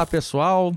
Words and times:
Olá, 0.00 0.06
pessoal. 0.06 0.72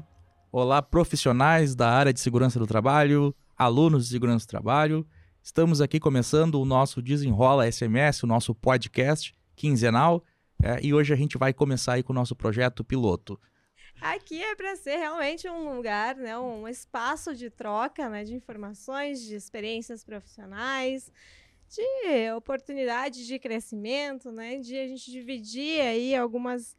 Olá, 0.52 0.82
profissionais 0.82 1.76
da 1.76 1.90
área 1.90 2.12
de 2.12 2.20
segurança 2.20 2.60
do 2.60 2.68
trabalho, 2.68 3.34
alunos 3.58 4.04
de 4.04 4.12
segurança 4.12 4.46
do 4.46 4.50
trabalho. 4.50 5.08
Estamos 5.42 5.80
aqui 5.80 5.98
começando 5.98 6.56
o 6.56 6.66
nosso 6.66 7.02
Desenrola 7.02 7.72
SMS, 7.72 8.22
o 8.24 8.28
nosso 8.28 8.54
podcast 8.54 9.34
quinzenal. 9.56 10.26
É, 10.62 10.78
e 10.86 10.94
hoje 10.94 11.14
a 11.14 11.16
gente 11.16 11.38
vai 11.38 11.54
começar 11.54 11.94
aí 11.94 12.04
com 12.04 12.12
o 12.12 12.14
nosso 12.14 12.36
projeto 12.36 12.84
piloto. 12.84 13.40
Aqui 14.02 14.44
é 14.44 14.56
para 14.56 14.76
ser 14.76 14.98
realmente 14.98 15.48
um 15.48 15.74
lugar, 15.74 16.18
né, 16.18 16.38
um 16.38 16.68
espaço 16.68 17.34
de 17.34 17.50
troca 17.50 18.10
né, 18.10 18.26
de 18.26 18.36
informações, 18.36 19.22
de 19.22 19.36
experiências 19.36 20.04
profissionais, 20.04 21.10
de 21.70 22.30
oportunidade 22.36 23.26
de 23.26 23.40
crescimento, 23.40 24.34
né, 24.34 24.60
de 24.60 24.78
a 24.78 24.86
gente 24.86 25.10
dividir 25.10 25.80
aí 25.80 26.14
algumas 26.14 26.76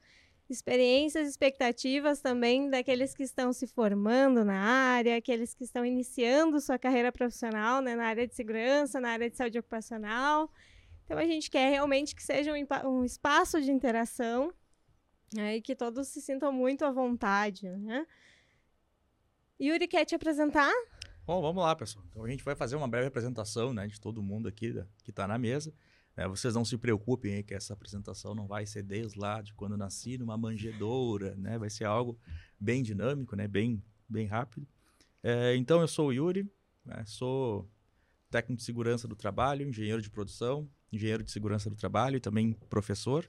experiências, 0.48 1.29
expectativas 1.29 2.21
também 2.21 2.69
daqueles 2.69 3.15
que 3.15 3.23
estão 3.23 3.53
se 3.53 3.66
formando 3.66 4.45
na 4.45 4.59
área, 4.59 5.17
aqueles 5.17 5.55
que 5.55 5.65
estão 5.65 5.84
iniciando 5.84 6.61
sua 6.61 6.79
carreira 6.79 7.11
profissional 7.11 7.80
né, 7.80 7.97
na 7.97 8.05
área 8.07 8.27
de 8.27 8.34
segurança, 8.34 9.01
na 9.01 9.11
área 9.11 9.30
de 9.30 9.37
saúde 9.37 9.59
ocupacional. 9.59 10.51
Então 11.05 11.19
a 11.19 11.25
gente 11.25 11.51
quer 11.51 11.70
realmente 11.70 12.15
que 12.15 12.23
seja 12.23 12.53
um, 12.53 12.89
um 12.89 13.05
espaço 13.05 13.61
de 13.61 13.70
interação 13.70 14.53
né, 15.34 15.57
e 15.57 15.62
que 15.62 15.75
todos 15.75 16.09
se 16.09 16.20
sintam 16.20 16.53
muito 16.53 16.84
à 16.84 16.91
vontade. 16.91 17.69
Né? 17.69 18.06
Yuri, 19.61 19.89
quer 19.89 20.05
te 20.05 20.15
apresentar? 20.15 20.73
Bom, 21.27 21.41
vamos 21.41 21.62
lá, 21.62 21.75
pessoal. 21.75 22.05
Então 22.11 22.25
a 22.25 22.29
gente 22.29 22.45
vai 22.45 22.55
fazer 22.55 22.77
uma 22.77 22.87
breve 22.87 23.06
apresentação 23.09 23.73
né, 23.73 23.87
de 23.87 23.98
todo 23.98 24.23
mundo 24.23 24.47
aqui 24.47 24.73
da, 24.73 24.87
que 25.03 25.11
está 25.11 25.27
na 25.27 25.39
mesa. 25.39 25.73
É, 26.17 26.29
vocês 26.29 26.55
não 26.55 26.65
se 26.65 26.79
preocupem 26.79 27.43
que 27.43 27.55
essa 27.55 27.73
apresentação 27.73 28.35
não 28.35 28.47
vai 28.47 28.67
ser 28.67 28.83
desde 28.83 29.19
lá 29.19 29.43
de 29.43 29.53
quando 29.55 29.77
nasci 29.77 30.17
numa 30.17 30.37
manjedoura, 30.37 31.34
né? 31.34 31.59
Vai 31.59 31.69
ser 31.69 31.84
algo 31.84 32.19
bem 32.59 32.83
dinâmico, 32.83 33.34
né? 33.34 33.48
Bem, 33.48 33.83
bem 34.09 34.27
rápido. 34.27 34.67
É, 35.23 35.56
então 35.56 35.81
eu 35.81 35.89
sou 35.89 36.09
o 36.09 36.12
Yuri, 36.12 36.48
né? 36.84 37.03
sou 37.06 37.69
técnico 38.31 38.59
de 38.59 38.65
segurança 38.65 39.09
do 39.09 39.17
trabalho, 39.17 39.67
engenheiro 39.67 40.03
de 40.03 40.11
produção, 40.11 40.69
engenheiro 40.93 41.23
de 41.23 41.31
segurança 41.31 41.69
do 41.69 41.77
trabalho 41.77 42.17
e 42.17 42.21
também 42.21 42.53
professor. 42.69 43.28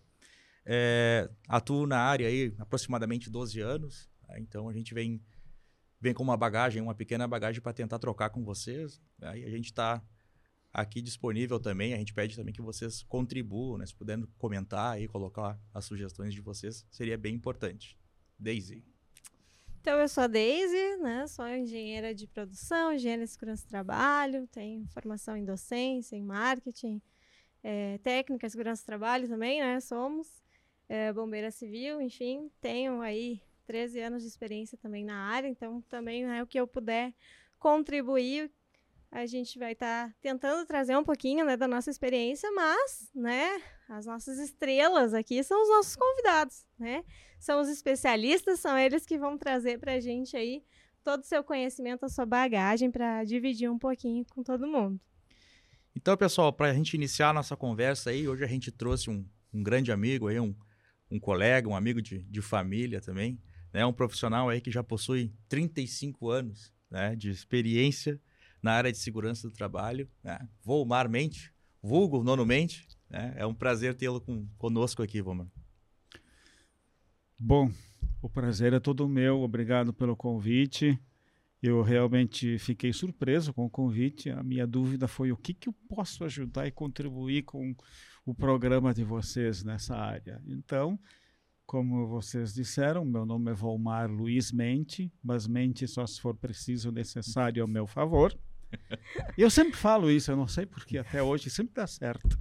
É, 0.65 1.29
atuo 1.47 1.87
na 1.87 1.99
área 1.99 2.27
aí 2.27 2.53
aproximadamente 2.57 3.29
12 3.29 3.61
anos, 3.61 4.09
né? 4.27 4.39
então 4.39 4.67
a 4.67 4.73
gente 4.73 4.93
vem 4.93 5.21
vem 6.01 6.13
com 6.13 6.23
uma 6.23 6.37
bagagem, 6.37 6.81
uma 6.81 6.93
pequena 6.93 7.27
bagagem 7.27 7.61
para 7.61 7.73
tentar 7.73 7.97
trocar 7.97 8.29
com 8.29 8.43
vocês. 8.43 9.01
Aí 9.21 9.41
né? 9.41 9.47
a 9.47 9.49
gente 9.49 9.65
está 9.65 10.03
aqui 10.75 11.01
disponível 11.01 11.57
também. 11.57 11.93
A 11.93 11.97
gente 11.97 12.13
pede 12.13 12.35
também 12.35 12.53
que 12.53 12.61
vocês 12.61 13.01
contribuam, 13.03 13.77
né? 13.77 13.85
Se 13.85 13.95
puderem 13.95 14.25
comentar 14.37 15.01
e 15.01 15.07
colocar 15.07 15.57
as 15.73 15.85
sugestões 15.85 16.33
de 16.33 16.41
vocês, 16.41 16.85
seria 16.91 17.17
bem 17.17 17.33
importante. 17.33 17.97
Daisy. 18.37 18.83
Então, 19.79 19.97
eu 19.99 20.09
sou 20.09 20.25
a 20.25 20.27
Daisy, 20.27 20.97
né? 20.97 21.25
Sou 21.27 21.47
engenheira 21.47 22.13
de 22.13 22.27
produção, 22.27 22.91
engenheira 22.91 23.23
de 23.23 23.31
segurança 23.31 23.65
do 23.65 23.69
trabalho, 23.69 24.47
tenho 24.47 24.85
formação 24.87 25.37
em 25.37 25.45
docência, 25.45 26.15
em 26.15 26.23
marketing, 26.23 27.01
é, 27.63 27.97
técnica, 27.99 28.49
segurança 28.49 28.83
do 28.83 28.85
trabalho 28.85 29.29
também, 29.29 29.61
né? 29.61 29.79
Somos 29.79 30.43
é, 30.89 31.13
bombeira 31.13 31.51
civil, 31.51 32.01
enfim, 32.01 32.51
tenho 32.59 32.99
aí 33.01 33.41
13 33.65 34.01
anos 34.01 34.23
de 34.23 34.27
experiência 34.27 34.77
também 34.77 35.05
na 35.05 35.15
área, 35.15 35.47
então 35.47 35.81
também 35.83 36.25
é 36.25 36.43
o 36.43 36.47
que 36.47 36.59
eu 36.59 36.67
puder 36.67 37.13
contribuir 37.59 38.51
a 39.15 39.25
gente 39.25 39.57
vai 39.57 39.71
estar 39.71 40.09
tá 40.09 40.15
tentando 40.21 40.65
trazer 40.67 40.97
um 40.97 41.03
pouquinho 41.03 41.45
né, 41.45 41.55
da 41.55 41.69
nossa 41.69 41.89
experiência, 41.89 42.51
mas 42.51 43.09
né, 43.15 43.61
as 43.87 44.05
nossas 44.05 44.37
estrelas 44.39 45.13
aqui 45.13 45.41
são 45.41 45.63
os 45.63 45.69
nossos 45.69 45.95
convidados, 45.95 46.65
né? 46.77 47.01
São 47.39 47.61
os 47.61 47.69
especialistas, 47.69 48.59
são 48.59 48.77
eles 48.77 49.05
que 49.05 49.17
vão 49.17 49.37
trazer 49.37 49.79
para 49.79 49.93
a 49.93 49.99
gente 50.01 50.35
aí 50.35 50.61
todo 51.01 51.21
o 51.21 51.25
seu 51.25 51.45
conhecimento, 51.45 52.05
a 52.05 52.09
sua 52.09 52.25
bagagem 52.25 52.91
para 52.91 53.23
dividir 53.23 53.71
um 53.71 53.79
pouquinho 53.79 54.25
com 54.25 54.43
todo 54.43 54.67
mundo. 54.67 54.99
Então, 55.95 56.17
pessoal, 56.17 56.51
para 56.51 56.71
a 56.71 56.73
gente 56.73 56.93
iniciar 56.95 57.29
a 57.29 57.33
nossa 57.33 57.55
conversa 57.55 58.09
aí, 58.09 58.27
hoje 58.27 58.43
a 58.43 58.47
gente 58.47 58.69
trouxe 58.69 59.09
um, 59.09 59.25
um 59.53 59.63
grande 59.63 59.93
amigo 59.93 60.27
aí, 60.27 60.41
um, 60.41 60.53
um 61.09 61.21
colega, 61.21 61.69
um 61.69 61.75
amigo 61.75 62.01
de, 62.01 62.19
de 62.23 62.41
família 62.41 62.99
também, 62.99 63.41
né? 63.71 63.85
Um 63.85 63.93
profissional 63.93 64.49
aí 64.49 64.59
que 64.59 64.71
já 64.71 64.83
possui 64.83 65.31
35 65.47 66.29
anos 66.29 66.73
né, 66.91 67.15
de 67.15 67.29
experiência 67.29 68.19
na 68.65 68.71
área 68.71 68.91
de 68.91 68.97
segurança 68.97 69.47
do 69.47 69.53
trabalho. 69.53 70.09
Né? 70.23 70.39
Volmar 70.63 71.07
Mente, 71.07 71.53
vulgo 71.83 72.23
Nono 72.23 72.43
Mente. 72.43 72.87
Né? 73.07 73.35
É 73.37 73.45
um 73.45 73.53
prazer 73.53 73.93
tê-lo 73.93 74.19
conosco 74.57 75.03
aqui, 75.03 75.21
Volmar. 75.21 75.47
Bom, 77.37 77.71
o 78.23 78.27
prazer 78.27 78.73
é 78.73 78.79
todo 78.79 79.07
meu. 79.07 79.41
Obrigado 79.41 79.93
pelo 79.93 80.15
convite. 80.15 80.99
Eu 81.61 81.83
realmente 81.83 82.57
fiquei 82.57 82.91
surpreso 82.91 83.53
com 83.53 83.65
o 83.65 83.69
convite. 83.69 84.31
A 84.31 84.41
minha 84.41 84.65
dúvida 84.65 85.07
foi 85.07 85.31
o 85.31 85.37
que, 85.37 85.53
que 85.53 85.69
eu 85.69 85.73
posso 85.87 86.23
ajudar 86.23 86.65
e 86.65 86.71
contribuir 86.71 87.43
com 87.43 87.75
o 88.25 88.33
programa 88.33 88.95
de 88.95 89.03
vocês 89.03 89.63
nessa 89.63 89.95
área. 89.95 90.41
Então, 90.47 90.99
como 91.67 92.07
vocês 92.07 92.51
disseram, 92.51 93.05
meu 93.05 93.27
nome 93.27 93.51
é 93.51 93.53
Volmar 93.53 94.09
Luiz 94.09 94.51
Mente, 94.51 95.11
mas 95.23 95.47
mente 95.47 95.87
só 95.87 96.05
se 96.07 96.19
for 96.19 96.35
preciso 96.35 96.91
necessário 96.91 97.61
ao 97.61 97.67
meu 97.67 97.85
favor. 97.85 98.35
Eu 99.37 99.49
sempre 99.49 99.77
falo 99.77 100.09
isso, 100.09 100.31
eu 100.31 100.35
não 100.35 100.47
sei 100.47 100.65
porque 100.65 100.97
até 100.97 101.21
hoje 101.21 101.49
sempre 101.49 101.73
dá 101.73 101.87
certo. 101.87 102.37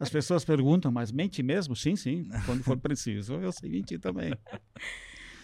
As 0.00 0.08
pessoas 0.08 0.44
perguntam, 0.44 0.90
mas 0.90 1.12
mente 1.12 1.42
mesmo? 1.42 1.76
Sim, 1.76 1.94
sim, 1.96 2.28
quando 2.44 2.62
for 2.62 2.78
preciso. 2.78 3.34
Eu 3.34 3.52
sei 3.52 3.70
mentir 3.70 4.00
também. 4.00 4.32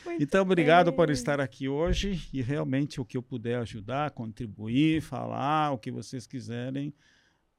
Muito 0.04 0.22
então, 0.22 0.42
obrigado 0.42 0.86
bem. 0.86 0.96
por 0.96 1.10
estar 1.10 1.40
aqui 1.40 1.68
hoje 1.68 2.28
e 2.32 2.42
realmente 2.42 3.00
o 3.00 3.04
que 3.04 3.16
eu 3.16 3.22
puder 3.22 3.58
ajudar, 3.60 4.10
contribuir, 4.10 5.00
falar, 5.00 5.72
o 5.72 5.78
que 5.78 5.90
vocês 5.90 6.26
quiserem, 6.26 6.92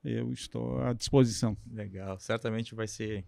eu 0.04 0.32
estou 0.32 0.82
à 0.82 0.94
disposição. 0.94 1.58
Legal, 1.72 2.20
certamente 2.20 2.76
vai 2.76 2.88
ser 2.88 3.26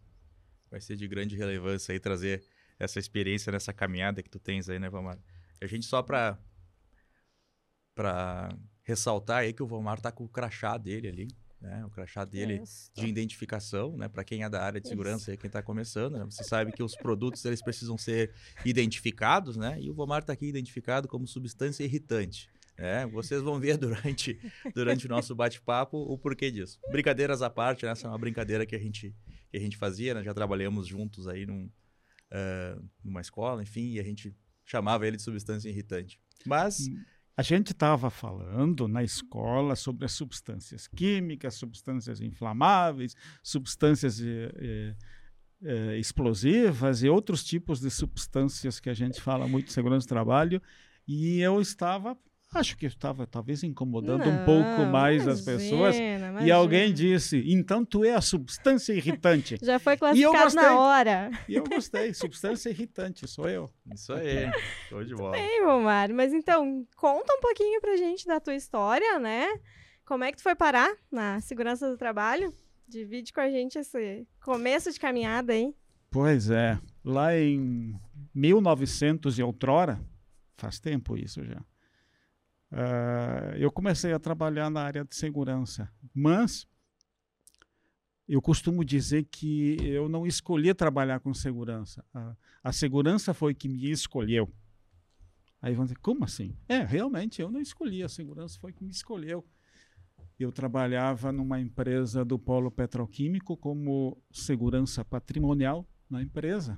vai 0.69 0.81
ser 0.81 0.95
de 0.97 1.07
grande 1.07 1.37
relevância 1.37 1.93
aí 1.93 1.99
trazer 1.99 2.43
essa 2.77 2.99
experiência 2.99 3.51
nessa 3.51 3.71
caminhada 3.71 4.21
que 4.21 4.29
tu 4.29 4.39
tens 4.39 4.67
aí, 4.67 4.77
né, 4.77 4.89
Vamar? 4.89 5.17
A 5.61 5.67
gente 5.67 5.85
só 5.85 6.01
para 6.03 6.37
para 7.95 8.49
ressaltar 8.85 9.39
aí 9.39 9.51
que 9.51 9.63
o 9.63 9.67
Vomar 9.67 9.99
tá 9.99 10.11
com 10.11 10.23
o 10.23 10.29
crachá 10.29 10.77
dele 10.77 11.07
ali, 11.09 11.27
né? 11.59 11.83
O 11.85 11.89
crachá 11.89 12.23
dele 12.23 12.61
Isso. 12.61 12.91
de 12.93 13.07
identificação, 13.07 13.97
né? 13.97 14.07
Para 14.07 14.23
quem 14.23 14.43
é 14.43 14.49
da 14.49 14.61
área 14.61 14.79
de 14.79 14.87
segurança 14.87 15.33
e 15.33 15.37
quem 15.37 15.47
está 15.47 15.61
começando, 15.61 16.17
né? 16.17 16.25
Você 16.25 16.43
sabe 16.43 16.71
que 16.71 16.83
os 16.83 16.95
produtos 16.95 17.43
eles 17.43 17.61
precisam 17.61 17.97
ser 17.97 18.31
identificados, 18.63 19.57
né? 19.57 19.77
E 19.81 19.89
o 19.89 19.93
Vomar 19.93 20.21
está 20.21 20.33
aqui 20.33 20.45
identificado 20.45 21.07
como 21.07 21.27
substância 21.27 21.83
irritante. 21.83 22.49
É, 22.77 23.05
vocês 23.07 23.41
vão 23.41 23.59
ver 23.59 23.77
durante, 23.79 24.39
durante 24.73 25.07
o 25.07 25.09
nosso 25.09 25.33
bate-papo 25.33 25.97
o 25.97 26.17
porquê 26.17 26.51
disso. 26.51 26.79
Brincadeiras 26.91 27.41
à 27.41 27.49
parte, 27.49 27.85
né? 27.85 27.91
essa 27.91 28.07
é 28.07 28.09
uma 28.09 28.17
brincadeira 28.17 28.65
que 28.65 28.75
a 28.75 28.79
gente, 28.79 29.15
que 29.49 29.57
a 29.57 29.59
gente 29.59 29.77
fazia, 29.77 30.13
né? 30.13 30.23
Já 30.23 30.33
trabalhamos 30.33 30.85
juntos 30.85 31.27
aí 31.27 31.45
num, 31.45 31.65
uh, 31.65 32.89
numa 33.03 33.21
escola, 33.21 33.63
enfim, 33.63 33.93
e 33.93 33.99
a 33.99 34.03
gente 34.03 34.35
chamava 34.63 35.07
ele 35.07 35.17
de 35.17 35.23
substância 35.23 35.69
irritante. 35.69 36.19
Mas 36.45 36.87
hum. 36.87 37.01
A 37.37 37.41
gente 37.41 37.71
estava 37.71 38.09
falando 38.09 38.87
na 38.87 39.03
escola 39.03 39.75
sobre 39.75 40.05
as 40.05 40.13
substâncias 40.13 40.87
químicas, 40.87 41.55
substâncias 41.55 42.21
inflamáveis, 42.21 43.13
substâncias 43.43 44.21
eh, 44.21 44.95
eh, 45.61 45.97
explosivas 45.97 47.03
e 47.03 47.09
outros 47.09 47.43
tipos 47.43 47.81
de 47.81 47.89
substâncias 47.89 48.79
que 48.79 48.89
a 48.89 48.93
gente 48.93 49.21
fala 49.21 49.47
muito 49.47 49.67
em 49.67 49.71
segurança 49.71 50.05
do 50.05 50.09
trabalho. 50.09 50.61
E 51.05 51.41
eu 51.41 51.59
estava 51.59 52.17
Acho 52.55 52.77
que 52.77 52.85
estava 52.85 53.27
talvez 53.27 53.63
incomodando 53.63 54.25
não, 54.25 54.41
um 54.41 54.45
pouco 54.45 54.85
mais 54.89 55.23
imagina, 55.23 55.31
as 55.33 55.41
pessoas. 55.41 55.95
Imagina. 55.97 56.41
E 56.41 56.49
alguém 56.49 56.93
disse: 56.93 57.43
então 57.47 57.83
tu 57.83 58.05
é 58.05 58.15
a 58.15 58.21
substância 58.21 58.93
irritante. 58.93 59.57
Já 59.61 59.77
foi 59.77 59.97
classificado 59.97 60.55
na 60.55 60.79
hora. 60.79 61.31
E 61.49 61.55
eu 61.55 61.65
gostei, 61.65 62.13
substância 62.13 62.69
irritante, 62.69 63.27
sou 63.27 63.49
eu. 63.49 63.69
Isso 63.93 64.13
aí, 64.13 64.49
show 64.87 65.03
de 65.03 65.13
bola. 65.13 65.33
Bem, 65.33 65.65
Romar, 65.65 66.13
mas 66.13 66.33
então, 66.33 66.87
conta 66.95 67.33
um 67.33 67.41
pouquinho 67.41 67.81
pra 67.81 67.97
gente 67.97 68.25
da 68.25 68.39
tua 68.39 68.55
história, 68.55 69.19
né? 69.19 69.47
Como 70.05 70.23
é 70.23 70.31
que 70.31 70.37
tu 70.37 70.43
foi 70.43 70.55
parar 70.55 70.95
na 71.11 71.41
segurança 71.41 71.89
do 71.89 71.97
trabalho? 71.97 72.53
Divide 72.87 73.33
com 73.33 73.41
a 73.41 73.49
gente 73.49 73.77
esse 73.77 74.25
começo 74.41 74.89
de 74.93 74.99
caminhada 74.99 75.51
aí. 75.51 75.75
Pois 76.09 76.49
é, 76.49 76.79
lá 77.03 77.37
em 77.37 77.99
1900 78.33 79.39
e 79.39 79.43
outrora, 79.43 79.99
faz 80.55 80.79
tempo 80.79 81.17
isso 81.17 81.43
já 81.43 81.61
Uh, 82.75 83.55
eu 83.55 83.71
comecei 83.71 84.11
a 84.11 84.19
trabalhar 84.19 84.69
na 84.69 84.81
área 84.81 85.05
de 85.05 85.15
segurança, 85.15 85.89
mas 86.13 86.67
eu 88.27 88.41
costumo 88.41 88.83
dizer 88.83 89.23
que 89.31 89.77
eu 89.81 90.09
não 90.09 90.27
escolhi 90.27 90.73
trabalhar 90.73 91.21
com 91.21 91.33
segurança. 91.33 92.03
A, 92.13 92.35
a 92.61 92.73
segurança 92.73 93.33
foi 93.33 93.55
que 93.55 93.69
me 93.69 93.89
escolheu. 93.89 94.53
Aí 95.61 95.73
vão 95.73 95.85
dizer, 95.85 95.97
como 95.99 96.25
assim? 96.25 96.53
É, 96.67 96.79
realmente, 96.79 97.41
eu 97.41 97.49
não 97.49 97.61
escolhi, 97.61 98.03
a 98.03 98.09
segurança 98.09 98.59
foi 98.59 98.73
que 98.73 98.83
me 98.83 98.91
escolheu. 98.91 99.47
Eu 100.37 100.51
trabalhava 100.51 101.31
numa 101.31 101.61
empresa 101.61 102.25
do 102.25 102.37
polo 102.37 102.69
petroquímico 102.69 103.55
como 103.55 104.21
segurança 104.33 105.05
patrimonial 105.05 105.87
na 106.09 106.21
empresa. 106.21 106.77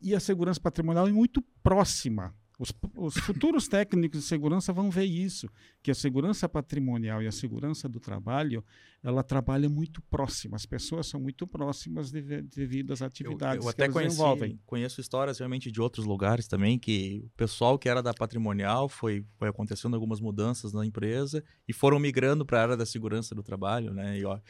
E 0.00 0.14
a 0.14 0.20
segurança 0.20 0.60
patrimonial 0.60 1.08
é 1.08 1.12
muito 1.12 1.42
próxima 1.64 2.32
os, 2.58 2.72
os, 2.96 3.14
futuros 3.18 3.68
técnicos 3.68 4.20
de 4.20 4.26
segurança 4.26 4.72
vão 4.72 4.90
ver 4.90 5.04
isso, 5.04 5.48
que 5.80 5.92
a 5.92 5.94
segurança 5.94 6.48
patrimonial 6.48 7.22
e 7.22 7.26
a 7.28 7.32
segurança 7.32 7.88
do 7.88 8.00
trabalho, 8.00 8.64
ela 9.02 9.22
trabalha 9.22 9.68
muito 9.68 10.02
próxima, 10.02 10.56
as 10.56 10.66
pessoas 10.66 11.06
são 11.06 11.20
muito 11.20 11.46
próximas 11.46 12.10
devido 12.10 12.92
às 12.92 13.00
atividades 13.00 13.58
eu, 13.58 13.62
eu 13.62 13.68
até 13.68 13.86
que 13.86 13.92
conheci, 13.92 14.16
desenvolvem. 14.16 14.60
Conheço 14.66 15.00
histórias 15.00 15.38
realmente 15.38 15.70
de 15.70 15.80
outros 15.80 16.04
lugares 16.04 16.48
também, 16.48 16.78
que 16.78 17.22
o 17.26 17.30
pessoal 17.36 17.78
que 17.78 17.88
era 17.88 18.02
da 18.02 18.12
patrimonial 18.12 18.88
foi, 18.88 19.24
foi 19.38 19.48
acontecendo 19.48 19.94
algumas 19.94 20.20
mudanças 20.20 20.72
na 20.72 20.84
empresa 20.84 21.44
e 21.68 21.72
foram 21.72 22.00
migrando 22.00 22.44
para 22.44 22.58
a 22.58 22.62
área 22.62 22.76
da 22.76 22.84
segurança 22.84 23.36
do 23.36 23.42
trabalho, 23.42 23.94
né? 23.94 24.18
E 24.18 24.22
eu, 24.22 24.40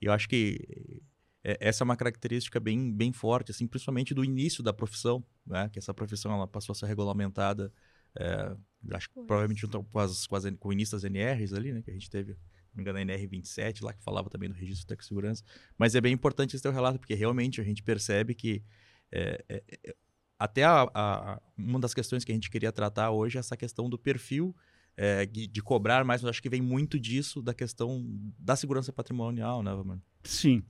eu 0.00 0.12
acho 0.12 0.26
que 0.26 1.02
é, 1.44 1.56
essa 1.60 1.82
é 1.82 1.84
uma 1.84 1.96
característica 1.96 2.58
bem, 2.58 2.92
bem 2.92 3.12
forte, 3.12 3.50
assim, 3.50 3.66
principalmente 3.66 4.12
do 4.12 4.24
início 4.24 4.62
da 4.62 4.72
profissão, 4.72 5.24
né? 5.48 5.68
Que 5.68 5.78
essa 5.78 5.94
profissão 5.94 6.32
ela 6.32 6.46
passou 6.46 6.72
a 6.72 6.76
ser 6.76 6.86
regulamentada, 6.86 7.72
é, 8.18 8.56
acho 8.92 9.08
que 9.08 9.14
provavelmente 9.14 9.60
junto 9.60 9.82
com, 9.84 9.98
as, 9.98 10.26
com, 10.26 10.36
as, 10.36 10.44
com 10.58 10.68
o 10.68 10.72
início 10.72 10.96
das 10.96 11.04
NRs 11.04 11.52
ali, 11.52 11.72
né? 11.72 11.82
Que 11.82 11.90
a 11.90 11.94
gente 11.94 12.10
teve, 12.10 12.32
não 12.32 12.76
me 12.76 12.82
engano, 12.82 12.98
a 12.98 13.02
NR27 13.02 13.82
lá, 13.82 13.92
que 13.92 14.02
falava 14.02 14.28
também 14.28 14.48
do 14.48 14.54
registro 14.54 14.96
de 14.96 15.04
segurança. 15.04 15.42
Mas 15.76 15.94
é 15.94 16.00
bem 16.00 16.12
importante 16.12 16.54
esse 16.54 16.62
teu 16.62 16.72
relato, 16.72 16.98
porque 16.98 17.14
realmente 17.14 17.60
a 17.60 17.64
gente 17.64 17.82
percebe 17.82 18.34
que 18.34 18.62
é, 19.10 19.44
é, 19.48 19.62
é, 19.84 19.96
até 20.38 20.64
a, 20.64 20.88
a, 20.94 21.40
uma 21.56 21.80
das 21.80 21.92
questões 21.92 22.24
que 22.24 22.30
a 22.30 22.34
gente 22.34 22.50
queria 22.50 22.70
tratar 22.70 23.10
hoje 23.10 23.38
é 23.38 23.40
essa 23.40 23.56
questão 23.56 23.88
do 23.88 23.98
perfil 23.98 24.54
é, 24.96 25.24
de, 25.24 25.46
de, 25.46 25.62
cobrar 25.62 26.04
mais, 26.04 26.22
mas 26.22 26.30
acho 26.30 26.42
que 26.42 26.48
vem 26.48 26.60
muito 26.60 26.98
disso 26.98 27.40
da 27.40 27.54
questão 27.54 28.04
da 28.38 28.56
segurança 28.56 28.92
patrimonial, 28.92 29.62
né, 29.62 29.72
mano? 29.72 30.02
Sim, 30.24 30.62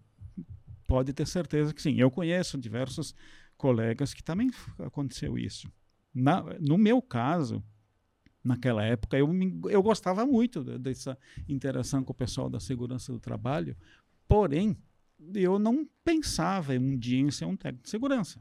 pode 0.86 1.14
ter 1.14 1.26
certeza 1.26 1.72
que 1.72 1.80
sim. 1.80 1.98
Eu 1.98 2.10
conheço 2.10 2.58
diversos 2.58 3.14
colegas 3.58 4.14
que 4.14 4.22
também 4.22 4.50
aconteceu 4.78 5.36
isso. 5.36 5.70
Na, 6.14 6.42
no 6.58 6.78
meu 6.78 7.02
caso, 7.02 7.62
naquela 8.42 8.82
época, 8.82 9.18
eu, 9.18 9.28
me, 9.28 9.60
eu 9.68 9.82
gostava 9.82 10.24
muito 10.24 10.64
dessa 10.78 11.18
interação 11.46 12.02
com 12.02 12.12
o 12.12 12.16
pessoal 12.16 12.48
da 12.48 12.60
segurança 12.60 13.12
do 13.12 13.20
trabalho, 13.20 13.76
porém, 14.26 14.76
eu 15.34 15.58
não 15.58 15.86
pensava 16.04 16.72
um 16.74 16.96
dia 16.96 17.20
em 17.20 17.30
ser 17.30 17.44
um 17.44 17.56
técnico 17.56 17.84
de 17.84 17.90
segurança. 17.90 18.40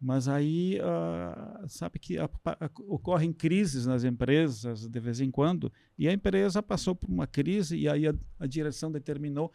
Mas 0.00 0.28
aí, 0.28 0.78
uh, 0.80 1.68
sabe 1.68 1.98
que 1.98 2.18
a, 2.18 2.24
a, 2.24 2.70
ocorrem 2.88 3.32
crises 3.32 3.86
nas 3.86 4.04
empresas 4.04 4.86
de 4.86 5.00
vez 5.00 5.20
em 5.20 5.30
quando, 5.30 5.72
e 5.96 6.08
a 6.08 6.12
empresa 6.12 6.62
passou 6.62 6.94
por 6.94 7.08
uma 7.08 7.26
crise 7.26 7.76
e 7.76 7.88
aí 7.88 8.06
a, 8.06 8.14
a 8.38 8.46
direção 8.46 8.90
determinou 8.90 9.52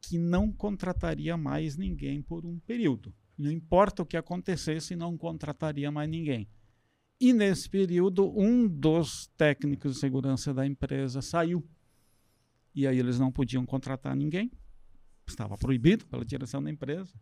que 0.00 0.18
não 0.18 0.50
contrataria 0.50 1.36
mais 1.36 1.76
ninguém 1.76 2.22
por 2.22 2.46
um 2.46 2.58
período. 2.60 3.12
Não 3.40 3.50
importa 3.50 4.02
o 4.02 4.06
que 4.06 4.18
acontecesse, 4.18 4.94
não 4.94 5.16
contrataria 5.16 5.90
mais 5.90 6.08
ninguém. 6.10 6.46
E 7.18 7.32
nesse 7.32 7.68
período, 7.68 8.30
um 8.38 8.68
dos 8.68 9.30
técnicos 9.36 9.94
de 9.94 10.00
segurança 10.00 10.52
da 10.52 10.66
empresa 10.66 11.22
saiu. 11.22 11.66
E 12.74 12.86
aí 12.86 12.98
eles 12.98 13.18
não 13.18 13.32
podiam 13.32 13.64
contratar 13.64 14.14
ninguém. 14.14 14.50
Estava 15.26 15.56
proibido 15.56 16.06
pela 16.06 16.24
direção 16.24 16.62
da 16.62 16.70
empresa. 16.70 17.12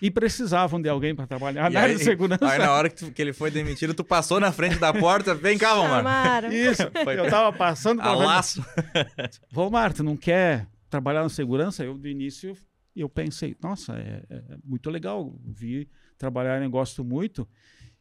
E 0.00 0.08
precisavam 0.08 0.80
de 0.80 0.88
alguém 0.88 1.14
para 1.14 1.26
trabalhar 1.26 1.68
na 1.70 1.80
área 1.80 1.96
de 1.96 2.04
segurança. 2.04 2.48
Aí 2.48 2.58
na 2.58 2.72
hora 2.72 2.88
que, 2.88 2.96
tu, 2.96 3.10
que, 3.10 3.20
ele 3.20 3.32
foi 3.32 3.50
demitido, 3.50 3.92
tu 3.92 4.04
passou 4.04 4.38
na 4.38 4.52
frente 4.52 4.78
da 4.78 4.92
porta, 4.92 5.34
vem 5.34 5.58
cá, 5.58 5.74
Vomar. 5.74 6.52
Isso, 6.52 6.82
foi, 7.02 7.18
eu 7.18 7.24
estava 7.24 7.56
passando... 7.56 8.00
A 8.02 8.14
laço. 8.14 8.64
Vomar, 9.50 9.92
tu 9.92 10.04
não 10.04 10.16
quer 10.16 10.68
trabalhar 10.88 11.22
na 11.22 11.28
segurança, 11.28 11.84
eu 11.84 11.96
do 11.98 12.06
início 12.06 12.56
eu 13.00 13.08
pensei, 13.08 13.56
nossa, 13.62 13.96
é, 13.98 14.24
é 14.28 14.58
muito 14.64 14.90
legal, 14.90 15.38
vi 15.44 15.88
trabalhar, 16.16 16.66
gosto 16.68 17.04
muito, 17.04 17.48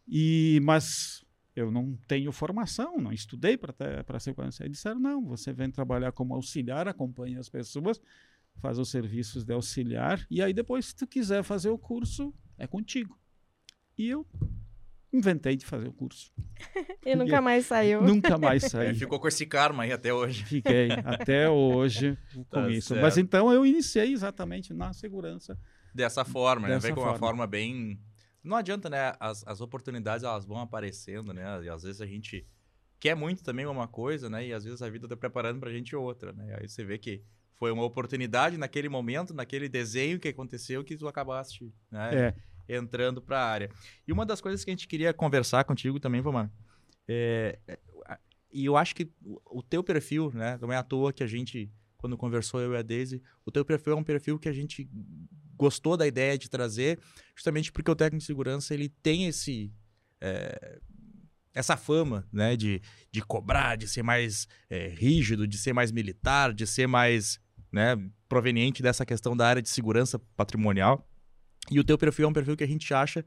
e 0.07 0.59
mas 0.63 1.25
eu 1.55 1.71
não 1.71 1.97
tenho 2.07 2.31
formação, 2.31 2.97
não 2.97 3.13
estudei 3.13 3.57
para 3.57 4.19
segurança. 4.19 4.63
Aí 4.63 4.69
disseram, 4.69 4.99
não, 4.99 5.25
você 5.25 5.53
vem 5.53 5.71
trabalhar 5.71 6.11
como 6.11 6.33
auxiliar, 6.35 6.87
acompanha 6.87 7.39
as 7.39 7.47
pessoas, 7.47 8.01
faz 8.61 8.77
os 8.77 8.89
serviços 8.89 9.45
de 9.45 9.53
auxiliar, 9.53 10.25
e 10.29 10.41
aí 10.41 10.53
depois, 10.53 10.87
se 10.87 10.95
tu 10.95 11.07
quiser 11.07 11.43
fazer 11.43 11.69
o 11.69 11.77
curso, 11.77 12.33
é 12.57 12.67
contigo. 12.67 13.17
E 13.97 14.07
eu 14.07 14.25
inventei 15.11 15.55
de 15.55 15.65
fazer 15.65 15.87
o 15.87 15.93
curso. 15.93 16.31
e 17.05 17.15
nunca 17.15 17.41
mais 17.41 17.65
saiu. 17.65 18.01
Nunca 18.01 18.37
mais 18.39 18.63
saiu. 18.63 18.95
ficou 18.95 19.19
com 19.19 19.27
esse 19.27 19.45
karma 19.45 19.83
aí 19.83 19.91
até 19.91 20.13
hoje. 20.13 20.43
Fiquei 20.45 20.89
até 21.03 21.49
hoje 21.49 22.17
com 22.33 22.43
tá 22.43 22.69
isso. 22.69 22.89
Certo. 22.89 23.01
Mas 23.01 23.17
então 23.17 23.51
eu 23.51 23.65
iniciei 23.65 24.11
exatamente 24.11 24.73
na 24.73 24.93
segurança. 24.93 25.57
Dessa 25.93 26.25
forma, 26.25 26.67
né? 26.67 26.77
Vem 26.79 26.93
com 26.93 27.01
uma 27.01 27.17
forma 27.17 27.47
bem. 27.47 27.99
Não 28.43 28.57
adianta, 28.57 28.89
né? 28.89 29.13
As, 29.19 29.47
as 29.47 29.61
oportunidades 29.61 30.23
elas 30.23 30.45
vão 30.45 30.59
aparecendo, 30.59 31.33
né? 31.33 31.63
E 31.63 31.69
às 31.69 31.83
vezes 31.83 32.01
a 32.01 32.05
gente 32.05 32.45
quer 32.99 33.15
muito 33.15 33.43
também 33.43 33.65
uma 33.65 33.87
coisa, 33.87 34.29
né? 34.29 34.45
E 34.45 34.53
às 34.53 34.65
vezes 34.65 34.81
a 34.81 34.89
vida 34.89 35.07
tá 35.07 35.15
preparando 35.15 35.59
pra 35.59 35.71
gente 35.71 35.95
outra, 35.95 36.33
né? 36.33 36.57
Aí 36.59 36.67
você 36.67 36.83
vê 36.83 36.97
que 36.97 37.23
foi 37.53 37.71
uma 37.71 37.83
oportunidade 37.83 38.57
naquele 38.57 38.89
momento, 38.89 39.33
naquele 39.33 39.69
desenho 39.69 40.19
que 40.19 40.27
aconteceu 40.27 40.83
que 40.83 40.97
tu 40.97 41.07
acabaste, 41.07 41.73
né? 41.89 42.09
É 42.13 42.54
entrando 42.67 43.21
para 43.21 43.39
a 43.39 43.45
área. 43.45 43.69
E 44.07 44.11
uma 44.11 44.25
das 44.25 44.41
coisas 44.41 44.63
que 44.63 44.71
a 44.71 44.73
gente 44.73 44.87
queria 44.87 45.13
conversar 45.13 45.63
contigo 45.63 45.99
também, 45.99 46.21
Vomar, 46.21 46.51
é, 47.07 47.59
é, 47.67 47.79
e 48.51 48.65
eu 48.65 48.77
acho 48.77 48.95
que 48.95 49.11
o 49.45 49.61
teu 49.61 49.83
perfil, 49.83 50.31
né, 50.33 50.57
não 50.61 50.71
é 50.71 50.77
à 50.77 50.83
toa 50.83 51.11
que 51.11 51.23
a 51.23 51.27
gente, 51.27 51.69
quando 51.97 52.17
conversou 52.17 52.61
eu 52.61 52.73
e 52.73 52.77
a 52.77 52.81
Daisy, 52.81 53.21
o 53.45 53.51
teu 53.51 53.65
perfil 53.65 53.93
é 53.93 53.95
um 53.95 54.03
perfil 54.03 54.39
que 54.39 54.47
a 54.47 54.53
gente 54.53 54.89
gostou 55.57 55.97
da 55.97 56.07
ideia 56.07 56.37
de 56.37 56.49
trazer, 56.49 56.99
justamente 57.35 57.71
porque 57.71 57.91
o 57.91 57.95
técnico 57.95 58.19
de 58.19 58.25
segurança 58.25 58.73
ele 58.73 58.89
tem 58.89 59.27
esse 59.27 59.73
é, 60.21 60.79
essa 61.55 61.77
fama, 61.77 62.27
né, 62.31 62.57
de, 62.57 62.81
de 63.09 63.21
cobrar, 63.21 63.77
de 63.77 63.87
ser 63.87 64.03
mais 64.03 64.45
é, 64.69 64.89
rígido, 64.89 65.47
de 65.47 65.57
ser 65.57 65.71
mais 65.71 65.89
militar, 65.89 66.53
de 66.53 66.67
ser 66.67 66.85
mais, 66.85 67.39
né, 67.71 67.95
proveniente 68.27 68.83
dessa 68.83 69.05
questão 69.05 69.35
da 69.35 69.47
área 69.47 69.61
de 69.61 69.69
segurança 69.69 70.19
patrimonial. 70.35 71.09
E 71.71 71.79
o 71.79 71.83
teu 71.83 71.97
perfil 71.97 72.25
é 72.25 72.27
um 72.27 72.33
perfil 72.33 72.55
que 72.55 72.63
a 72.63 72.67
gente 72.67 72.93
acha 72.93 73.25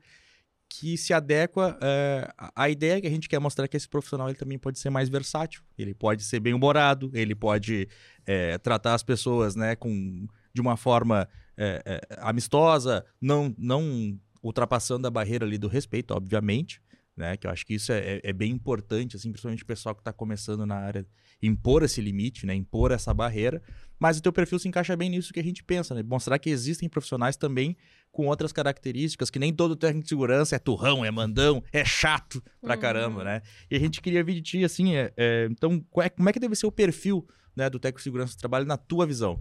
que 0.69 0.99
se 0.99 1.15
adequa 1.15 1.79
é, 1.81 2.31
à 2.55 2.69
ideia 2.69 3.01
que 3.01 3.07
a 3.07 3.11
gente 3.11 3.29
quer 3.29 3.39
mostrar 3.39 3.67
que 3.67 3.77
esse 3.77 3.89
profissional 3.89 4.29
ele 4.29 4.37
também 4.37 4.59
pode 4.59 4.79
ser 4.79 4.91
mais 4.91 5.09
versátil. 5.09 5.63
Ele 5.79 5.95
pode 5.95 6.23
ser 6.23 6.41
bem 6.41 6.53
humorado, 6.53 7.11
ele 7.15 7.35
pode 7.35 7.89
é, 8.27 8.59
tratar 8.59 8.95
as 8.95 9.03
pessoas 9.03 9.57
né, 9.57 9.75
com, 9.75 10.27
de 10.53 10.61
uma 10.61 10.77
forma 10.77 11.29
é, 11.57 12.01
amistosa, 12.19 13.05
não, 13.21 13.55
não 13.57 14.19
ultrapassando 14.43 15.07
a 15.07 15.11
barreira 15.11 15.47
ali 15.47 15.57
do 15.57 15.69
respeito, 15.69 16.13
obviamente. 16.13 16.83
Né, 17.17 17.37
que 17.37 17.49
eu 17.49 17.51
acho 17.51 17.67
que 17.67 17.75
isso 17.75 17.91
é, 17.91 18.21
é 18.23 18.33
bem 18.33 18.53
importante, 18.53 19.17
assim, 19.17 19.33
principalmente 19.33 19.65
o 19.65 19.67
pessoal 19.67 19.93
que 19.93 20.01
está 20.01 20.13
começando 20.13 20.65
na 20.65 20.77
área, 20.77 21.05
impor 21.43 21.83
esse 21.83 22.01
limite, 22.01 22.47
né, 22.47 22.55
impor 22.55 22.93
essa 22.93 23.13
barreira, 23.13 23.61
mas 23.99 24.19
o 24.19 24.23
teu 24.23 24.33
perfil 24.33 24.57
se 24.61 24.69
encaixa 24.69 24.97
bem 24.97 25.11
nisso 25.11 25.33
que 25.33 25.41
a 25.41 25.43
gente 25.43 25.65
pensa, 25.65 25.97
né? 25.97 26.03
Mostrar 26.05 26.39
que 26.39 26.49
existem 26.49 26.89
profissionais 26.89 27.37
também 27.37 27.77
com 28.19 28.27
outras 28.27 28.51
características, 28.51 29.31
que 29.31 29.39
nem 29.39 29.55
todo 29.55 29.77
técnico 29.77 30.03
de 30.03 30.09
segurança 30.09 30.57
é 30.57 30.59
turrão, 30.59 31.05
é 31.05 31.11
mandão, 31.11 31.63
é 31.73 31.85
chato 31.85 32.43
pra 32.61 32.75
uhum. 32.75 32.81
caramba, 32.81 33.23
né? 33.23 33.43
E 33.71 33.77
a 33.77 33.79
gente 33.79 34.01
queria 34.01 34.25
ver 34.25 34.35
de 34.35 34.43
ti, 34.43 34.65
assim, 34.65 34.97
é, 34.97 35.13
é, 35.17 35.47
então, 35.49 35.81
é, 35.99 36.09
como 36.09 36.29
é 36.29 36.33
que 36.33 36.41
deve 36.41 36.57
ser 36.57 36.67
o 36.67 36.73
perfil 36.73 37.25
né, 37.55 37.71
do 37.71 37.79
técnico 37.79 38.01
de 38.01 38.03
segurança 38.03 38.35
do 38.35 38.41
trabalho 38.41 38.67
na 38.67 38.77
tua 38.77 39.07
visão? 39.07 39.41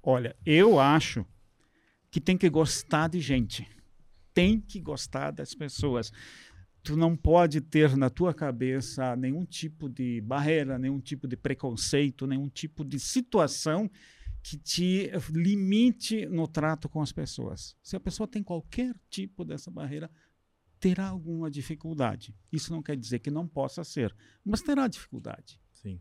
Olha, 0.00 0.36
eu 0.46 0.78
acho 0.78 1.26
que 2.12 2.20
tem 2.20 2.36
que 2.36 2.48
gostar 2.48 3.08
de 3.08 3.18
gente. 3.18 3.66
Tem 4.32 4.60
que 4.60 4.78
gostar 4.78 5.32
das 5.32 5.52
pessoas 5.52 6.12
tu 6.80 6.96
não 6.96 7.16
pode 7.16 7.60
ter 7.60 7.96
na 7.96 8.08
tua 8.08 8.32
cabeça 8.32 9.16
nenhum 9.16 9.44
tipo 9.44 9.88
de 9.88 10.20
barreira, 10.20 10.78
nenhum 10.78 11.00
tipo 11.00 11.26
de 11.26 11.36
preconceito, 11.36 12.26
nenhum 12.26 12.48
tipo 12.48 12.84
de 12.84 13.00
situação 13.00 13.90
que 14.42 14.58
te 14.58 15.10
limite 15.30 16.26
no 16.26 16.48
trato 16.48 16.88
com 16.88 17.00
as 17.00 17.12
pessoas. 17.12 17.76
Se 17.82 17.94
a 17.94 18.00
pessoa 18.00 18.26
tem 18.26 18.42
qualquer 18.42 18.94
tipo 19.08 19.44
dessa 19.44 19.70
barreira, 19.70 20.10
terá 20.80 21.06
alguma 21.06 21.48
dificuldade. 21.48 22.34
Isso 22.50 22.72
não 22.72 22.82
quer 22.82 22.96
dizer 22.96 23.20
que 23.20 23.30
não 23.30 23.46
possa 23.46 23.84
ser, 23.84 24.14
mas 24.44 24.60
terá 24.60 24.88
dificuldade. 24.88 25.60
Sim. 25.70 26.00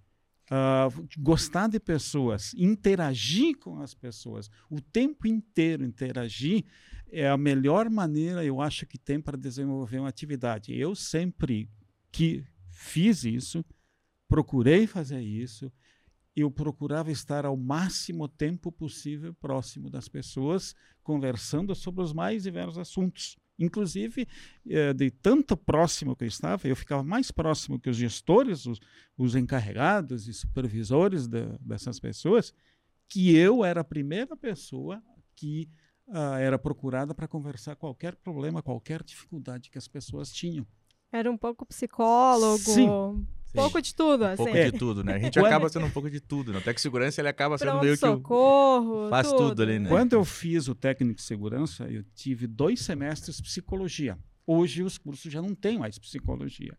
Uh, 0.49 1.07
gostar 1.19 1.69
de 1.69 1.79
pessoas, 1.79 2.53
interagir 2.55 3.57
com 3.59 3.79
as 3.79 3.93
pessoas, 3.93 4.49
o 4.69 4.81
tempo 4.81 5.27
inteiro 5.27 5.85
interagir, 5.85 6.65
é 7.11 7.27
a 7.29 7.37
melhor 7.37 7.89
maneira, 7.89 8.43
eu 8.43 8.59
acho, 8.59 8.85
que 8.87 8.97
tem 8.97 9.21
para 9.21 9.37
desenvolver 9.37 9.99
uma 9.99 10.09
atividade. 10.09 10.73
Eu 10.73 10.95
sempre 10.95 11.69
que 12.11 12.43
fiz 12.71 13.23
isso, 13.23 13.63
procurei 14.27 14.87
fazer 14.87 15.21
isso, 15.21 15.71
eu 16.35 16.49
procurava 16.49 17.11
estar 17.11 17.45
ao 17.45 17.57
máximo 17.57 18.27
tempo 18.27 18.71
possível 18.71 19.33
próximo 19.33 19.89
das 19.89 20.07
pessoas, 20.07 20.75
conversando 21.03 21.75
sobre 21.75 22.03
os 22.03 22.13
mais 22.13 22.43
diversos 22.43 22.77
assuntos. 22.77 23.37
Inclusive, 23.59 24.27
eh, 24.67 24.93
de 24.93 25.11
tanto 25.11 25.55
próximo 25.55 26.15
que 26.15 26.23
eu 26.23 26.27
estava, 26.27 26.67
eu 26.67 26.75
ficava 26.75 27.03
mais 27.03 27.31
próximo 27.31 27.79
que 27.79 27.89
os 27.89 27.97
gestores, 27.97 28.65
os, 28.65 28.79
os 29.17 29.35
encarregados 29.35 30.27
e 30.27 30.33
supervisores 30.33 31.27
de, 31.27 31.45
dessas 31.59 31.99
pessoas, 31.99 32.53
que 33.07 33.35
eu 33.35 33.63
era 33.63 33.81
a 33.81 33.83
primeira 33.83 34.35
pessoa 34.37 35.03
que 35.35 35.69
uh, 36.07 36.35
era 36.39 36.57
procurada 36.57 37.13
para 37.13 37.27
conversar 37.27 37.75
qualquer 37.75 38.15
problema, 38.15 38.63
qualquer 38.63 39.03
dificuldade 39.03 39.69
que 39.69 39.77
as 39.77 39.87
pessoas 39.87 40.31
tinham. 40.31 40.65
Era 41.11 41.29
um 41.29 41.37
pouco 41.37 41.65
psicólogo. 41.65 42.57
Sim. 42.57 42.87
Um 43.53 43.61
pouco 43.63 43.81
de 43.81 43.93
tudo, 43.93 44.23
assim. 44.23 44.41
Um 44.41 44.45
pouco 44.45 44.59
de 44.59 44.71
tudo, 44.71 45.03
né? 45.03 45.15
A 45.15 45.19
gente 45.19 45.37
acaba 45.39 45.69
sendo 45.69 45.85
um 45.85 45.91
pouco 45.91 46.09
de 46.09 46.19
tudo. 46.19 46.53
Né? 46.53 46.59
Até 46.59 46.73
que 46.73 46.81
segurança 46.81 47.21
ele 47.21 47.27
acaba 47.27 47.57
sendo 47.57 47.71
Pronto, 47.71 47.83
meio 47.83 47.95
que. 47.95 47.99
socorro. 47.99 49.09
Faz 49.09 49.27
tudo. 49.29 49.49
tudo 49.49 49.63
ali, 49.63 49.79
né? 49.79 49.89
Quando 49.89 50.13
eu 50.13 50.23
fiz 50.23 50.67
o 50.67 50.75
técnico 50.75 51.15
de 51.15 51.23
segurança, 51.23 51.85
eu 51.89 52.03
tive 52.15 52.47
dois 52.47 52.79
semestres 52.81 53.37
de 53.37 53.43
psicologia. 53.43 54.17
Hoje 54.45 54.83
os 54.83 54.97
cursos 54.97 55.31
já 55.31 55.41
não 55.41 55.53
têm 55.53 55.77
mais 55.77 55.99
psicologia. 55.99 56.77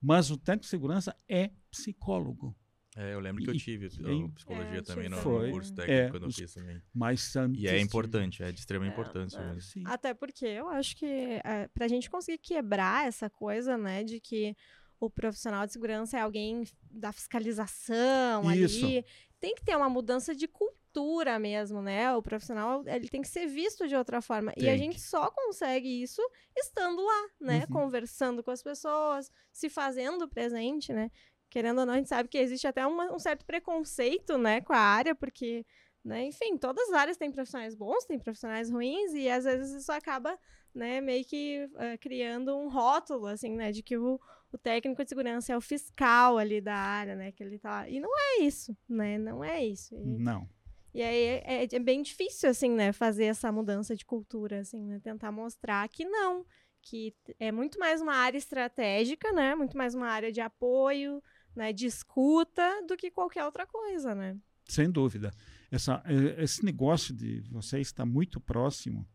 Mas 0.00 0.30
o 0.30 0.36
técnico 0.36 0.64
de 0.64 0.70
segurança 0.70 1.14
é 1.28 1.50
psicólogo. 1.70 2.56
É, 2.96 3.14
eu 3.14 3.20
lembro 3.20 3.42
que 3.42 3.50
eu 3.50 3.56
tive 3.56 3.86
em, 4.04 4.28
psicologia 4.30 4.78
é, 4.78 4.82
também 4.82 5.08
no, 5.08 5.16
foi, 5.18 5.52
curso 5.52 5.72
técnico 5.72 6.00
é, 6.00 6.10
quando 6.10 6.24
eu 6.24 6.32
fiz 6.32 6.52
também. 6.52 6.82
Mas 6.92 7.34
e 7.54 7.68
é 7.68 7.80
importante, 7.80 8.42
é 8.42 8.50
de 8.50 8.58
extrema 8.58 8.84
é, 8.84 8.88
importância. 8.88 9.38
É, 9.38 9.82
Até 9.84 10.12
porque 10.12 10.44
eu 10.44 10.68
acho 10.68 10.96
que 10.96 11.06
é, 11.06 11.68
para 11.72 11.84
a 11.84 11.88
gente 11.88 12.10
conseguir 12.10 12.38
quebrar 12.38 13.06
essa 13.06 13.30
coisa, 13.30 13.78
né, 13.78 14.02
de 14.02 14.20
que 14.20 14.56
o 15.00 15.08
profissional 15.08 15.66
de 15.66 15.72
segurança 15.72 16.18
é 16.18 16.20
alguém 16.20 16.64
da 16.90 17.10
fiscalização 17.10 18.50
Isso. 18.52 18.84
ali, 18.84 19.04
tem 19.40 19.54
que 19.54 19.64
ter 19.64 19.74
uma 19.74 19.88
mudança 19.88 20.34
de 20.34 20.46
cultura 20.46 21.38
mesmo, 21.38 21.80
né? 21.80 22.14
O 22.14 22.22
profissional 22.22 22.84
ele 22.86 23.08
tem 23.08 23.22
que 23.22 23.28
ser 23.28 23.46
visto 23.46 23.88
de 23.88 23.96
outra 23.96 24.20
forma. 24.20 24.52
Tem 24.52 24.64
e 24.64 24.68
a 24.68 24.76
gente 24.76 25.00
só 25.00 25.30
consegue 25.30 26.02
isso 26.02 26.20
estando 26.54 27.02
lá, 27.02 27.28
né? 27.40 27.60
Uhum. 27.60 27.74
Conversando 27.74 28.42
com 28.42 28.50
as 28.50 28.62
pessoas, 28.62 29.32
se 29.50 29.70
fazendo 29.70 30.28
presente, 30.28 30.92
né? 30.92 31.10
querendo 31.50 31.80
ou 31.80 31.86
não, 31.86 31.94
a 31.94 31.96
gente 31.96 32.08
sabe 32.08 32.28
que 32.28 32.38
existe 32.38 32.66
até 32.66 32.86
uma, 32.86 33.12
um 33.12 33.18
certo 33.18 33.44
preconceito, 33.44 34.38
né, 34.38 34.60
com 34.60 34.72
a 34.72 34.78
área, 34.78 35.14
porque, 35.14 35.66
né, 36.04 36.24
enfim, 36.24 36.56
todas 36.56 36.88
as 36.88 36.94
áreas 36.94 37.16
têm 37.16 37.30
profissionais 37.30 37.74
bons, 37.74 38.04
têm 38.04 38.18
profissionais 38.18 38.70
ruins, 38.70 39.12
e 39.12 39.28
às 39.28 39.44
vezes 39.44 39.82
isso 39.82 39.90
acaba, 39.90 40.38
né, 40.72 41.00
meio 41.00 41.24
que 41.24 41.68
uh, 41.74 41.98
criando 42.00 42.56
um 42.56 42.68
rótulo, 42.68 43.26
assim, 43.26 43.56
né, 43.56 43.72
de 43.72 43.82
que 43.82 43.98
o, 43.98 44.18
o 44.52 44.58
técnico 44.58 45.02
de 45.02 45.08
segurança 45.08 45.52
é 45.52 45.56
o 45.56 45.60
fiscal 45.60 46.38
ali 46.38 46.60
da 46.60 46.74
área, 46.74 47.14
né, 47.14 47.32
que 47.32 47.42
ele 47.42 47.58
tá... 47.58 47.88
E 47.88 48.00
não 48.00 48.10
é 48.16 48.42
isso, 48.42 48.76
né, 48.88 49.18
não 49.18 49.44
é 49.44 49.64
isso. 49.64 49.94
E, 49.94 50.18
não. 50.18 50.48
E 50.92 51.02
aí 51.02 51.22
é, 51.22 51.64
é, 51.64 51.68
é 51.70 51.78
bem 51.78 52.02
difícil, 52.02 52.50
assim, 52.50 52.70
né, 52.70 52.92
fazer 52.92 53.24
essa 53.24 53.50
mudança 53.52 53.94
de 53.94 54.04
cultura, 54.04 54.60
assim, 54.60 54.84
né, 54.84 54.98
tentar 55.00 55.30
mostrar 55.30 55.88
que 55.88 56.04
não, 56.04 56.44
que 56.82 57.14
é 57.38 57.52
muito 57.52 57.78
mais 57.78 58.00
uma 58.00 58.14
área 58.14 58.38
estratégica, 58.38 59.32
né, 59.32 59.54
muito 59.54 59.76
mais 59.76 59.94
uma 59.94 60.08
área 60.08 60.32
de 60.32 60.40
apoio, 60.40 61.22
né, 61.54 61.72
de 61.72 61.86
escuta 61.86 62.82
do 62.86 62.96
que 62.96 63.10
qualquer 63.10 63.44
outra 63.44 63.66
coisa, 63.66 64.14
né? 64.14 64.36
Sem 64.68 64.90
dúvida. 64.90 65.32
Essa, 65.70 66.02
esse 66.38 66.64
negócio 66.64 67.14
de 67.14 67.40
você 67.50 67.80
estar 67.80 68.06
muito 68.06 68.40
próximo 68.40 69.06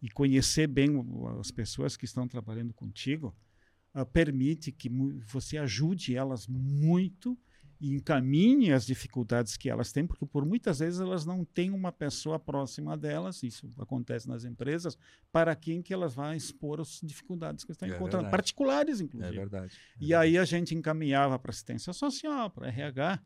e 0.00 0.08
conhecer 0.10 0.66
bem 0.66 0.88
as 1.40 1.50
pessoas 1.50 1.96
que 1.96 2.04
estão 2.04 2.28
trabalhando 2.28 2.72
contigo 2.74 3.34
uh, 4.00 4.06
permite 4.06 4.72
que 4.72 4.88
você 5.26 5.58
ajude 5.58 6.16
elas 6.16 6.46
muito 6.46 7.38
e 7.80 7.92
encaminhe 7.92 8.72
as 8.72 8.84
dificuldades 8.84 9.56
que 9.56 9.70
elas 9.70 9.92
têm, 9.92 10.06
porque 10.06 10.26
por 10.26 10.44
muitas 10.44 10.80
vezes 10.80 11.00
elas 11.00 11.24
não 11.24 11.44
têm 11.44 11.70
uma 11.70 11.92
pessoa 11.92 12.38
próxima 12.38 12.96
delas, 12.96 13.42
isso 13.42 13.72
acontece 13.78 14.28
nas 14.28 14.44
empresas, 14.44 14.98
para 15.30 15.54
quem 15.54 15.80
que 15.80 15.94
elas 15.94 16.14
vão 16.14 16.34
expor 16.34 16.80
as 16.80 17.00
dificuldades 17.02 17.64
que 17.64 17.70
estão 17.70 17.88
é 17.88 17.92
encontrando, 17.92 18.24
verdade. 18.24 18.30
particulares 18.32 19.00
inclusive. 19.00 19.36
É 19.36 19.38
verdade. 19.38 19.74
É 20.00 20.04
e 20.04 20.12
aí 20.14 20.36
a 20.36 20.44
gente 20.44 20.74
encaminhava 20.74 21.38
para 21.38 21.50
assistência 21.50 21.92
social, 21.92 22.50
para 22.50 22.66
RH, 22.66 23.20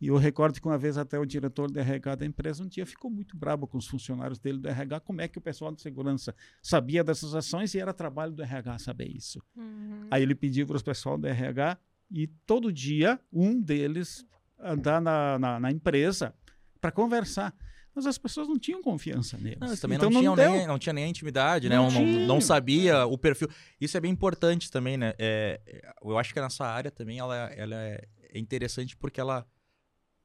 e 0.00 0.08
eu 0.08 0.16
recordo 0.16 0.60
que 0.60 0.66
uma 0.66 0.76
vez 0.76 0.98
até 0.98 1.18
o 1.18 1.24
diretor 1.24 1.70
do 1.70 1.78
RH 1.78 2.16
da 2.16 2.26
empresa 2.26 2.62
um 2.62 2.68
dia 2.68 2.84
ficou 2.84 3.10
muito 3.10 3.36
bravo 3.36 3.66
com 3.66 3.78
os 3.78 3.86
funcionários 3.86 4.38
dele 4.38 4.58
do 4.58 4.68
RH, 4.68 5.00
como 5.00 5.20
é 5.20 5.28
que 5.28 5.38
o 5.38 5.40
pessoal 5.40 5.72
de 5.72 5.80
segurança 5.80 6.34
sabia 6.62 7.02
dessas 7.02 7.34
ações 7.34 7.74
e 7.74 7.78
era 7.78 7.94
trabalho 7.94 8.32
do 8.32 8.42
RH 8.42 8.80
saber 8.80 9.08
isso. 9.08 9.42
Uhum. 9.56 10.06
Aí 10.10 10.22
ele 10.22 10.34
pediu 10.34 10.66
para 10.66 10.76
o 10.76 10.84
pessoal 10.84 11.16
do 11.16 11.26
RH 11.26 11.78
e 12.10 12.26
todo 12.26 12.72
dia 12.72 13.18
um 13.32 13.60
deles 13.60 14.26
andar 14.58 15.00
na, 15.00 15.38
na, 15.38 15.60
na 15.60 15.70
empresa 15.70 16.34
para 16.80 16.92
conversar. 16.92 17.54
Mas 17.94 18.06
as 18.06 18.18
pessoas 18.18 18.46
não 18.46 18.58
tinham 18.58 18.82
confiança 18.82 19.38
neles. 19.38 19.58
Não, 19.58 19.74
também 19.74 19.96
então 19.96 20.10
não, 20.10 20.20
tinham 20.20 20.36
não, 20.36 20.52
nem, 20.52 20.66
não 20.66 20.78
tinha 20.78 20.92
nem 20.92 21.04
a 21.04 21.08
intimidade, 21.08 21.66
né? 21.66 21.76
não 21.76 21.90
né? 21.90 21.98
Não, 21.98 22.26
não, 22.26 22.40
sabia 22.42 23.06
o 23.06 23.16
perfil. 23.16 23.48
Isso 23.80 23.96
é 23.96 24.00
bem 24.00 24.12
importante 24.12 24.70
também, 24.70 24.98
né? 24.98 25.14
É, 25.18 25.58
eu 26.04 26.18
acho 26.18 26.34
que 26.34 26.38
a 26.38 26.42
nossa 26.42 26.66
área 26.66 26.90
também 26.90 27.18
ela, 27.18 27.34
ela 27.54 27.74
é 27.74 28.06
interessante 28.34 28.94
porque 28.94 29.18
ela 29.18 29.46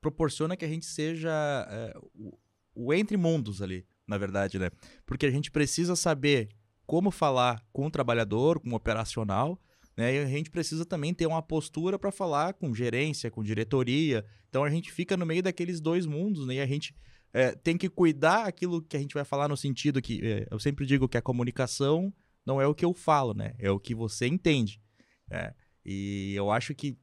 proporciona 0.02 0.58
que 0.58 0.66
a 0.66 0.68
gente 0.68 0.86
seja 0.86 1.32
é, 1.70 1.94
o, 2.14 2.38
o 2.74 2.94
entre 2.94 3.16
mundos 3.16 3.62
ali, 3.62 3.86
na 4.08 4.18
verdade, 4.18 4.58
né? 4.60 4.70
Porque 5.06 5.26
a 5.26 5.32
gente 5.32 5.52
precisa 5.52 5.96
saber 5.96 6.50
como 6.86 7.12
falar 7.12 7.64
com 7.72 7.86
o 7.86 7.92
trabalhador, 7.92 8.60
com 8.60 8.72
o 8.72 8.76
operacional, 8.76 9.62
né? 9.96 10.16
E 10.16 10.20
a 10.20 10.26
gente 10.26 10.50
precisa 10.50 10.86
também 10.86 11.14
ter 11.14 11.28
uma 11.28 11.42
postura 11.42 12.00
para 12.00 12.12
falar 12.12 12.54
com 12.54 12.74
gerência, 12.74 13.32
com 13.32 13.44
diretoria. 13.44 14.26
Então 14.50 14.64
a 14.64 14.70
gente 14.70 14.92
fica 14.92 15.16
no 15.16 15.26
meio 15.26 15.44
daqueles 15.44 15.80
dois 15.80 16.06
mundos, 16.06 16.48
né? 16.48 16.56
E 16.56 16.60
a 16.62 16.66
gente 16.66 16.96
é, 17.34 17.52
tem 17.52 17.78
que 17.78 17.90
cuidar 17.90 18.46
aquilo 18.46 18.82
que 18.82 18.98
a 18.98 19.00
gente 19.00 19.14
vai 19.14 19.24
falar 19.24 19.48
no 19.48 19.56
sentido 19.56 20.02
que 20.02 20.20
é, 20.24 20.48
eu 20.52 20.60
sempre 20.60 20.86
digo 20.86 21.08
que 21.08 21.18
a 21.18 21.22
comunicação 21.22 22.14
não 22.46 22.60
é 22.60 22.68
o 22.68 22.76
que 22.76 22.84
eu 22.84 22.94
falo, 22.94 23.34
né? 23.34 23.54
É 23.60 23.70
o 23.70 23.80
que 23.80 23.94
você 23.94 24.28
entende. 24.28 24.82
É, 25.30 25.54
e 25.86 26.34
eu 26.36 26.52
acho 26.52 26.76
que 26.76 26.98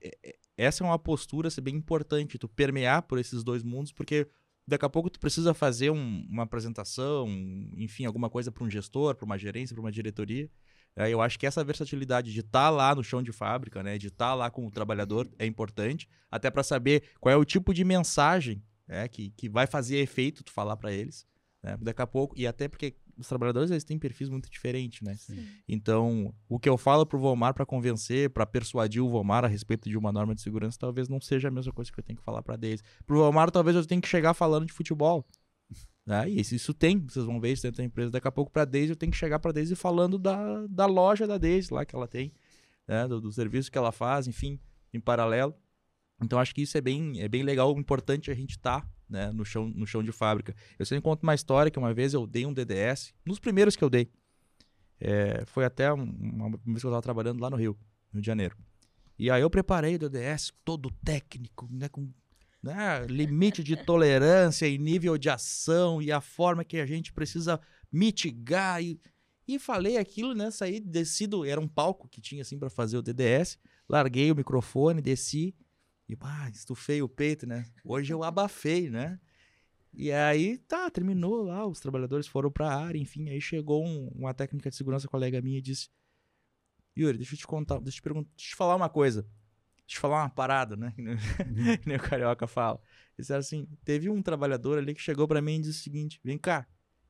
é, 0.00 0.10
é, 0.24 0.34
essa 0.56 0.82
é 0.82 0.86
uma 0.86 0.98
postura 0.98 1.50
ser 1.50 1.60
bem 1.60 1.76
importante, 1.76 2.38
tu 2.38 2.48
permear 2.48 3.02
por 3.02 3.18
esses 3.18 3.44
dois 3.44 3.62
mundos, 3.62 3.92
porque 3.92 4.26
daqui 4.66 4.84
a 4.84 4.88
pouco 4.88 5.10
tu 5.10 5.20
precisa 5.20 5.52
fazer 5.52 5.90
um, 5.90 6.26
uma 6.28 6.44
apresentação, 6.44 7.28
enfim, 7.76 8.04
alguma 8.04 8.30
coisa 8.30 8.50
para 8.50 8.64
um 8.64 8.70
gestor, 8.70 9.14
para 9.14 9.24
uma 9.24 9.38
gerência, 9.38 9.74
para 9.74 9.82
uma 9.82 9.92
diretoria. 9.92 10.50
É, 10.96 11.10
eu 11.10 11.20
acho 11.20 11.38
que 11.38 11.46
essa 11.46 11.62
versatilidade 11.62 12.32
de 12.32 12.40
estar 12.40 12.64
tá 12.64 12.70
lá 12.70 12.94
no 12.94 13.04
chão 13.04 13.22
de 13.22 13.30
fábrica, 13.30 13.82
né, 13.82 13.98
de 13.98 14.06
estar 14.06 14.30
tá 14.30 14.34
lá 14.34 14.50
com 14.50 14.66
o 14.66 14.70
trabalhador 14.70 15.30
é 15.38 15.44
importante, 15.44 16.08
até 16.30 16.50
para 16.50 16.62
saber 16.62 17.02
qual 17.20 17.32
é 17.32 17.36
o 17.36 17.44
tipo 17.44 17.74
de 17.74 17.84
mensagem 17.84 18.62
né, 18.88 19.06
que, 19.06 19.30
que 19.30 19.48
vai 19.48 19.66
fazer 19.66 19.98
efeito 19.98 20.42
tu 20.42 20.50
falar 20.50 20.76
para 20.76 20.90
eles. 20.90 21.26
Né, 21.62 21.76
daqui 21.80 22.00
a 22.00 22.06
pouco, 22.06 22.34
e 22.38 22.46
até 22.46 22.66
porque 22.66 22.96
os 23.16 23.26
trabalhadores 23.26 23.70
eles 23.70 23.84
têm 23.84 23.98
perfis 23.98 24.28
muito 24.28 24.50
diferentes, 24.50 25.00
né? 25.00 25.14
Sim. 25.14 25.46
Então, 25.68 26.34
o 26.48 26.58
que 26.58 26.68
eu 26.68 26.76
falo 26.76 27.06
pro 27.06 27.18
Vomar 27.18 27.54
para 27.54 27.64
convencer, 27.64 28.30
para 28.30 28.44
persuadir 28.46 29.02
o 29.02 29.08
Vomar 29.08 29.44
a 29.44 29.48
respeito 29.48 29.88
de 29.88 29.96
uma 29.96 30.12
norma 30.12 30.34
de 30.34 30.40
segurança, 30.40 30.78
talvez 30.78 31.08
não 31.08 31.20
seja 31.20 31.48
a 31.48 31.50
mesma 31.50 31.72
coisa 31.72 31.90
que 31.90 31.98
eu 31.98 32.04
tenho 32.04 32.18
que 32.18 32.24
falar 32.24 32.42
para 32.42 32.56
Deise. 32.56 32.82
Pro 33.06 33.18
Vomar, 33.18 33.50
talvez 33.50 33.76
eu 33.76 33.84
tenha 33.86 34.00
que 34.00 34.08
chegar 34.08 34.34
falando 34.34 34.66
de 34.66 34.72
futebol. 34.72 35.26
Né? 36.06 36.30
E 36.30 36.40
isso, 36.40 36.72
tem, 36.72 37.00
vocês 37.00 37.24
vão 37.24 37.40
ver 37.40 37.52
isso 37.52 37.62
dentro 37.64 37.78
da 37.78 37.84
empresa. 37.84 38.12
Daqui 38.12 38.28
a 38.28 38.32
pouco, 38.32 38.52
para 38.52 38.62
a 38.62 38.64
Daisy, 38.64 38.90
eu 38.90 38.96
tenho 38.96 39.10
que 39.10 39.18
chegar 39.18 39.40
para 39.40 39.50
a 39.50 39.54
Daisy 39.54 39.74
falando 39.74 40.18
da, 40.18 40.66
da 40.68 40.86
loja 40.86 41.26
da 41.26 41.36
Daisy 41.36 41.74
lá 41.74 41.84
que 41.84 41.96
ela 41.96 42.06
tem, 42.06 42.32
né? 42.86 43.08
do, 43.08 43.20
do 43.20 43.32
serviço 43.32 43.72
que 43.72 43.76
ela 43.76 43.90
faz, 43.90 44.28
enfim, 44.28 44.60
em 44.94 45.00
paralelo. 45.00 45.52
Então, 46.22 46.38
acho 46.38 46.54
que 46.54 46.62
isso 46.62 46.76
é 46.78 46.80
bem, 46.80 47.20
é 47.20 47.28
bem 47.28 47.42
legal, 47.42 47.76
importante 47.78 48.30
a 48.30 48.34
gente 48.34 48.52
estar 48.52 48.80
tá, 48.80 48.88
né? 49.08 49.30
no, 49.32 49.44
chão, 49.44 49.68
no 49.68 49.86
chão 49.86 50.02
de 50.02 50.12
fábrica. 50.12 50.54
Eu 50.78 50.86
sempre 50.86 51.02
conto 51.02 51.22
uma 51.22 51.34
história 51.34 51.70
que 51.70 51.78
uma 51.78 51.92
vez 51.92 52.14
eu 52.14 52.26
dei 52.26 52.46
um 52.46 52.52
DDS, 52.52 53.14
nos 53.24 53.38
primeiros 53.38 53.76
que 53.76 53.84
eu 53.84 53.90
dei. 53.90 54.10
É, 54.98 55.44
foi 55.46 55.64
até 55.64 55.92
uma, 55.92 56.50
vez 56.50 56.80
que 56.80 56.86
eu 56.86 56.90
estava 56.90 57.02
trabalhando 57.02 57.40
lá 57.40 57.50
no 57.50 57.56
Rio, 57.56 57.78
Rio 58.12 58.22
de 58.22 58.26
Janeiro. 58.26 58.56
E 59.18 59.30
aí 59.30 59.42
eu 59.42 59.50
preparei 59.50 59.96
o 59.96 59.98
DDS 59.98 60.52
todo 60.64 60.90
técnico, 61.04 61.68
né, 61.70 61.88
com 61.88 62.10
né? 62.62 63.06
limite 63.06 63.62
de 63.62 63.76
tolerância 63.76 64.66
e 64.66 64.78
nível 64.78 65.16
de 65.16 65.30
ação 65.30 66.02
e 66.02 66.10
a 66.10 66.20
forma 66.20 66.64
que 66.64 66.78
a 66.78 66.86
gente 66.86 67.12
precisa 67.12 67.60
mitigar. 67.92 68.82
E, 68.82 69.00
e 69.46 69.58
falei 69.58 69.96
aquilo, 69.96 70.34
né? 70.34 70.50
Saí, 70.50 70.80
desci 70.80 71.26
do, 71.26 71.44
Era 71.44 71.60
um 71.60 71.68
palco 71.68 72.08
que 72.08 72.20
tinha 72.20 72.42
assim 72.42 72.58
para 72.58 72.68
fazer 72.68 72.96
o 72.96 73.02
DDS. 73.02 73.58
Larguei 73.88 74.32
o 74.32 74.36
microfone, 74.36 75.00
desci 75.00 75.54
e 76.08 76.14
pá, 76.14 76.48
estufei 76.52 77.02
o 77.02 77.08
peito, 77.08 77.46
né? 77.46 77.66
Hoje 77.84 78.12
eu 78.12 78.22
abafei, 78.22 78.88
né? 78.88 79.18
E 79.92 80.12
aí, 80.12 80.58
tá, 80.58 80.90
terminou 80.90 81.42
lá, 81.42 81.66
os 81.66 81.80
trabalhadores 81.80 82.26
foram 82.26 82.50
pra 82.50 82.76
área, 82.76 82.98
enfim. 82.98 83.30
Aí 83.30 83.40
chegou 83.40 83.84
um, 83.84 84.08
uma 84.14 84.34
técnica 84.34 84.68
de 84.68 84.76
segurança 84.76 85.08
colega 85.08 85.40
minha 85.40 85.58
e 85.58 85.62
disse: 85.62 85.88
Yuri, 86.96 87.16
deixa 87.16 87.34
eu 87.34 87.38
te 87.38 87.46
contar, 87.46 87.78
deixa 87.80 87.98
eu 87.98 88.00
te, 88.00 88.02
perguntar, 88.02 88.28
deixa 88.36 88.48
eu 88.48 88.50
te 88.50 88.56
falar 88.56 88.76
uma 88.76 88.88
coisa. 88.88 89.22
Deixa 89.86 89.98
eu 89.98 90.00
falar 90.00 90.22
uma 90.22 90.30
parada, 90.30 90.76
né? 90.76 90.92
Uhum. 90.98 91.76
Que 91.78 91.88
nem 91.88 91.96
o 91.96 92.00
carioca 92.00 92.46
fala. 92.46 92.80
Eles 93.16 93.30
assim: 93.30 93.66
teve 93.84 94.10
um 94.10 94.20
trabalhador 94.20 94.78
ali 94.78 94.94
que 94.94 95.00
chegou 95.00 95.26
para 95.26 95.40
mim 95.40 95.56
e 95.56 95.60
disse 95.62 95.80
o 95.80 95.82
seguinte: 95.82 96.20
vem 96.22 96.36
cá, 96.36 96.66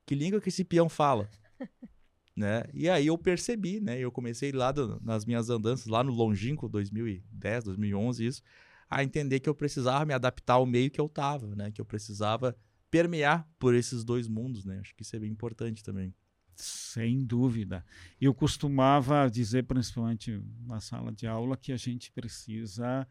que 0.06 0.14
língua 0.14 0.40
que 0.40 0.48
esse 0.48 0.64
peão 0.64 0.88
fala? 0.88 1.28
né? 2.36 2.64
E 2.72 2.88
aí 2.88 3.06
eu 3.06 3.16
percebi, 3.18 3.80
né? 3.80 3.98
Eu 3.98 4.12
comecei 4.12 4.52
lá 4.52 4.70
do, 4.70 5.00
nas 5.02 5.24
minhas 5.24 5.50
andanças, 5.50 5.86
lá 5.86 6.04
no 6.04 6.12
longínquo, 6.12 6.68
2010, 6.68 7.64
2011, 7.64 8.26
isso, 8.26 8.42
a 8.88 9.02
entender 9.02 9.40
que 9.40 9.48
eu 9.48 9.54
precisava 9.54 10.04
me 10.04 10.14
adaptar 10.14 10.54
ao 10.54 10.66
meio 10.66 10.90
que 10.90 11.00
eu 11.00 11.08
tava, 11.08 11.54
né? 11.54 11.70
Que 11.70 11.80
eu 11.80 11.84
precisava 11.84 12.56
permear 12.90 13.48
por 13.58 13.74
esses 13.74 14.04
dois 14.04 14.28
mundos, 14.28 14.64
né? 14.64 14.78
Acho 14.80 14.94
que 14.94 15.02
isso 15.02 15.16
é 15.16 15.18
bem 15.18 15.30
importante 15.30 15.82
também. 15.82 16.14
Sem 16.54 17.24
dúvida. 17.24 17.84
Eu 18.20 18.32
costumava 18.32 19.28
dizer, 19.28 19.64
principalmente 19.64 20.40
na 20.64 20.80
sala 20.80 21.12
de 21.12 21.26
aula, 21.26 21.56
que 21.56 21.72
a 21.72 21.76
gente 21.76 22.10
precisa 22.10 23.06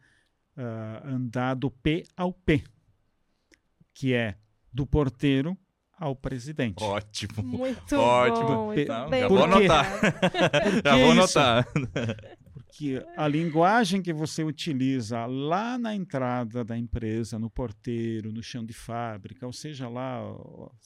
uh, 0.56 1.08
andar 1.08 1.54
do 1.54 1.70
P 1.70 2.04
ao 2.16 2.32
P, 2.32 2.64
que 3.94 4.12
é 4.12 4.36
do 4.72 4.84
porteiro 4.84 5.56
ao 5.96 6.16
presidente. 6.16 6.82
Ótimo. 6.82 7.42
Muito 7.42 7.96
Ótimo. 7.96 8.46
bom. 8.46 8.66
Muito 8.66 8.88
Não, 8.88 9.08
bem 9.08 9.20
já 9.20 9.28
vou 9.28 9.44
anotar. 9.44 9.86
Já 10.84 10.96
vou 10.96 11.10
anotar. 11.12 11.68
Porque 12.66 13.02
a 13.16 13.28
linguagem 13.28 14.02
que 14.02 14.12
você 14.12 14.42
utiliza 14.42 15.24
lá 15.24 15.78
na 15.78 15.94
entrada 15.94 16.64
da 16.64 16.76
empresa, 16.76 17.38
no 17.38 17.48
porteiro, 17.48 18.32
no 18.32 18.42
chão 18.42 18.64
de 18.64 18.72
fábrica, 18.72 19.46
ou 19.46 19.52
seja 19.52 19.88
lá, 19.88 20.20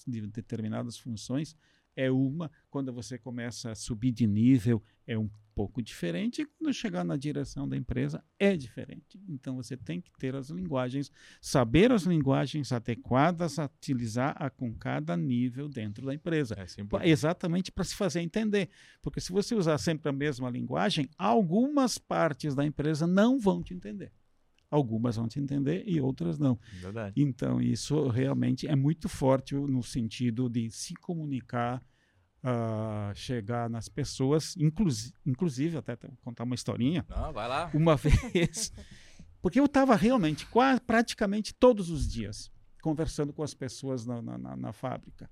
de 0.06 0.20
determinadas 0.26 0.98
funções, 0.98 1.56
é 1.96 2.10
uma. 2.10 2.50
Quando 2.68 2.92
você 2.92 3.18
começa 3.18 3.70
a 3.70 3.74
subir 3.74 4.12
de 4.12 4.26
nível, 4.26 4.82
é 5.06 5.18
um 5.18 5.28
pouco 5.54 5.82
diferente. 5.82 6.42
E 6.42 6.46
quando 6.46 6.72
chegar 6.72 7.04
na 7.04 7.16
direção 7.16 7.68
da 7.68 7.76
empresa, 7.76 8.22
é 8.38 8.56
diferente. 8.56 9.20
Então 9.28 9.56
você 9.56 9.76
tem 9.76 10.00
que 10.00 10.10
ter 10.18 10.34
as 10.34 10.50
linguagens, 10.50 11.10
saber 11.40 11.92
as 11.92 12.02
linguagens 12.04 12.72
adequadas 12.72 13.58
a 13.58 13.66
utilizar 13.66 14.34
a, 14.40 14.48
com 14.50 14.72
cada 14.74 15.16
nível 15.16 15.68
dentro 15.68 16.06
da 16.06 16.14
empresa. 16.14 16.54
É 16.58 16.84
Pa- 17.00 17.06
Exatamente 17.06 17.70
para 17.72 17.84
se 17.84 17.94
fazer 17.94 18.20
entender. 18.20 18.68
Porque 19.02 19.20
se 19.20 19.32
você 19.32 19.54
usar 19.54 19.78
sempre 19.78 20.08
a 20.08 20.12
mesma 20.12 20.48
linguagem, 20.50 21.08
algumas 21.18 21.98
partes 21.98 22.54
da 22.54 22.64
empresa 22.64 23.06
não 23.06 23.38
vão 23.38 23.62
te 23.62 23.74
entender. 23.74 24.12
Algumas 24.70 25.16
vão 25.16 25.26
te 25.26 25.40
entender 25.40 25.82
e 25.84 26.00
outras 26.00 26.38
não. 26.38 26.56
Verdade. 26.80 27.20
Então, 27.20 27.60
isso 27.60 28.06
realmente 28.06 28.68
é 28.68 28.76
muito 28.76 29.08
forte 29.08 29.54
no 29.56 29.82
sentido 29.82 30.48
de 30.48 30.70
se 30.70 30.94
comunicar, 30.94 31.82
ah, 32.42 33.12
chegar 33.14 33.68
nas 33.68 33.88
pessoas, 33.88 34.56
inclusi 34.56 35.12
inclusive, 35.26 35.76
até 35.76 35.96
contar 36.22 36.44
uma 36.44 36.54
historinha. 36.54 37.04
Não, 37.08 37.32
vai 37.32 37.48
lá. 37.48 37.70
Uma 37.74 37.96
vez, 37.96 38.72
porque 39.42 39.60
eu 39.60 39.66
estava 39.66 39.94
realmente, 39.96 40.46
quase, 40.46 40.80
praticamente 40.80 41.54
todos 41.54 41.90
os 41.90 42.08
dias, 42.08 42.50
conversando 42.82 43.32
com 43.32 43.42
as 43.42 43.54
pessoas 43.54 44.06
na, 44.06 44.20
na, 44.22 44.56
na- 44.56 44.72
fábrica. 44.72 45.30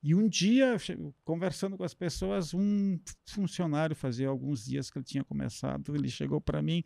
E 0.00 0.14
um 0.14 0.28
dia, 0.28 0.76
conversando 1.24 1.76
com 1.76 1.82
as 1.82 1.92
pessoas, 1.92 2.54
um 2.54 2.98
funcionário, 3.26 3.96
fazia 3.96 4.28
alguns 4.28 4.64
dias 4.64 4.90
que 4.90 4.98
ele 4.98 5.04
tinha 5.04 5.24
começado, 5.24 5.92
ele 5.94 6.08
chegou 6.08 6.40
para 6.40 6.62
mim. 6.62 6.84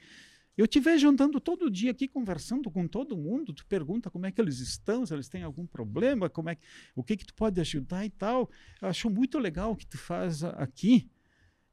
Eu 0.57 0.67
te 0.67 0.79
vejo 0.79 1.09
andando 1.09 1.41
todo 1.41 1.71
dia 1.71 1.91
aqui 1.91 2.07
conversando 2.07 2.71
com 2.71 2.87
todo 2.87 3.17
mundo. 3.17 3.53
Tu 3.53 3.65
pergunta 3.67 4.11
como 4.11 4.27
é 4.27 4.33
que 4.33 4.41
eles 4.41 4.59
estão, 4.59 5.07
se 5.07 5.15
eles 5.15 5.29
têm 5.29 5.43
algum 5.43 5.67
problema, 5.67 6.29
como 6.29 6.51
é 6.51 6.57
que, 6.57 6.63
o 6.95 7.03
que 7.03 7.17
que 7.17 7.25
tu 7.25 7.35
pode 7.35 7.61
ajudar 7.61 8.05
e 8.05 8.11
tal. 8.11 8.51
Eu 8.81 8.89
acho 8.89 9.09
muito 9.09 9.39
legal 9.39 9.73
o 9.73 9.77
que 9.77 9.87
tu 9.87 9.97
faz 9.97 10.45
aqui. 10.45 11.11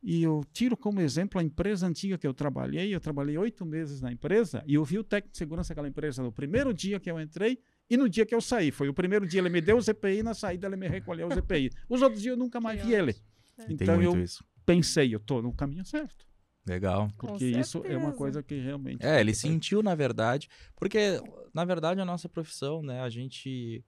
E 0.01 0.23
eu 0.23 0.45
tiro 0.53 0.77
como 0.77 1.01
exemplo 1.01 1.41
a 1.41 1.43
empresa 1.43 1.85
antiga 1.85 2.17
que 2.17 2.25
eu 2.25 2.33
trabalhei. 2.33 2.95
Eu 2.95 3.01
trabalhei 3.01 3.37
oito 3.37 3.65
meses 3.65 3.99
na 3.99 4.11
empresa 4.13 4.63
e 4.65 4.75
eu 4.75 4.85
vi 4.85 4.97
o 4.97 5.03
técnico 5.03 5.33
de 5.33 5.37
segurança 5.37 5.69
daquela 5.69 5.89
empresa 5.89 6.23
no 6.23 6.31
primeiro 6.31 6.73
dia 6.73 7.01
que 7.01 7.11
eu 7.11 7.19
entrei 7.19 7.59
e 7.89 7.97
no 7.97 8.07
dia 8.07 8.25
que 8.25 8.33
eu 8.33 8.39
saí. 8.39 8.71
Foi 8.71 8.87
o 8.87 8.93
primeiro 8.93 9.27
dia 9.27 9.41
ele 9.41 9.49
me 9.49 9.59
deu 9.59 9.75
o 9.75 9.81
ZPI, 9.81 10.23
na 10.23 10.33
saída 10.33 10.67
ele 10.67 10.77
me 10.77 10.87
recolheu 10.87 11.27
o 11.27 11.33
ZPI. 11.33 11.71
Os 11.89 12.01
outros 12.01 12.21
dias 12.21 12.31
eu 12.31 12.37
nunca 12.37 12.61
mais 12.61 12.81
vi 12.81 12.93
ele. 12.93 13.13
Então 13.67 14.01
eu 14.01 14.17
isso. 14.21 14.41
pensei, 14.65 15.13
eu 15.13 15.17
estou 15.17 15.41
no 15.41 15.51
caminho 15.51 15.83
certo. 15.83 16.28
Legal. 16.69 17.09
Porque 17.17 17.45
isso 17.45 17.81
é 17.85 17.97
uma 17.97 18.13
coisa 18.13 18.43
que 18.43 18.55
realmente. 18.59 19.05
É, 19.05 19.19
ele 19.19 19.33
sentiu, 19.33 19.81
na 19.81 19.95
verdade, 19.95 20.47
porque, 20.75 21.19
na 21.53 21.65
verdade, 21.65 21.99
a 21.99 22.05
nossa 22.05 22.29
profissão, 22.29 22.83
né, 22.83 23.01
a 23.01 23.09
gente 23.09 23.83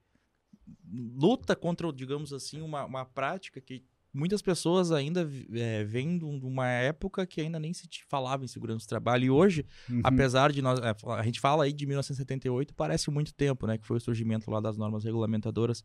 luta 0.91 1.55
contra, 1.55 1.91
digamos 1.91 2.33
assim, 2.33 2.61
uma, 2.61 2.85
uma 2.85 3.05
prática 3.05 3.59
que 3.61 3.83
muitas 4.13 4.41
pessoas 4.41 4.91
ainda 4.91 5.29
é, 5.53 5.83
vêm 5.85 6.17
de 6.17 6.25
um- 6.25 6.37
uma 6.45 6.67
época 6.67 7.25
que 7.25 7.39
ainda 7.39 7.57
nem 7.59 7.73
se 7.73 7.87
falava 8.09 8.43
em 8.43 8.47
segurança 8.47 8.85
do 8.85 8.89
trabalho. 8.89 9.23
E 9.25 9.29
hoje, 9.29 9.65
Uhum. 9.89 10.01
apesar 10.03 10.51
de 10.51 10.61
nós, 10.61 10.79
é, 10.79 10.93
a 11.13 11.23
gente 11.23 11.39
fala 11.39 11.63
aí 11.63 11.71
de 11.71 11.85
1978, 11.85 12.73
parece 12.73 13.09
muito 13.09 13.33
tempo, 13.33 13.65
né, 13.67 13.77
que 13.77 13.85
foi 13.87 13.97
o 13.97 14.01
surgimento 14.01 14.51
lá 14.51 14.59
das 14.59 14.75
normas 14.77 15.03
regulamentadoras. 15.05 15.83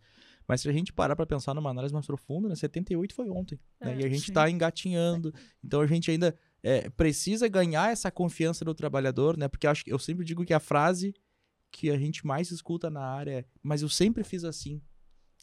Mas 0.48 0.60
se 0.60 0.68
a 0.68 0.72
gente 0.72 0.92
parar 0.92 1.14
para 1.14 1.26
pensar 1.26 1.54
numa 1.54 1.70
análise 1.70 1.94
mais 1.94 2.06
profunda, 2.06 2.48
né, 2.48 2.54
78 2.56 3.14
foi 3.14 3.28
ontem, 3.30 3.60
né, 3.80 3.92
É, 3.92 4.00
e 4.00 4.04
a 4.04 4.08
gente 4.08 4.24
sim. 4.26 4.32
está 4.32 4.50
engatinhando. 4.50 5.32
Então 5.62 5.80
a 5.80 5.86
gente 5.86 6.10
ainda 6.10 6.36
é, 6.62 6.88
precisa 6.90 7.46
ganhar 7.48 7.90
essa 7.92 8.10
confiança 8.10 8.64
do 8.64 8.74
trabalhador, 8.74 9.36
né? 9.36 9.48
Porque 9.48 9.66
eu 9.66 9.70
acho 9.70 9.84
que 9.84 9.92
eu 9.92 9.98
sempre 9.98 10.24
digo 10.24 10.44
que 10.44 10.54
a 10.54 10.60
frase 10.60 11.14
que 11.70 11.90
a 11.90 11.98
gente 11.98 12.26
mais 12.26 12.50
escuta 12.50 12.88
na 12.90 13.02
área 13.04 13.30
é: 13.40 13.44
"Mas 13.62 13.82
eu 13.82 13.88
sempre 13.88 14.24
fiz 14.24 14.44
assim 14.44 14.80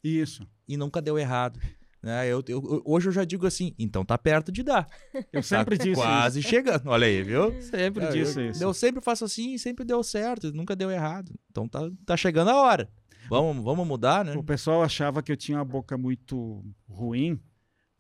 Isso. 0.04 0.48
e 0.68 0.76
nunca 0.78 1.02
deu 1.02 1.18
errado". 1.18 1.60
Né? 2.02 2.28
Eu, 2.28 2.44
eu- 2.50 2.82
hoje 2.84 3.08
eu 3.08 3.14
já 3.14 3.24
digo 3.24 3.48
assim, 3.48 3.74
então 3.80 4.04
tá 4.04 4.18
perto 4.18 4.52
de 4.52 4.62
dar. 4.62 4.90
Eu 5.32 5.42
sempre 5.42 5.78
tá 5.78 5.86
disse 5.86 5.96
quase 6.02 6.42
chegando. 6.44 6.88
Olha 6.90 7.08
aí, 7.08 7.24
viu? 7.24 7.58
isso. 7.58 7.70
Sempre 7.70 8.04
É, 8.04 8.10
disse 8.12 8.40
eu, 8.42 8.50
isso. 8.50 8.62
eu 8.64 8.74
sempre 8.74 9.02
faço 9.02 9.24
assim 9.24 9.54
e 9.54 9.60
sempre 9.60 9.86
deu 9.86 10.04
certo, 10.04 10.52
nunca 10.52 10.76
deu 10.76 10.92
errado. 10.92 11.34
Então 11.50 11.66
tá, 11.66 11.80
tá 12.06 12.18
chegando 12.18 12.50
a 12.50 12.62
hora. 12.62 12.90
Vamos, 13.30 13.64
vamos 13.64 13.88
mudar, 13.88 14.26
né? 14.26 14.34
O 14.36 14.44
pessoal 14.44 14.84
achava 14.84 15.24
que 15.24 15.32
eu 15.32 15.38
tinha 15.38 15.58
uma 15.60 15.64
boca 15.64 15.98
muito 15.98 16.62
ruim, 16.90 17.40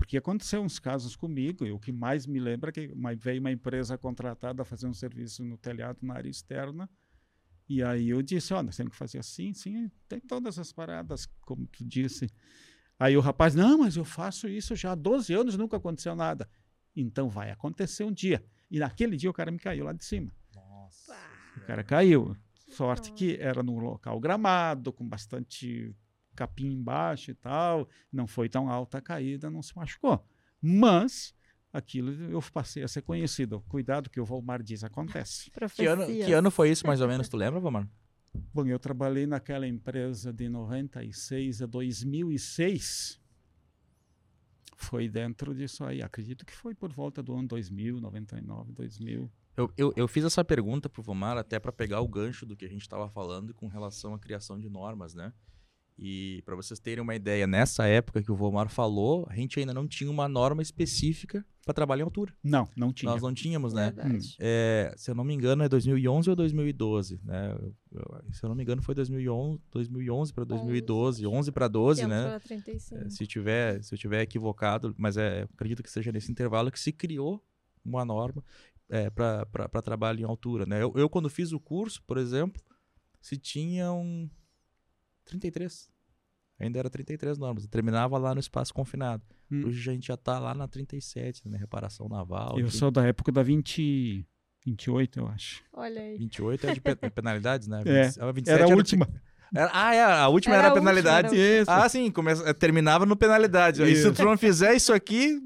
porque 0.03 0.17
aconteceu 0.17 0.61
uns 0.61 0.79
casos 0.79 1.15
comigo, 1.15 1.65
e 1.65 1.71
o 1.71 1.79
que 1.79 1.93
mais 1.93 2.27
me 2.27 2.37
lembra 2.37 2.71
é 2.71 2.73
que 2.73 2.87
uma- 2.93 3.15
veio 3.15 3.39
uma 3.39 3.53
empresa 3.53 3.97
contratada 3.97 4.61
a 4.61 4.65
fazer 4.65 4.85
um 4.85 4.93
serviço 4.93 5.45
no 5.45 5.57
telhado 5.57 5.99
na 6.01 6.15
área 6.15 6.29
externa, 6.29 6.89
e 7.69 7.81
aí 7.81 8.09
eu 8.09 8.21
disse, 8.21 8.53
ó, 8.53 8.61
nós 8.61 8.75
temos 8.75 8.91
que 8.91 8.97
fazer 8.97 9.19
assim, 9.19 9.53
sim, 9.53 9.89
tem 10.09 10.19
todas 10.19 10.59
as 10.59 10.73
paradas, 10.73 11.25
como 11.39 11.65
tu 11.67 11.85
disse. 11.85 12.29
Aí 12.99 13.15
o 13.15 13.21
rapaz, 13.21 13.55
não, 13.55 13.77
mas 13.77 13.95
eu 13.95 14.03
faço 14.03 14.49
isso 14.49 14.75
já 14.75 14.91
há 14.91 14.95
12 14.95 15.33
anos, 15.33 15.55
nunca 15.57 15.77
aconteceu 15.77 16.13
nada. 16.17 16.49
Então 16.93 17.29
vai 17.29 17.49
acontecer 17.49 18.03
um 18.03 18.11
dia. 18.11 18.43
E 18.69 18.79
naquele 18.79 19.15
dia 19.15 19.29
o 19.29 19.33
cara 19.33 19.51
me 19.51 19.57
caiu 19.57 19.85
lá 19.85 19.93
de 19.93 20.03
cima. 20.03 20.35
Nossa. 20.53 21.15
O 21.55 21.61
cara 21.61 21.81
caiu. 21.81 22.35
Sorte 22.67 23.09
dó. 23.09 23.15
que 23.15 23.37
era 23.39 23.63
num 23.63 23.79
local 23.79 24.19
gramado, 24.19 24.91
com 24.91 25.07
bastante 25.07 25.95
capim 26.35 26.67
embaixo 26.67 27.31
e 27.31 27.33
tal. 27.33 27.87
Não 28.11 28.27
foi 28.27 28.49
tão 28.49 28.69
alta 28.69 28.97
a 28.97 29.01
caída, 29.01 29.49
não 29.49 29.61
se 29.61 29.75
machucou. 29.75 30.25
Mas 30.61 31.33
aquilo 31.71 32.11
eu 32.31 32.41
passei 32.53 32.83
a 32.83 32.87
ser 32.87 33.01
conhecido. 33.01 33.61
Cuidado 33.67 34.09
que 34.09 34.19
o 34.19 34.25
Volmar 34.25 34.61
diz, 34.61 34.83
acontece. 34.83 35.51
Que 35.75 35.85
ano, 35.85 36.05
que 36.05 36.31
ano 36.31 36.51
foi 36.51 36.69
isso, 36.69 36.85
mais 36.85 37.01
ou 37.01 37.07
menos? 37.07 37.27
Tu 37.27 37.35
lembra, 37.35 37.59
Vamar? 37.59 37.87
Bom, 38.53 38.65
eu 38.65 38.79
trabalhei 38.79 39.27
naquela 39.27 39.67
empresa 39.67 40.33
de 40.33 40.49
96 40.49 41.61
a 41.61 41.65
2006. 41.65 43.21
Foi 44.75 45.07
dentro 45.07 45.53
disso 45.53 45.83
aí. 45.83 46.01
Acredito 46.01 46.45
que 46.45 46.53
foi 46.53 46.73
por 46.73 46.91
volta 46.91 47.21
do 47.21 47.33
ano 47.33 47.47
2000, 47.47 47.99
99, 47.99 48.73
2000. 48.73 49.31
Eu, 49.55 49.71
eu, 49.77 49.93
eu 49.95 50.07
fiz 50.07 50.23
essa 50.23 50.43
pergunta 50.43 50.89
pro 50.89 51.03
Vomar 51.03 51.37
até 51.37 51.59
para 51.59 51.71
pegar 51.71 52.01
o 52.01 52.07
gancho 52.07 52.45
do 52.45 52.55
que 52.55 52.65
a 52.65 52.69
gente 52.69 52.81
estava 52.81 53.07
falando 53.07 53.53
com 53.53 53.67
relação 53.67 54.13
à 54.13 54.19
criação 54.19 54.59
de 54.59 54.67
normas, 54.67 55.13
né? 55.13 55.31
E 55.97 56.41
para 56.45 56.55
vocês 56.55 56.79
terem 56.79 57.01
uma 57.01 57.15
ideia, 57.15 57.45
nessa 57.45 57.85
época 57.85 58.21
que 58.21 58.31
o 58.31 58.35
Vomar 58.35 58.67
falou, 58.69 59.27
a 59.29 59.35
gente 59.35 59.59
ainda 59.59 59.73
não 59.73 59.87
tinha 59.87 60.09
uma 60.09 60.27
norma 60.27 60.61
específica 60.61 61.45
para 61.63 61.73
trabalho 61.73 62.01
em 62.01 62.03
altura. 62.03 62.33
Não, 62.43 62.67
não 62.75 62.91
tinha. 62.91 63.11
Nós 63.11 63.21
não 63.21 63.33
tínhamos, 63.33 63.73
né? 63.73 63.93
É, 64.39 64.93
se 64.97 65.09
eu 65.09 65.15
não 65.15 65.23
me 65.23 65.33
engano, 65.33 65.63
é 65.63 65.69
2011 65.69 66.29
ou 66.29 66.35
2012, 66.35 67.21
né? 67.23 67.55
Se 68.31 68.43
eu 68.43 68.49
não 68.49 68.55
me 68.55 68.63
engano, 68.63 68.81
foi 68.81 68.95
2011, 68.95 69.61
2011 69.71 70.33
para 70.33 70.43
2012, 70.43 71.25
11 71.27 71.51
para 71.51 71.67
12, 71.67 72.01
Que 72.01 72.07
né? 72.07 72.19
entrou 72.19 72.35
a 72.35 72.39
35. 72.39 73.01
É, 73.01 73.09
se 73.09 73.27
tiver 73.27 73.83
se 73.83 73.93
eu 73.93 73.97
tiver 73.97 74.21
equivocado 74.21 74.93
mas 74.97 75.15
é 75.15 75.43
eu 75.43 75.49
acredito 75.53 75.83
que 75.83 75.91
seja 75.91 76.11
nesse 76.11 76.31
intervalo 76.31 76.71
que 76.71 76.79
se 76.79 76.91
criou 76.91 77.43
uma 77.85 78.03
norma 78.03 78.43
é, 78.89 79.09
para 79.09 79.81
trabalho 79.83 80.19
em 80.19 80.23
altura 80.23 80.65
né 80.65 80.81
eu, 80.81 80.91
eu 80.95 81.09
quando 81.09 81.29
fiz 81.29 81.51
o 81.51 81.59
curso 81.59 82.01
por 82.03 82.17
exemplo 82.17 82.61
se 83.21 83.37
tinham 83.37 84.29
33 85.25 85.89
ainda 86.59 86.79
era 86.79 86.89
33 86.89 87.37
normas 87.37 87.65
terminava 87.67 88.17
lá 88.17 88.33
no 88.33 88.39
espaço 88.39 88.73
confinado 88.73 89.23
Hum. 89.51 89.67
hoje 89.67 89.87
a 89.89 89.93
gente 89.93 90.07
já 90.07 90.17
tá 90.17 90.39
lá 90.39 90.53
na 90.55 90.67
37 90.67 91.47
né 91.47 91.57
reparação 91.57 92.07
naval 92.07 92.57
Eu 92.59 92.67
enfim. 92.67 92.77
sou 92.77 92.89
da 92.89 93.05
época 93.05 93.31
da 93.31 93.43
20, 93.43 94.25
28, 94.65 95.19
eu 95.19 95.27
acho. 95.27 95.61
Olha 95.73 96.01
aí. 96.01 96.17
28 96.17 96.67
é 96.67 96.73
de 96.73 96.81
pe- 96.81 96.95
penalidades 97.11 97.67
né 97.67 97.81
É, 97.85 98.03
20 98.07 98.21
a 98.21 98.31
27 98.31 98.49
Era 98.55 98.63
a 98.63 98.67
do- 98.67 98.75
última. 98.75 99.07
era- 99.53 99.69
ah 99.73 99.93
é 99.93 100.01
a 100.03 100.27
última 100.29 100.55
Era 100.55 100.63
era, 100.63 100.69
a 100.69 100.73
última, 100.73 100.89
penalidade 100.89 101.37
era 101.39 101.61
Isso. 101.61 101.69
ah 101.71 101.87
sim 101.89 102.09
começa, 102.09 102.53
terminava 102.53 103.05
no 103.05 103.15
penalidade 103.15 103.83
Aí, 103.83 103.95
se 103.95 104.01
Isso. 104.01 104.13
tu 104.13 104.23
não 104.23 104.37
fizer 104.37 104.73
isso 104.73 104.93
aqui 104.93 105.39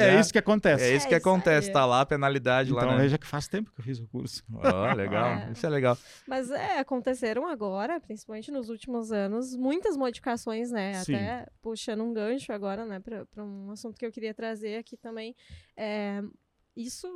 é 0.00 0.12
já- 0.14 0.20
isso 0.20 0.32
que 0.32 0.38
acontece. 0.38 0.84
É 0.84 0.94
isso 0.96 1.06
É 1.06 1.08
que 1.08 1.14
isso 1.16 1.28
acontece, 1.28 1.68
aí. 1.68 1.72
tá 1.72 1.84
lá 1.86 2.00
a 2.00 2.06
penalidade 2.06 2.70
então 2.72 2.84
lá, 2.86 2.92
né? 2.96 3.02
veja 3.02 3.18
que 3.18 3.26
faz 3.26 3.46
tempo 3.48 3.70
que 3.72 3.80
eu 3.80 3.84
fiz 3.84 3.98
o 4.00 4.06
curso. 4.08 4.42
Ó, 4.52 4.92
legal, 4.94 5.26
É. 5.30 5.52
isso 5.52 5.64
é 5.66 5.68
legal. 5.68 5.96
Mas 6.26 6.50
é, 6.50 6.78
aconteceram 6.78 7.46
agora, 7.46 8.00
principalmente 8.00 8.50
nos 8.50 8.68
últimos 8.68 9.12
anos, 9.12 9.54
muitas 9.56 9.96
modificações, 9.96 10.70
né? 10.70 10.94
Sim. 11.04 11.14
Até 11.14 11.46
puxando 11.62 12.02
um 12.02 12.12
gancho 12.12 12.52
agora, 12.52 12.84
né, 12.84 13.00
para 13.00 13.26
um 13.44 13.70
assunto 13.70 13.98
que 13.98 14.04
eu 14.06 14.12
queria 14.12 14.34
trazer 14.34 14.76
aqui 14.78 14.96
também. 14.96 15.34
É, 15.76 16.22
isso. 16.76 17.06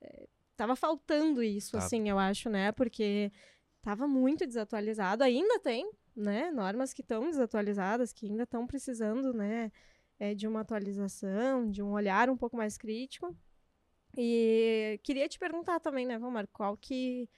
é, 0.00 0.26
tava 0.56 0.76
faltando 0.76 1.42
isso, 1.42 1.72
Tava. 1.72 1.84
assim, 1.84 2.08
eu 2.08 2.18
acho, 2.18 2.50
né? 2.50 2.70
Porque 2.72 3.32
tava 3.82 4.06
muito 4.06 4.46
desatualizado, 4.46 5.24
ainda 5.24 5.58
tem, 5.58 5.90
né? 6.14 6.50
Normas 6.50 6.92
que 6.92 7.00
estão 7.00 7.24
desatualizadas, 7.30 8.12
que 8.12 8.26
ainda 8.26 8.42
estão 8.42 8.66
precisando, 8.66 9.32
né? 9.32 9.72
É, 10.20 10.34
de 10.34 10.46
uma 10.46 10.60
atualização, 10.60 11.68
de 11.68 11.82
um 11.82 11.90
olhar 11.92 12.28
um 12.28 12.36
pouco 12.36 12.56
mais 12.56 12.76
crítico. 12.76 13.34
E 14.16 15.00
queria 15.02 15.26
te 15.28 15.38
perguntar 15.38 15.80
também, 15.80 16.06
né, 16.06 16.18
Vomar, 16.18 16.46
qual 16.52 16.76
que 16.76 17.28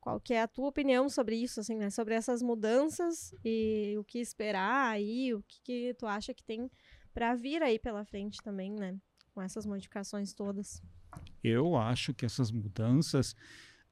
qual 0.00 0.20
que 0.20 0.32
é 0.32 0.42
a 0.42 0.48
tua 0.48 0.68
opinião 0.68 1.08
sobre 1.08 1.36
isso, 1.36 1.58
assim, 1.58 1.76
né? 1.76 1.90
Sobre 1.90 2.14
essas 2.14 2.40
mudanças 2.40 3.34
e 3.44 3.96
o 3.98 4.04
que 4.04 4.20
esperar 4.20 4.92
aí, 4.92 5.34
o 5.34 5.42
que, 5.42 5.60
que 5.62 5.94
tu 5.98 6.06
acha 6.06 6.32
que 6.32 6.42
tem 6.42 6.70
para 7.12 7.34
vir 7.34 7.62
aí 7.62 7.78
pela 7.78 8.04
frente 8.04 8.38
também, 8.42 8.72
né? 8.72 8.96
Com 9.34 9.42
essas 9.42 9.66
modificações 9.66 10.32
todas. 10.32 10.80
Eu 11.42 11.76
acho 11.76 12.14
que 12.14 12.24
essas 12.24 12.50
mudanças 12.52 13.32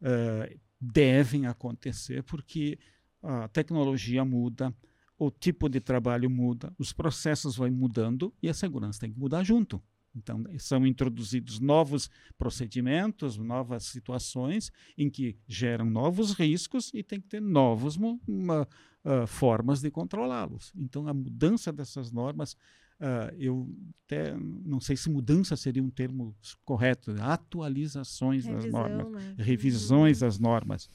uh, 0.00 0.58
devem 0.80 1.46
acontecer 1.46 2.22
porque 2.22 2.78
a 3.22 3.48
tecnologia 3.48 4.24
muda, 4.24 4.72
o 5.18 5.30
tipo 5.30 5.68
de 5.68 5.80
trabalho 5.80 6.28
muda, 6.28 6.72
os 6.78 6.92
processos 6.92 7.56
vão 7.56 7.70
mudando 7.70 8.32
e 8.42 8.48
a 8.48 8.54
segurança 8.54 9.00
tem 9.00 9.12
que 9.12 9.18
mudar 9.18 9.42
junto. 9.42 9.82
Então, 10.16 10.42
são 10.58 10.86
introduzidos 10.86 11.60
novos 11.60 12.08
procedimentos, 12.38 13.36
novas 13.36 13.84
situações 13.84 14.72
em 14.96 15.10
que 15.10 15.36
geram 15.46 15.84
novos 15.84 16.32
riscos 16.32 16.90
e 16.94 17.02
tem 17.02 17.20
que 17.20 17.28
ter 17.28 17.40
novas 17.40 17.96
uh, 17.96 19.26
formas 19.26 19.82
de 19.82 19.90
controlá-los. 19.90 20.72
Então, 20.74 21.06
a 21.06 21.12
mudança 21.12 21.70
dessas 21.70 22.10
normas, 22.10 22.54
uh, 22.98 23.34
eu 23.38 23.68
até 24.06 24.34
não 24.38 24.80
sei 24.80 24.96
se 24.96 25.10
mudança 25.10 25.54
seria 25.54 25.82
um 25.82 25.90
termo 25.90 26.34
correto, 26.64 27.14
atualizações 27.20 28.46
Revisão, 28.46 28.62
das 28.62 28.72
normas, 28.72 29.12
né? 29.12 29.34
revisões 29.38 30.22
uhum. 30.22 30.26
das 30.26 30.38
normas. 30.38 30.88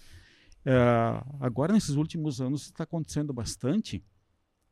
Uh, 0.61 1.37
agora, 1.39 1.73
nesses 1.73 1.95
últimos 1.95 2.41
anos, 2.41 2.63
está 2.63 2.83
acontecendo 2.85 3.31
bastante, 3.33 4.03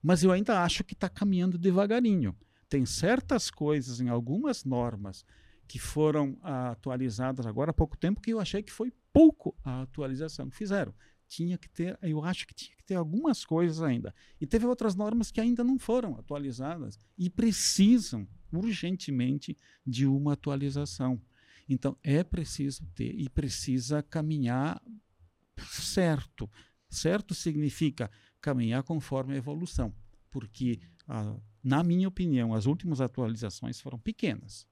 mas 0.02 0.24
eu 0.24 0.32
ainda 0.32 0.64
acho 0.64 0.84
que 0.84 0.94
está 0.94 1.10
caminhando 1.10 1.58
devagarinho 1.58 2.36
tem 2.70 2.86
certas 2.86 3.50
coisas 3.50 4.00
em 4.00 4.10
algumas 4.10 4.64
normas 4.64 5.26
que 5.68 5.80
foram 5.80 6.38
ah, 6.42 6.72
atualizadas 6.72 7.46
agora 7.46 7.72
há 7.72 7.74
pouco 7.74 7.98
tempo 7.98 8.22
que 8.22 8.32
eu 8.32 8.40
achei 8.40 8.62
que 8.62 8.72
foi 8.72 8.94
pouco 9.12 9.56
a 9.64 9.82
atualização 9.82 10.50
que 10.50 10.56
fizeram. 10.56 10.94
Tinha 11.28 11.58
que 11.58 11.70
ter, 11.70 11.98
eu 12.02 12.24
acho 12.24 12.48
que 12.48 12.54
tinha 12.54 12.76
que 12.78 12.84
ter 12.84 12.96
algumas 12.96 13.44
coisas 13.44 13.82
ainda. 13.82 14.14
E 14.40 14.48
teve 14.48 14.66
outras 14.66 14.96
normas 14.96 15.32
que 15.32 15.42
ainda 15.42 15.64
não 15.64 15.78
foram 15.78 16.16
atualizadas 16.18 16.98
e 17.18 17.30
precisam 17.30 18.28
urgentemente 18.52 19.58
de 19.86 20.06
uma 20.06 20.34
atualização. 20.34 21.22
Então 21.68 21.98
é 22.04 22.24
preciso 22.24 22.86
ter 22.96 23.14
e 23.14 23.30
precisa 23.30 24.02
caminhar 24.02 24.82
certo. 25.60 26.50
Certo 26.90 27.36
significa 27.36 28.10
caminhar 28.42 28.84
conforme 28.84 29.34
a 29.34 29.38
evolução, 29.38 29.94
porque 30.30 30.80
a 31.08 31.36
na 31.64 31.84
minha 31.84 32.08
opinião, 32.08 32.54
as 32.54 32.66
últimas 32.66 33.02
atualizações 33.02 33.80
foram 33.80 34.00
pequenas. 34.00 34.66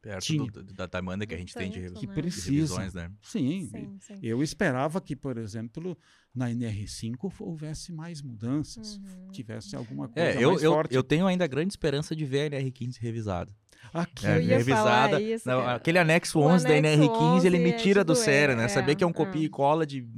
Perto 0.00 0.46
do, 0.46 0.62
da 0.62 0.86
demanda 0.86 1.26
que 1.26 1.34
a 1.34 1.36
gente 1.36 1.52
tem 1.52 1.70
de, 1.70 1.90
que 1.90 2.06
né? 2.06 2.14
precisa. 2.14 2.50
revisões, 2.50 2.94
né? 2.94 3.10
Sim, 3.20 3.68
sim, 3.68 3.98
sim, 4.00 4.14
Eu 4.22 4.44
esperava 4.44 5.00
que, 5.00 5.16
por 5.16 5.36
exemplo, 5.36 5.98
na 6.32 6.48
NR5 6.48 7.34
houvesse 7.40 7.92
mais 7.92 8.22
mudanças, 8.22 8.96
uhum. 8.96 9.32
tivesse 9.32 9.74
alguma 9.74 10.04
é, 10.04 10.08
coisa 10.08 10.38
é, 10.38 10.44
eu, 10.44 10.50
mais 10.50 10.62
eu, 10.62 10.72
forte. 10.72 10.94
Eu 10.94 11.02
tenho 11.02 11.26
ainda 11.26 11.48
grande 11.48 11.72
esperança 11.72 12.14
de 12.14 12.24
ver 12.24 12.54
a 12.54 12.60
NR15 12.60 12.96
revisada. 13.00 13.52
Aqui. 13.92 14.24
É, 14.24 14.38
revisada. 14.38 15.20
Isso, 15.20 15.48
não, 15.48 15.66
aquele 15.66 15.98
anexo 15.98 16.38
11 16.38 16.64
da 16.64 16.74
NR15, 16.74 17.44
ele 17.44 17.58
me 17.58 17.72
tira 17.72 18.02
é, 18.02 18.04
do 18.04 18.14
sério, 18.14 18.56
né? 18.56 18.66
É, 18.66 18.68
Saber 18.68 18.94
que 18.94 19.02
é 19.02 19.06
um 19.06 19.12
copia 19.12 19.42
e 19.42 19.46
é. 19.46 19.48
cola 19.48 19.84
de 19.84 20.08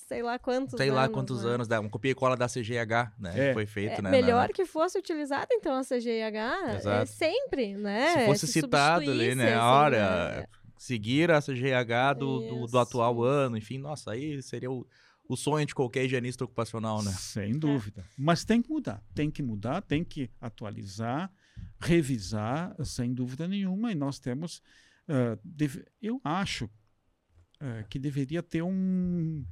sei 0.00 0.22
lá 0.22 0.38
quantos 0.38 0.76
sei 0.76 0.88
anos. 0.88 0.96
lá 1.00 1.08
quantos 1.08 1.44
né? 1.44 1.50
anos, 1.50 1.68
uma 1.68 1.88
copia 1.88 2.10
e 2.10 2.14
cola 2.14 2.36
da 2.36 2.46
CGH, 2.46 3.12
né? 3.18 3.50
É. 3.50 3.54
Foi 3.54 3.66
feito, 3.66 3.98
é, 3.98 4.02
né? 4.02 4.10
Melhor 4.10 4.48
na... 4.48 4.54
que 4.54 4.64
fosse 4.64 4.98
utilizada, 4.98 5.48
então, 5.50 5.74
a 5.74 5.82
CGH 5.82 6.86
é, 6.86 7.06
sempre, 7.06 7.74
né? 7.76 8.20
Se 8.20 8.26
fosse 8.26 8.46
Se 8.46 8.52
citado 8.54 9.10
ali, 9.10 9.34
né? 9.34 9.54
Assim, 9.54 9.64
Olha, 9.64 10.28
né? 10.28 10.46
seguir 10.76 11.30
a 11.30 11.40
CGH 11.40 12.18
do, 12.18 12.40
do, 12.40 12.66
do, 12.66 12.78
atual 12.78 13.22
ano, 13.22 13.56
enfim, 13.56 13.78
nossa, 13.78 14.12
aí 14.12 14.40
seria 14.42 14.70
o, 14.70 14.86
o 15.28 15.36
sonho 15.36 15.66
de 15.66 15.74
qualquer 15.74 16.04
higienista 16.04 16.44
ocupacional, 16.44 17.02
né? 17.02 17.12
Sem 17.12 17.58
dúvida. 17.58 18.04
Mas 18.16 18.44
tem 18.44 18.62
que 18.62 18.70
mudar, 18.70 19.02
tem 19.14 19.30
que 19.30 19.42
mudar, 19.42 19.82
tem 19.82 20.02
que 20.02 20.30
atualizar, 20.40 21.30
revisar, 21.78 22.74
sem 22.84 23.12
dúvida 23.12 23.46
nenhuma, 23.46 23.92
e 23.92 23.94
nós 23.94 24.18
temos. 24.18 24.62
Uh, 25.08 25.38
deve, 25.42 25.84
eu 26.02 26.20
acho 26.22 26.66
uh, 26.66 27.86
que 27.88 27.98
deveria 27.98 28.42
ter 28.42 28.62
um 28.62 29.44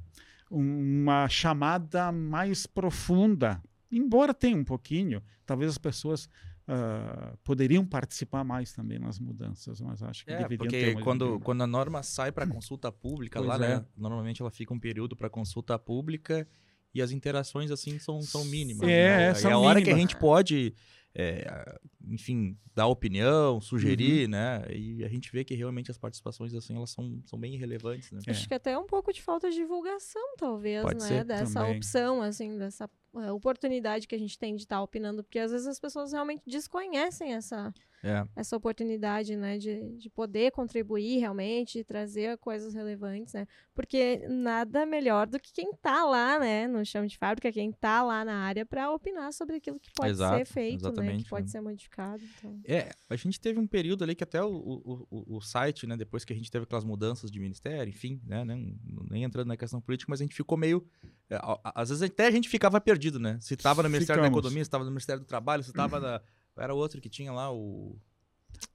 uma 0.49 1.27
chamada 1.27 2.11
mais 2.11 2.65
profunda. 2.65 3.61
Embora 3.91 4.33
tenha 4.33 4.57
um 4.57 4.63
pouquinho, 4.63 5.21
talvez 5.45 5.71
as 5.71 5.77
pessoas 5.77 6.29
uh, 6.67 7.37
poderiam 7.43 7.85
participar 7.85 8.43
mais 8.43 8.73
também 8.73 8.99
nas 8.99 9.19
mudanças, 9.19 9.79
mas 9.81 10.03
acho 10.03 10.25
que 10.25 10.31
é, 10.31 10.37
deveriam 10.37 10.57
porque 10.57 10.93
ter 10.93 11.01
quando, 11.01 11.39
quando 11.39 11.61
a 11.61 11.67
norma 11.67 12.03
sai 12.03 12.31
para 12.31 12.45
consulta 12.45 12.91
pública, 12.91 13.39
lá, 13.39 13.57
né, 13.57 13.65
é. 13.65 13.75
né, 13.77 13.85
normalmente 13.95 14.41
ela 14.41 14.51
fica 14.51 14.73
um 14.73 14.79
período 14.79 15.15
para 15.15 15.29
consulta 15.29 15.77
pública 15.79 16.47
e 16.93 17.01
as 17.01 17.11
interações 17.11 17.71
assim 17.71 17.99
são, 17.99 18.21
são 18.21 18.43
mínimas. 18.45 18.87
É, 18.87 19.27
né? 19.29 19.33
são 19.33 19.51
é 19.51 19.53
a 19.53 19.57
hora 19.57 19.81
que 19.81 19.89
a 19.89 19.95
gente 19.95 20.15
pode 20.17 20.73
é, 21.19 21.79
enfim, 22.07 22.55
dar 22.75 22.85
opinião, 22.85 23.59
sugerir, 23.59 24.25
uhum. 24.25 24.31
né? 24.31 24.65
E 24.69 25.03
a 25.03 25.09
gente 25.09 25.31
vê 25.31 25.43
que 25.43 25.55
realmente 25.55 25.89
as 25.89 25.97
participações, 25.97 26.53
assim, 26.53 26.75
elas 26.75 26.91
são, 26.91 27.19
são 27.25 27.39
bem 27.39 27.57
relevantes, 27.57 28.11
né? 28.11 28.19
Acho 28.27 28.47
que 28.47 28.53
até 28.53 28.73
é 28.73 28.77
um 28.77 28.85
pouco 28.85 29.11
de 29.11 29.19
falta 29.19 29.49
de 29.49 29.55
divulgação, 29.55 30.35
talvez, 30.37 30.83
Pode 30.83 30.99
né? 30.99 31.07
Ser, 31.07 31.23
dessa 31.23 31.61
também. 31.61 31.77
opção, 31.77 32.21
assim, 32.21 32.55
dessa 32.55 32.87
é, 33.15 33.31
oportunidade 33.31 34.07
que 34.07 34.15
a 34.15 34.19
gente 34.19 34.37
tem 34.37 34.55
de 34.55 34.63
estar 34.63 34.77
tá 34.77 34.81
opinando, 34.81 35.23
porque 35.23 35.39
às 35.39 35.51
vezes 35.51 35.67
as 35.67 35.79
pessoas 35.79 36.11
realmente 36.11 36.43
desconhecem 36.45 37.33
essa, 37.33 37.73
é. 38.03 38.25
essa 38.35 38.55
oportunidade, 38.55 39.35
né, 39.35 39.57
de, 39.57 39.97
de 39.97 40.09
poder 40.09 40.51
contribuir 40.51 41.19
realmente, 41.19 41.83
trazer 41.83 42.37
coisas 42.37 42.73
relevantes, 42.73 43.33
né, 43.33 43.47
porque 43.73 44.27
nada 44.27 44.85
melhor 44.85 45.27
do 45.27 45.39
que 45.39 45.51
quem 45.51 45.71
está 45.71 46.05
lá, 46.05 46.39
né, 46.39 46.67
no 46.67 46.85
chão 46.85 47.05
de 47.05 47.17
fábrica, 47.17 47.51
quem 47.51 47.69
está 47.69 48.03
lá 48.03 48.23
na 48.23 48.35
área 48.35 48.65
para 48.65 48.91
opinar 48.91 49.33
sobre 49.33 49.55
aquilo 49.55 49.79
que 49.79 49.89
pode 49.95 50.11
Exato, 50.11 50.37
ser 50.37 50.45
feito, 50.45 50.91
né, 51.01 51.17
que 51.17 51.29
pode 51.29 51.45
né. 51.45 51.51
ser 51.51 51.61
modificado. 51.61 52.21
Então. 52.37 52.59
É, 52.65 52.91
a 53.09 53.15
gente 53.15 53.39
teve 53.39 53.59
um 53.59 53.67
período 53.67 54.03
ali 54.03 54.15
que 54.15 54.23
até 54.23 54.43
o, 54.43 54.51
o, 54.51 55.07
o, 55.09 55.37
o, 55.37 55.41
site, 55.41 55.87
né, 55.87 55.97
depois 55.97 56.23
que 56.23 56.33
a 56.33 56.35
gente 56.35 56.51
teve 56.51 56.63
aquelas 56.63 56.83
mudanças 56.83 57.31
de 57.31 57.39
ministério, 57.39 57.89
enfim, 57.89 58.21
né, 58.25 58.45
nem, 58.45 58.79
nem 59.09 59.23
entrando 59.23 59.47
na 59.47 59.57
questão 59.57 59.81
política, 59.81 60.09
mas 60.09 60.21
a 60.21 60.23
gente 60.23 60.35
ficou 60.35 60.57
meio, 60.57 60.85
é, 61.29 61.39
às 61.63 61.89
vezes 61.89 62.03
até 62.03 62.27
a 62.27 62.31
gente 62.31 62.47
ficava 62.47 62.79
perdido, 62.79 62.96
né, 63.19 63.37
se 63.41 63.53
estava 63.53 63.83
no 63.83 63.89
Ministério 63.89 64.21
Ficamos. 64.21 64.35
da 64.35 64.39
Economia, 64.39 64.63
se 64.63 64.67
estava 64.67 64.83
no 64.83 64.91
Ministério 64.91 65.21
do 65.21 65.25
Trabalho, 65.25 65.63
se 65.63 65.69
estava 65.69 65.99
na 65.99 66.21
era 66.57 66.73
outro 66.73 66.99
que 66.99 67.09
tinha 67.09 67.31
lá 67.31 67.53
o. 67.53 67.97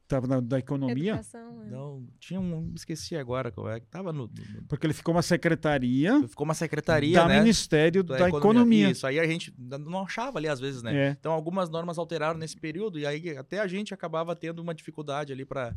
Tava 0.06 0.26
na, 0.26 0.40
da 0.40 0.58
economia? 0.58 1.12
Educação, 1.12 1.62
é. 1.64 1.70
Não, 1.70 2.06
tinha 2.20 2.38
um. 2.38 2.72
Esqueci 2.76 3.16
agora 3.16 3.50
qual 3.50 3.68
é. 3.70 3.80
Tava 3.80 4.12
no, 4.12 4.26
no, 4.26 4.62
Porque 4.68 4.86
ele 4.86 4.92
ficou 4.92 5.14
uma 5.14 5.22
secretaria. 5.22 6.28
Ficou 6.28 6.44
uma 6.44 6.54
secretaria. 6.54 7.16
Da 7.18 7.26
né? 7.26 7.38
Ministério 7.40 8.04
da, 8.04 8.18
da 8.18 8.28
economia. 8.28 8.50
economia. 8.50 8.90
Isso, 8.90 9.06
aí 9.06 9.18
a 9.18 9.26
gente 9.26 9.54
não 9.58 10.02
achava 10.02 10.38
ali 10.38 10.48
às 10.48 10.60
vezes, 10.60 10.82
né? 10.82 10.94
É. 10.94 11.16
Então 11.18 11.32
algumas 11.32 11.70
normas 11.70 11.98
alteraram 11.98 12.38
nesse 12.38 12.56
período 12.56 12.98
e 12.98 13.06
aí 13.06 13.36
até 13.36 13.58
a 13.58 13.66
gente 13.66 13.94
acabava 13.94 14.36
tendo 14.36 14.60
uma 14.60 14.74
dificuldade 14.74 15.32
ali 15.32 15.46
para 15.46 15.74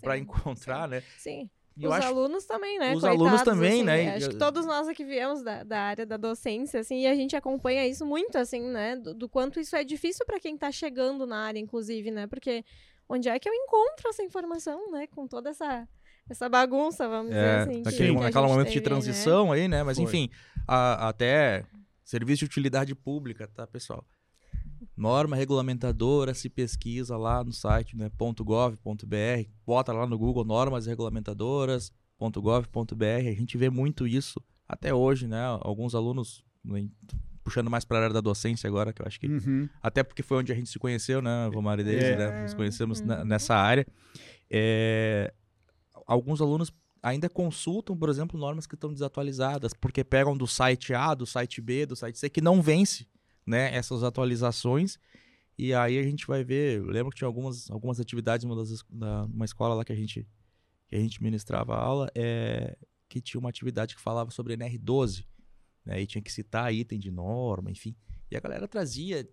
para 0.00 0.16
encontrar, 0.16 0.84
sim. 0.84 0.90
né? 0.90 1.02
Sim. 1.18 1.50
E 1.76 1.86
os 1.86 1.94
alunos 1.94 2.44
também, 2.44 2.78
né? 2.78 2.94
Os 2.94 3.00
Coitados, 3.00 3.26
alunos 3.26 3.42
também, 3.42 3.72
assim, 3.72 3.82
né? 3.84 4.16
Acho 4.16 4.28
que 4.30 4.36
todos 4.36 4.66
nós 4.66 4.88
aqui 4.88 5.04
viemos 5.04 5.42
da, 5.42 5.62
da 5.62 5.80
área 5.80 6.04
da 6.04 6.16
docência, 6.16 6.80
assim, 6.80 7.02
e 7.02 7.06
a 7.06 7.14
gente 7.14 7.34
acompanha 7.34 7.86
isso 7.86 8.04
muito, 8.04 8.36
assim, 8.36 8.60
né? 8.60 8.96
Do, 8.96 9.14
do 9.14 9.28
quanto 9.28 9.58
isso 9.58 9.74
é 9.74 9.82
difícil 9.82 10.26
para 10.26 10.38
quem 10.38 10.54
está 10.54 10.70
chegando 10.70 11.26
na 11.26 11.38
área, 11.46 11.58
inclusive, 11.58 12.10
né? 12.10 12.26
Porque 12.26 12.64
onde 13.08 13.28
é 13.28 13.38
que 13.38 13.48
eu 13.48 13.54
encontro 13.54 14.08
essa 14.08 14.22
informação, 14.22 14.90
né? 14.90 15.06
Com 15.06 15.26
toda 15.26 15.50
essa, 15.50 15.88
essa 16.28 16.48
bagunça, 16.48 17.08
vamos 17.08 17.32
é, 17.32 17.34
dizer 17.34 17.70
assim. 17.70 17.82
Naquele, 17.82 18.14
que, 18.14 18.20
naquele 18.20 18.46
momento 18.46 18.66
teve, 18.66 18.70
de 18.70 18.80
né? 18.80 18.84
transição 18.84 19.46
né? 19.46 19.52
aí, 19.54 19.68
né? 19.68 19.82
Mas, 19.82 19.96
Foi. 19.96 20.04
enfim, 20.04 20.30
a, 20.68 21.08
até 21.08 21.64
serviço 22.04 22.40
de 22.40 22.44
utilidade 22.46 22.94
pública, 22.94 23.48
tá, 23.48 23.66
pessoal? 23.66 24.04
Norma 24.96 25.36
regulamentadora 25.36 26.34
se 26.34 26.48
pesquisa 26.48 27.16
lá 27.16 27.44
no 27.44 27.52
site 27.52 27.96
né, 27.96 28.10
.gov.br, 28.18 29.48
bota 29.66 29.92
lá 29.92 30.06
no 30.06 30.18
Google 30.18 30.44
normas 30.44 30.86
regulamentadoras.gov.br. 30.86 33.04
A 33.04 33.34
gente 33.34 33.58
vê 33.58 33.70
muito 33.70 34.06
isso 34.06 34.40
até 34.68 34.94
hoje, 34.94 35.26
né? 35.26 35.42
Alguns 35.60 35.94
alunos 35.94 36.44
né, 36.64 36.88
puxando 37.42 37.70
mais 37.70 37.84
para 37.84 37.98
a 37.98 38.02
área 38.02 38.14
da 38.14 38.20
docência 38.20 38.68
agora, 38.68 38.92
que 38.92 39.02
eu 39.02 39.06
acho 39.06 39.18
que 39.18 39.26
uhum. 39.26 39.68
até 39.82 40.02
porque 40.02 40.22
foi 40.22 40.38
onde 40.38 40.52
a 40.52 40.54
gente 40.54 40.70
se 40.70 40.78
conheceu, 40.78 41.20
né, 41.20 41.50
Vomar 41.52 41.78
e 41.80 41.84
Deise, 41.84 42.06
é. 42.06 42.16
né? 42.16 42.42
Nos 42.42 42.54
conhecemos 42.54 43.00
uhum. 43.00 43.24
nessa 43.24 43.54
área. 43.54 43.86
É, 44.50 45.32
alguns 46.06 46.40
alunos 46.40 46.72
ainda 47.02 47.28
consultam, 47.28 47.96
por 47.96 48.08
exemplo, 48.08 48.38
normas 48.38 48.66
que 48.66 48.74
estão 48.74 48.92
desatualizadas, 48.92 49.72
porque 49.74 50.04
pegam 50.04 50.36
do 50.36 50.46
site 50.46 50.94
A, 50.94 51.14
do 51.14 51.26
site 51.26 51.60
B, 51.60 51.84
do 51.84 51.96
site 51.96 52.18
C, 52.18 52.30
que 52.30 52.40
não 52.40 52.62
vence 52.62 53.06
né, 53.46 53.74
essas 53.74 54.02
atualizações. 54.02 54.98
E 55.58 55.74
aí 55.74 55.98
a 55.98 56.02
gente 56.02 56.26
vai 56.26 56.42
ver, 56.42 56.78
eu 56.78 56.86
lembro 56.86 57.10
que 57.10 57.18
tinha 57.18 57.28
algumas, 57.28 57.70
algumas 57.70 58.00
atividades 58.00 58.44
numa, 58.44 58.56
das, 58.56 58.84
na, 58.90 59.26
numa 59.28 59.44
escola 59.44 59.74
lá 59.74 59.84
que 59.84 59.92
a 59.92 59.96
gente, 59.96 60.26
que 60.88 60.96
a 60.96 60.98
gente 60.98 61.22
ministrava 61.22 61.76
aula, 61.76 62.10
é, 62.14 62.76
que 63.08 63.20
tinha 63.20 63.38
uma 63.38 63.50
atividade 63.50 63.94
que 63.94 64.00
falava 64.00 64.30
sobre 64.30 64.56
NR12, 64.56 65.24
né, 65.84 66.00
e 66.00 66.06
tinha 66.06 66.22
que 66.22 66.32
citar 66.32 66.72
item 66.72 66.98
de 66.98 67.10
norma, 67.10 67.70
enfim. 67.70 67.94
E 68.30 68.36
a 68.36 68.40
galera 68.40 68.66
trazia 68.66 69.28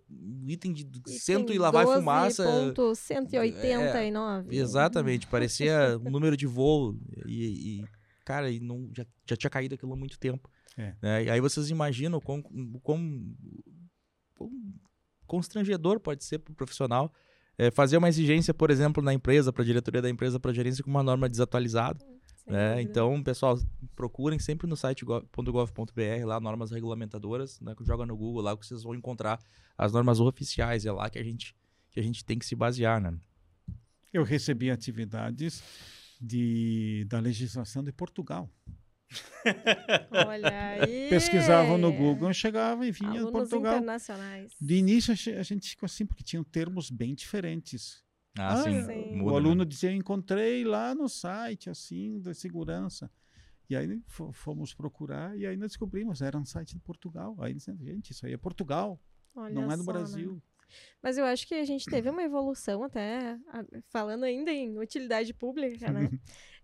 item 0.46 0.74
de 0.74 0.82
item 0.82 1.02
cento 1.06 1.54
e 1.54 1.58
lá 1.58 1.70
vai 1.70 1.86
fumaça. 1.86 2.44
Ponto 2.44 2.94
189. 2.94 4.54
É, 4.54 4.60
exatamente, 4.60 5.26
parecia 5.26 5.98
um 6.04 6.10
número 6.10 6.36
de 6.36 6.46
voo. 6.46 6.94
E, 7.24 7.78
e, 7.80 7.84
cara, 8.26 8.50
e 8.50 8.60
não, 8.60 8.90
já, 8.94 9.06
já 9.26 9.36
tinha 9.36 9.48
caído 9.48 9.74
aquilo 9.74 9.94
há 9.94 9.96
muito 9.96 10.18
tempo. 10.18 10.50
É. 10.76 10.94
Né? 11.00 11.24
E 11.24 11.30
aí 11.30 11.40
vocês 11.40 11.70
imaginam 11.70 12.18
o 12.18 12.20
quão, 12.20 12.40
o 12.40 12.80
quão, 12.80 13.34
quão 13.78 13.78
constrangedor 15.30 16.00
pode 16.00 16.24
ser 16.24 16.40
para 16.40 16.52
o 16.52 16.56
profissional 16.56 17.12
é, 17.56 17.70
fazer 17.70 17.96
uma 17.96 18.08
exigência, 18.08 18.52
por 18.52 18.70
exemplo, 18.70 19.00
na 19.02 19.14
empresa, 19.14 19.52
para 19.52 19.62
a 19.62 19.64
diretoria 19.64 20.02
da 20.02 20.10
empresa, 20.10 20.40
para 20.40 20.50
a 20.50 20.54
gerência, 20.54 20.82
com 20.82 20.90
uma 20.90 21.02
norma 21.02 21.28
desatualizada. 21.28 22.00
Sem 22.00 22.52
Né? 22.52 22.82
Então, 22.82 23.22
pessoal, 23.22 23.56
procurem 23.94 24.38
sempre 24.38 24.66
no 24.66 24.76
site 24.76 25.04
go- 25.04 25.24
.gov.br 25.36 26.26
lá 26.26 26.40
normas 26.40 26.70
regulamentadoras, 26.70 27.60
né? 27.60 27.74
Joga 27.82 28.04
no 28.06 28.16
Google 28.16 28.42
lá 28.42 28.56
que 28.56 28.66
vocês 28.66 28.82
vão 28.82 28.94
encontrar 28.94 29.38
as 29.78 29.92
normas 29.92 30.18
oficiais, 30.20 30.84
é 30.84 30.90
lá 30.90 31.08
que 31.08 31.18
a 31.18 31.22
gente 31.22 31.54
que 31.92 32.00
a 32.00 32.02
gente 32.02 32.24
tem 32.24 32.38
que 32.38 32.46
se 32.46 32.54
basear, 32.54 33.00
né? 33.00 33.12
Eu 34.12 34.24
recebi 34.24 34.70
atividades 34.70 35.62
de, 36.20 37.04
da 37.08 37.18
legislação 37.20 37.82
de 37.82 37.92
Portugal. 37.92 38.48
Olha 40.26 40.70
aí. 40.72 41.08
Pesquisavam 41.10 41.76
no 41.78 41.92
Google, 41.92 42.32
chegava 42.32 42.86
e 42.86 42.90
vinha 42.92 43.12
de 43.12 43.18
Alunos 43.18 43.32
Portugal. 43.48 43.76
internacionais. 43.76 44.52
De 44.60 44.74
início 44.76 45.12
a 45.12 45.42
gente 45.42 45.70
ficou 45.70 45.86
assim, 45.86 46.06
porque 46.06 46.22
tinham 46.22 46.44
termos 46.44 46.90
bem 46.90 47.14
diferentes. 47.14 48.02
Ah, 48.38 48.52
Ah, 48.52 48.56
sim. 48.62 48.82
sim. 48.86 49.16
muda, 49.16 49.32
o 49.32 49.36
aluno 49.36 49.64
né? 49.64 49.68
dizia, 49.68 49.92
encontrei 49.92 50.64
lá 50.64 50.94
no 50.94 51.08
site, 51.08 51.68
assim, 51.68 52.20
da 52.20 52.32
segurança. 52.32 53.10
E 53.68 53.76
aí 53.76 54.00
fo- 54.06 54.32
fomos 54.32 54.74
procurar 54.74 55.36
e 55.38 55.46
aí 55.46 55.56
nós 55.56 55.70
descobrimos, 55.72 56.22
era 56.22 56.36
um 56.38 56.44
site 56.44 56.74
de 56.74 56.80
Portugal. 56.80 57.36
Aí 57.40 57.54
dizendo, 57.54 57.84
gente, 57.84 58.10
isso 58.12 58.24
aí 58.26 58.32
é 58.32 58.36
Portugal, 58.36 59.00
Olha 59.34 59.54
não 59.54 59.70
é 59.70 59.76
no 59.76 59.84
só, 59.84 59.92
né? 59.92 59.98
Brasil. 59.98 60.42
Mas 61.02 61.18
eu 61.18 61.24
acho 61.24 61.48
que 61.48 61.54
a 61.54 61.64
gente 61.64 61.84
teve 61.86 62.08
uma 62.08 62.22
evolução 62.22 62.84
até, 62.84 63.36
falando 63.88 64.22
ainda 64.22 64.52
em 64.52 64.78
utilidade 64.78 65.34
pública, 65.34 65.90
né? 65.92 66.08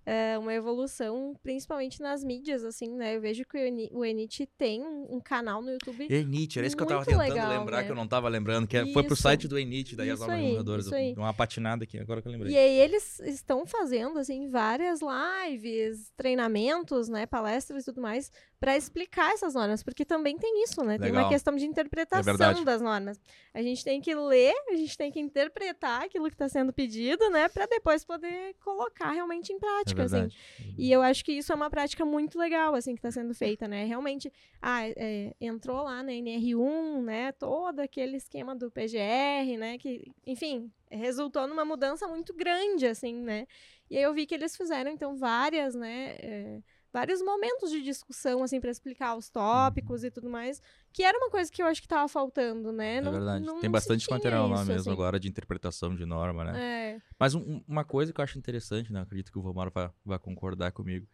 É, 0.09 0.38
uma 0.38 0.55
evolução, 0.55 1.35
principalmente 1.42 2.01
nas 2.01 2.23
mídias, 2.23 2.62
assim, 2.64 2.95
né? 2.95 3.16
Eu 3.16 3.21
vejo 3.21 3.45
que 3.45 3.57
o, 3.57 3.61
Eni- 3.61 3.90
o 3.92 4.05
Enit 4.05 4.47
tem 4.57 4.81
um, 4.85 5.19
canal 5.21 5.61
no 5.61 5.73
YouTube. 5.73 6.07
Enit, 6.09 6.57
era 6.61 6.64
isso 6.69 6.77
que 6.77 6.83
eu 6.85 6.87
tava 6.87 7.05
tentando 7.05 7.23
legal, 7.29 7.49
lembrar, 7.59 7.79
né? 7.79 7.85
que 7.85 7.90
eu 7.90 7.97
não 7.97 8.07
tava 8.07 8.29
lembrando, 8.29 8.69
que 8.69 8.77
é- 8.77 8.87
foi 8.92 9.03
pro 9.03 9.14
Isso. 9.14 9.23
site 9.25 9.49
do 9.49 9.59
Enit, 9.59 9.97
daí 9.97 10.09
as 10.11 10.21
Isso 10.21 10.29
normas 10.29 10.92
aí, 10.92 11.09
isso. 11.11 11.14
Deu 11.16 11.25
uma 11.25 11.35
patinada 11.35 11.83
aqui, 11.83 11.99
agora 11.99 12.23
que 12.23 12.29
eu 12.29 12.33
lembrei. 12.33 12.53
E 12.53 12.57
aí 12.57 12.79
eles 12.79 13.19
estão 13.19 13.66
fazendo, 13.66 14.16
assim, 14.21 14.47
várias 14.49 15.01
lives, 15.03 16.12
treinamentos, 16.16 17.09
né? 17.09 17.27
Palestras 17.27 17.83
e 17.83 17.87
tudo 17.87 18.01
mais, 18.01 18.31
para 18.61 18.77
explicar 18.77 19.33
essas 19.33 19.55
normas, 19.55 19.83
porque 19.83 20.05
também 20.05 20.38
tem 20.38 20.62
isso, 20.62 20.83
né? 20.85 20.99
Tem 20.99 21.09
Legal. 21.09 21.25
uma 21.25 21.29
questão 21.29 21.55
de 21.57 21.64
É 21.64 21.66
interpretação 21.66 22.23
verdade. 22.23 22.64
das 22.64 22.81
normas. 22.81 23.21
A 23.53 23.61
gente 23.61 23.83
tem 23.85 24.01
que 24.01 24.14
ler, 24.14 24.55
a 24.71 24.77
gente 24.77 24.97
tem 24.97 25.11
que 25.11 25.19
interpretar 25.21 26.05
aquilo 26.05 26.27
que 26.29 26.35
está 26.35 26.49
sendo 26.49 26.73
pedido, 26.73 27.29
né? 27.31 27.49
Para 27.49 27.66
depois 27.66 28.05
poder 28.05 28.55
colocar 28.64 29.11
realmente 29.11 29.53
em 29.53 29.57
É 29.57 29.59
prática, 29.97 30.19
assim. 30.19 30.29
verdade. 30.29 30.75
E 30.79 30.93
eu 30.93 31.03
acho 31.03 31.25
que 31.25 31.33
isso 31.33 31.53
é 31.53 31.55
uma 31.55 31.71
prática 31.71 32.05
muito 32.05 32.39
legal, 32.39 32.75
assim, 32.75 32.95
que 32.95 32.99
está 32.99 33.11
sendo 33.11 33.35
feita, 33.35 33.67
né? 33.67 33.85
Realmente, 33.85 34.33
ah, 34.61 34.87
é, 34.89 35.35
entrou 35.41 35.83
lá 35.83 36.03
na 36.03 36.13
NR1, 36.13 37.03
né? 37.03 37.33
Todo 37.33 37.81
aquele 37.81 38.17
esquema 38.17 38.55
do 38.55 38.71
PGR, 38.71 39.57
né? 39.59 39.79
Que, 39.79 40.13
enfim, 40.27 40.71
resultou 40.91 41.47
numa 41.47 41.65
mudança 41.65 42.07
muito 42.07 42.35
grande, 42.35 42.87
assim, 42.87 43.15
né? 43.15 43.47
E 43.91 43.97
aí 43.97 44.03
eu 44.03 44.13
vi 44.13 44.27
que 44.27 44.35
eles 44.35 44.57
fizeram, 44.57 44.91
então, 44.91 45.17
várias, 45.17 45.75
né? 45.75 46.17
é, 46.19 46.63
vários 46.97 47.21
momentos 47.21 47.71
de 47.71 47.83
discussão, 47.83 48.43
assim, 48.43 48.59
para 48.59 48.71
explicar 48.71 49.15
os 49.17 49.29
tópicos 49.29 50.03
e 50.03 50.11
tudo 50.11 50.31
mais, 50.31 50.63
que 50.95 51.03
era 51.03 51.19
uma 51.19 51.29
coisa 51.31 51.53
que 51.53 51.61
eu 51.61 51.67
acho 51.67 51.83
que 51.83 51.87
tava 51.87 52.09
faltando, 52.09 52.73
né? 52.73 52.97
É 52.97 53.01
Não- 53.03 53.13
verdade. 53.13 53.45
não 53.45 53.61
Tem 53.61 53.71
bastante 53.71 54.11
material 54.11 54.49
lá 54.49 54.65
mesmo 54.65 54.81
assim. 54.81 54.91
agora 54.93 55.21
de 55.21 55.29
interpretação 55.29 55.95
de 55.95 56.07
norma, 56.07 56.43
né? 56.45 56.59
É, 56.59 57.01
Mas 57.19 57.35
um- 57.35 57.41
um- 57.41 57.65
uma 57.69 57.85
coisa 57.85 58.15
que 58.15 58.21
eu 58.21 58.25
acho 58.25 58.39
interessante, 58.39 58.91
né? 58.91 59.03
Acredito 59.03 59.31
que 59.31 59.39
o 59.39 59.43
Vomar 59.43 59.71
vai, 59.71 59.91
vai 60.07 60.19
concordar 60.19 60.73
comigo. 60.73 61.07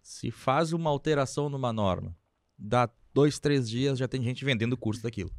Se 0.00 0.30
faz 0.30 0.72
uma 0.72 0.88
alteração 0.88 1.48
numa 1.48 1.72
norma, 1.72 2.16
dá 2.56 2.88
dois, 3.12 3.40
três 3.40 3.68
dias, 3.68 3.98
já 3.98 4.06
tem 4.06 4.22
gente 4.22 4.44
vendendo 4.44 4.74
o 4.74 4.76
curso 4.78 5.02
daquilo. 5.02 5.32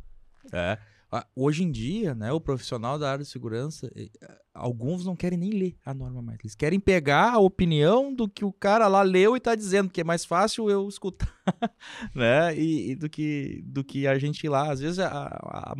É. 0.51 0.77
Hoje 1.35 1.63
em 1.63 1.71
dia, 1.71 2.13
né, 2.13 2.31
o 2.31 2.39
profissional 2.39 2.99
da 2.99 3.11
área 3.11 3.23
de 3.23 3.29
segurança, 3.29 3.91
alguns 4.53 5.05
não 5.05 5.15
querem 5.15 5.39
nem 5.39 5.49
ler 5.49 5.75
a 5.83 5.93
norma 5.93 6.21
mais. 6.21 6.39
Eles 6.41 6.53
querem 6.53 6.79
pegar 6.79 7.33
a 7.33 7.39
opinião 7.39 8.13
do 8.13 8.29
que 8.29 8.45
o 8.45 8.53
cara 8.53 8.87
lá 8.87 9.01
leu 9.01 9.35
e 9.35 9.39
tá 9.39 9.55
dizendo, 9.55 9.89
que 9.89 10.01
é 10.01 10.03
mais 10.03 10.23
fácil 10.23 10.69
eu 10.69 10.87
escutar, 10.87 11.33
né, 12.13 12.55
e, 12.55 12.91
e 12.91 12.95
do, 12.95 13.09
que, 13.09 13.63
do 13.65 13.83
que 13.83 14.05
a 14.05 14.19
gente 14.19 14.43
ir 14.43 14.49
lá. 14.49 14.71
Às 14.71 14.79
vezes 14.79 14.99
a, 14.99 15.07
a, 15.07 15.75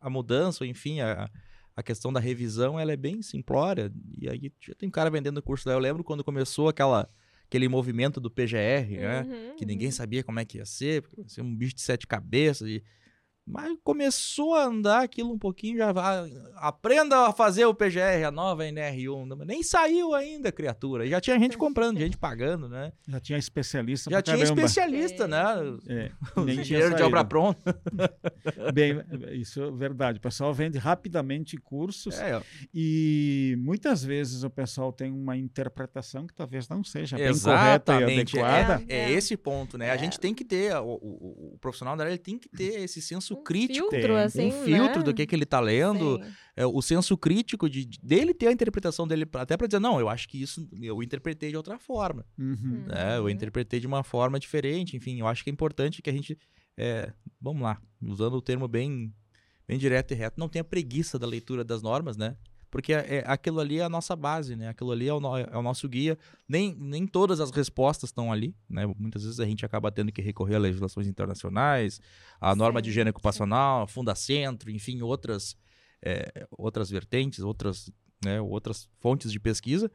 a 0.00 0.10
mudança, 0.10 0.62
ou 0.62 0.70
enfim, 0.70 1.00
a, 1.00 1.28
a 1.78 1.82
questão 1.82 2.12
da 2.12 2.18
revisão, 2.18 2.78
ela 2.78 2.92
é 2.92 2.96
bem 2.96 3.22
simplória. 3.22 3.92
E 4.20 4.28
aí 4.28 4.52
já 4.60 4.74
tem 4.74 4.88
um 4.88 4.92
cara 4.92 5.10
vendendo 5.10 5.40
curso 5.40 5.68
lá. 5.68 5.74
Eu 5.76 5.78
lembro 5.78 6.02
quando 6.02 6.24
começou 6.24 6.68
aquela, 6.68 7.08
aquele 7.46 7.68
movimento 7.68 8.20
do 8.20 8.28
PGR, 8.28 8.98
né? 8.98 9.22
uhum, 9.22 9.56
que 9.56 9.64
ninguém 9.64 9.86
uhum. 9.86 9.92
sabia 9.92 10.24
como 10.24 10.40
é 10.40 10.44
que 10.44 10.58
ia 10.58 10.64
ser, 10.64 11.02
porque 11.02 11.20
ia 11.20 11.28
ser 11.28 11.42
um 11.42 11.54
bicho 11.54 11.76
de 11.76 11.80
sete 11.80 12.04
cabeças. 12.04 12.68
E... 12.68 12.82
Mas 13.50 13.76
começou 13.82 14.54
a 14.54 14.64
andar 14.64 15.02
aquilo 15.02 15.32
um 15.32 15.38
pouquinho, 15.38 15.78
já 15.78 15.90
vai. 15.92 16.30
Aprenda 16.56 17.26
a 17.28 17.32
fazer 17.32 17.64
o 17.64 17.74
PGR, 17.74 18.24
a 18.26 18.30
nova 18.30 18.64
NR1. 18.64 19.24
Não- 19.26 19.36
Nem 19.38 19.62
saiu 19.62 20.14
ainda, 20.14 20.52
criatura. 20.52 21.06
Já 21.06 21.20
tinha 21.20 21.38
gente 21.38 21.56
comprando, 21.56 21.98
gente 21.98 22.16
pagando, 22.18 22.68
né? 22.68 22.92
Já 23.08 23.18
tinha 23.20 23.38
especialista 23.38 24.10
Já 24.10 24.16
pra 24.18 24.22
tinha 24.22 24.36
caramba. 24.36 24.60
especialista, 24.60 25.24
É. 25.24 25.26
né? 25.28 25.78
É, 25.88 26.10
nem 26.44 26.60
engenheiro 26.60 26.94
de 26.94 27.02
obra 27.02 27.24
pronta. 27.24 27.80
Bem, 28.74 29.02
isso 29.32 29.62
é 29.62 29.70
verdade. 29.70 30.18
O 30.18 30.20
pessoal 30.20 30.52
vende 30.52 30.76
rapidamente 30.78 31.56
cursos 31.56 32.18
É, 32.18 32.42
e 32.74 33.56
muitas 33.58 34.02
vezes 34.04 34.42
o 34.42 34.50
pessoal 34.50 34.92
tem 34.92 35.10
uma 35.10 35.36
interpretação 35.36 36.26
que 36.26 36.34
talvez 36.34 36.68
não 36.68 36.82
seja 36.84 37.16
bem 37.16 37.26
correta 37.28 37.92
e 37.92 37.96
Exatamente. 37.96 38.38
adequada. 38.38 38.84
É, 38.88 38.94
é 38.96 38.98
É. 39.08 39.12
esse 39.12 39.36
ponto, 39.36 39.78
né? 39.78 39.90
A 39.90 39.94
É. 39.94 39.98
gente 39.98 40.18
tem 40.20 40.34
que 40.34 40.44
ter, 40.44 40.74
o, 40.76 40.84
o- 41.00 41.50
o 41.54 41.58
profissional 41.60 41.96
da 41.96 42.04
área 42.04 42.10
ele 42.12 42.18
tem 42.18 42.38
que 42.38 42.48
ter 42.48 42.80
esse 42.80 43.00
senso 43.00 43.37
crítico. 43.42 43.90
filtro, 43.90 44.14
Tem. 44.14 44.16
assim, 44.22 44.46
um 44.48 44.50
filtro 44.64 44.98
né? 44.98 45.04
do 45.04 45.14
que, 45.14 45.26
que 45.26 45.34
ele 45.34 45.46
tá 45.46 45.60
lendo, 45.60 46.20
é, 46.56 46.66
o 46.66 46.80
senso 46.82 47.16
crítico 47.16 47.68
de, 47.68 47.84
de- 47.84 47.98
dele 48.02 48.32
ter 48.34 48.48
a 48.48 48.52
interpretação 48.52 49.06
dele, 49.06 49.24
pra- 49.26 49.42
até 49.42 49.56
para 49.56 49.66
dizer, 49.66 49.80
não, 49.80 49.98
eu 50.00 50.08
acho 50.08 50.28
que 50.28 50.40
isso 50.42 50.68
eu 50.80 51.02
interpretei 51.02 51.50
de 51.50 51.56
outra 51.56 51.78
forma, 51.78 52.24
Uhum. 52.38 52.84
né? 52.86 53.16
Eu 53.18 53.22
Uhum. 53.24 53.30
interpretei 53.30 53.80
de 53.80 53.86
uma 53.86 54.02
forma 54.02 54.38
diferente, 54.38 54.96
enfim, 54.96 55.20
eu 55.20 55.26
acho 55.26 55.42
que 55.44 55.50
é 55.50 55.52
importante 55.52 56.00
que 56.02 56.10
a 56.10 56.12
gente, 56.12 56.38
é, 56.76 57.12
vamos 57.40 57.62
lá, 57.62 57.80
usando 58.02 58.34
o 58.34 58.42
termo 58.42 58.66
bem, 58.68 59.12
bem 59.66 59.78
direto 59.78 60.12
e 60.12 60.14
reto, 60.14 60.38
não 60.40 60.48
tenha 60.48 60.64
preguiça 60.64 61.18
da 61.18 61.26
leitura 61.26 61.64
das 61.64 61.82
normas, 61.82 62.16
né? 62.16 62.36
Porque 62.70 62.92
é, 62.92 63.16
é- 63.18 63.24
aquilo 63.26 63.60
ali 63.60 63.78
é 63.78 63.82
a 63.84 63.88
nossa 63.88 64.14
base, 64.14 64.54
né? 64.54 64.68
Aquilo 64.68 64.90
ali 64.92 65.08
é 65.08 65.12
o, 65.14 65.20
no- 65.20 65.36
é 65.36 65.56
o 65.56 65.62
nosso 65.62 65.88
guia. 65.88 66.18
Nem, 66.48 66.74
nem 66.74 67.06
todas 67.06 67.40
as 67.40 67.50
respostas 67.50 68.10
estão 68.10 68.30
ali, 68.30 68.54
né? 68.68 68.84
Muitas 68.98 69.22
vezes 69.24 69.40
a 69.40 69.46
gente 69.46 69.64
acaba 69.64 69.90
tendo 69.90 70.12
que 70.12 70.20
recorrer 70.20 70.56
a 70.56 70.58
legislações 70.58 71.06
internacionais, 71.06 72.00
a 72.40 72.54
norma 72.54 72.82
de 72.82 72.88
Sim, 72.88 72.90
higiene 72.90 73.08
sim. 73.08 73.10
ocupacional, 73.10 73.86
Fundacentro, 73.86 74.70
enfim, 74.70 75.00
outras, 75.02 75.56
é, 76.02 76.46
outras 76.50 76.90
vertentes, 76.90 77.40
outras, 77.40 77.90
né, 78.24 78.40
outras 78.40 78.88
fontes 79.00 79.32
de 79.32 79.40
pesquisa. 79.40 79.90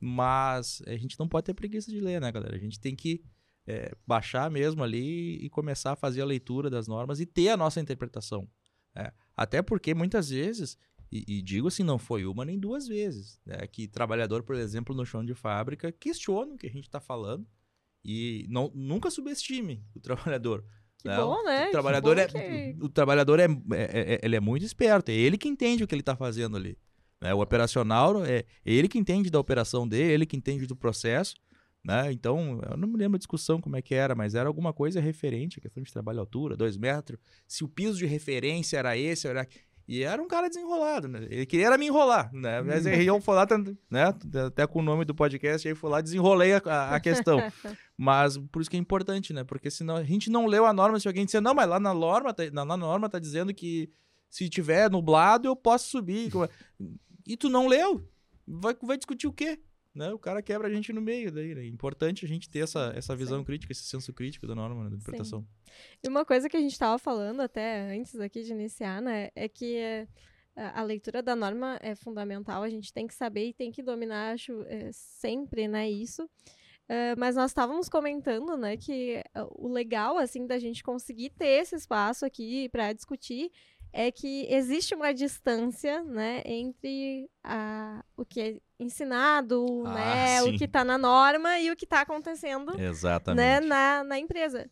Mas 0.00 0.82
a 0.86 0.96
gente 0.96 1.18
não 1.18 1.26
pode 1.28 1.46
ter 1.46 1.54
preguiça 1.54 1.90
de 1.90 2.00
ler, 2.00 2.20
né, 2.20 2.30
galera? 2.30 2.54
A 2.56 2.58
gente 2.58 2.78
tem 2.78 2.94
que 2.94 3.22
é, 3.66 3.92
baixar 4.06 4.50
mesmo 4.50 4.82
ali 4.84 5.36
e 5.44 5.48
começar 5.48 5.92
a 5.92 5.96
fazer 5.96 6.20
a 6.22 6.24
leitura 6.26 6.68
das 6.68 6.86
normas 6.86 7.18
e 7.20 7.26
ter 7.26 7.48
a 7.48 7.56
nossa 7.56 7.80
interpretação. 7.80 8.46
né? 8.94 9.10
Até 9.36 9.62
porque 9.62 9.94
muitas 9.94 10.28
vezes, 10.30 10.76
e, 11.10 11.24
e 11.38 11.42
digo 11.42 11.68
assim, 11.68 11.82
não 11.82 11.98
foi 11.98 12.24
uma 12.26 12.44
nem 12.44 12.58
duas 12.58 12.86
vezes, 12.88 13.40
né, 13.46 13.66
que 13.66 13.86
trabalhador, 13.88 14.42
por 14.42 14.56
exemplo, 14.56 14.94
no 14.94 15.04
chão 15.06 15.24
de 15.24 15.34
fábrica, 15.34 15.92
questiona 15.92 16.54
o 16.54 16.58
que 16.58 16.66
a 16.66 16.70
gente 16.70 16.84
está 16.84 17.00
falando 17.00 17.46
e 18.04 18.46
não, 18.48 18.70
nunca 18.74 19.10
subestime 19.10 19.82
o 19.94 20.00
trabalhador. 20.00 20.64
Que 20.98 21.08
né? 21.08 21.16
bom, 21.16 21.42
né? 21.44 21.62
O 21.62 21.66
Que 21.66 21.70
trabalhador, 21.72 22.18
é, 22.18 22.26
que- 22.26 22.76
o 22.80 22.88
trabalhador 22.88 23.38
é, 23.38 23.44
é- 23.44 24.14
é- 24.14 24.20
ele 24.22 24.36
é 24.36 24.40
muito 24.40 24.64
esperto, 24.64 25.10
é 25.10 25.14
ele 25.14 25.36
que 25.36 25.48
entende 25.48 25.84
o 25.84 25.86
que 25.86 25.94
ele 25.94 26.00
está 26.02 26.16
fazendo 26.16 26.56
ali. 26.56 26.76
né? 27.20 27.32
O 27.34 27.40
operacional 27.40 28.24
é 28.24 28.44
ele 28.64 28.88
que 28.88 28.98
entende 28.98 29.30
da 29.30 29.38
operação 29.40 29.86
dele, 29.88 30.12
ele 30.12 30.26
que 30.26 30.36
entende 30.36 30.66
do 30.66 30.74
processo. 30.76 31.34
Né? 31.84 32.10
Então, 32.12 32.60
eu 32.68 32.76
não 32.76 32.88
me 32.88 32.96
lembro 32.98 33.14
a 33.14 33.18
discussão 33.18 33.60
como 33.60 33.76
é 33.76 33.82
que 33.82 33.94
era, 33.94 34.12
mas 34.14 34.34
era 34.34 34.48
alguma 34.48 34.72
coisa 34.72 35.00
referente 35.00 35.58
à 35.58 35.62
questão 35.62 35.82
de 35.82 35.92
trabalho 35.92 36.18
à 36.18 36.22
altura, 36.22 36.56
dois 36.56 36.76
metros. 36.76 37.18
Se 37.46 37.62
o 37.62 37.68
piso 37.68 37.96
de 37.96 38.06
referência 38.06 38.76
era 38.78 38.96
esse, 38.98 39.28
era... 39.28 39.46
E 39.88 40.02
era 40.02 40.20
um 40.20 40.26
cara 40.26 40.48
desenrolado, 40.48 41.06
né? 41.06 41.26
Ele 41.30 41.46
queria 41.46 41.76
me 41.78 41.86
enrolar, 41.86 42.28
né? 42.32 42.60
Mas 42.60 42.86
aí 42.86 43.06
eu 43.06 43.20
fui 43.20 43.34
lá, 43.36 43.46
né? 43.88 44.12
Até 44.46 44.66
com 44.66 44.80
o 44.80 44.82
nome 44.82 45.04
do 45.04 45.14
podcast, 45.14 45.66
aí 45.68 45.74
fui 45.74 45.88
lá 45.88 46.00
desenrolei 46.00 46.54
a, 46.54 46.58
a- 46.94 47.00
questão. 47.00 47.38
Mas 47.96 48.36
por 48.36 48.60
isso 48.60 48.70
que 48.70 48.76
é 48.76 48.80
importante, 48.80 49.32
né? 49.32 49.44
Porque 49.44 49.70
senão 49.70 49.96
a 49.96 50.02
gente 50.04 50.28
não 50.28 50.46
leu 50.46 50.66
a 50.66 50.72
norma, 50.72 50.98
se 50.98 51.06
alguém 51.06 51.24
disser, 51.24 51.40
não, 51.40 51.54
mas 51.54 51.66
lá 51.68 51.80
na 51.80 51.94
norma, 51.94 52.34
tá, 52.34 52.42
na, 52.52 52.64
na 52.64 52.76
norma 52.76 53.08
tá 53.08 53.18
dizendo 53.18 53.54
que 53.54 53.88
se 54.28 54.48
tiver 54.50 54.90
nublado 54.90 55.46
eu 55.48 55.56
posso 55.56 55.88
subir. 55.88 56.30
E 57.28 57.36
tu 57.36 57.48
não 57.48 57.66
leu? 57.66 58.06
Vai, 58.46 58.76
vai 58.82 58.96
discutir 58.96 59.26
o 59.26 59.32
quê? 59.32 59.58
Né? 59.96 60.12
O 60.12 60.18
cara 60.18 60.42
quebra 60.42 60.68
a 60.68 60.70
gente 60.70 60.92
no 60.92 61.00
meio 61.00 61.32
daí, 61.32 61.54
né? 61.54 61.62
É 61.62 61.66
importante 61.66 62.26
a 62.26 62.28
gente 62.28 62.50
ter 62.50 62.58
essa, 62.58 62.92
essa 62.94 63.16
visão 63.16 63.38
Sim. 63.38 63.44
crítica, 63.44 63.72
esse 63.72 63.84
senso 63.84 64.12
crítico 64.12 64.46
da 64.46 64.54
norma, 64.54 64.84
né? 64.84 64.90
da 64.90 64.96
interpretação. 64.96 65.46
E 66.04 66.08
uma 66.08 66.22
coisa 66.22 66.50
que 66.50 66.56
a 66.56 66.60
gente 66.60 66.72
estava 66.72 66.98
falando 66.98 67.40
até 67.40 67.96
antes 67.96 68.14
aqui 68.20 68.42
de 68.42 68.52
iniciar, 68.52 69.00
né, 69.00 69.30
é 69.34 69.48
que 69.48 69.76
é, 69.76 70.06
a 70.54 70.82
leitura 70.82 71.22
da 71.22 71.34
norma 71.34 71.78
é 71.80 71.94
fundamental, 71.94 72.62
a 72.62 72.68
gente 72.68 72.92
tem 72.92 73.06
que 73.06 73.14
saber 73.14 73.48
e 73.48 73.54
tem 73.54 73.72
que 73.72 73.82
dominar, 73.82 74.34
acho, 74.34 74.62
é, 74.68 74.90
sempre, 74.92 75.66
né, 75.66 75.90
isso. 75.90 76.28
Uh, 76.88 77.18
mas 77.18 77.34
nós 77.34 77.50
estávamos 77.50 77.88
comentando, 77.88 78.56
né, 78.56 78.76
que 78.76 79.20
o 79.56 79.66
legal, 79.66 80.18
assim, 80.18 80.46
da 80.46 80.56
gente 80.56 80.84
conseguir 80.84 81.30
ter 81.30 81.62
esse 81.62 81.74
espaço 81.74 82.24
aqui 82.24 82.68
para 82.68 82.92
discutir 82.92 83.50
é 83.92 84.10
que 84.10 84.46
existe 84.50 84.94
uma 84.94 85.12
distância, 85.12 86.02
né, 86.02 86.42
entre 86.44 87.30
a, 87.42 88.04
o 88.16 88.24
que 88.24 88.40
é 88.40 88.56
ensinado, 88.78 89.84
ah, 89.86 89.94
né, 89.94 90.40
sim. 90.42 90.54
o 90.54 90.58
que 90.58 90.64
está 90.64 90.84
na 90.84 90.98
norma 90.98 91.58
e 91.58 91.70
o 91.70 91.76
que 91.76 91.84
está 91.84 92.02
acontecendo, 92.02 92.78
Exatamente. 92.78 93.44
Né, 93.44 93.60
na, 93.60 94.04
na 94.04 94.18
empresa. 94.18 94.70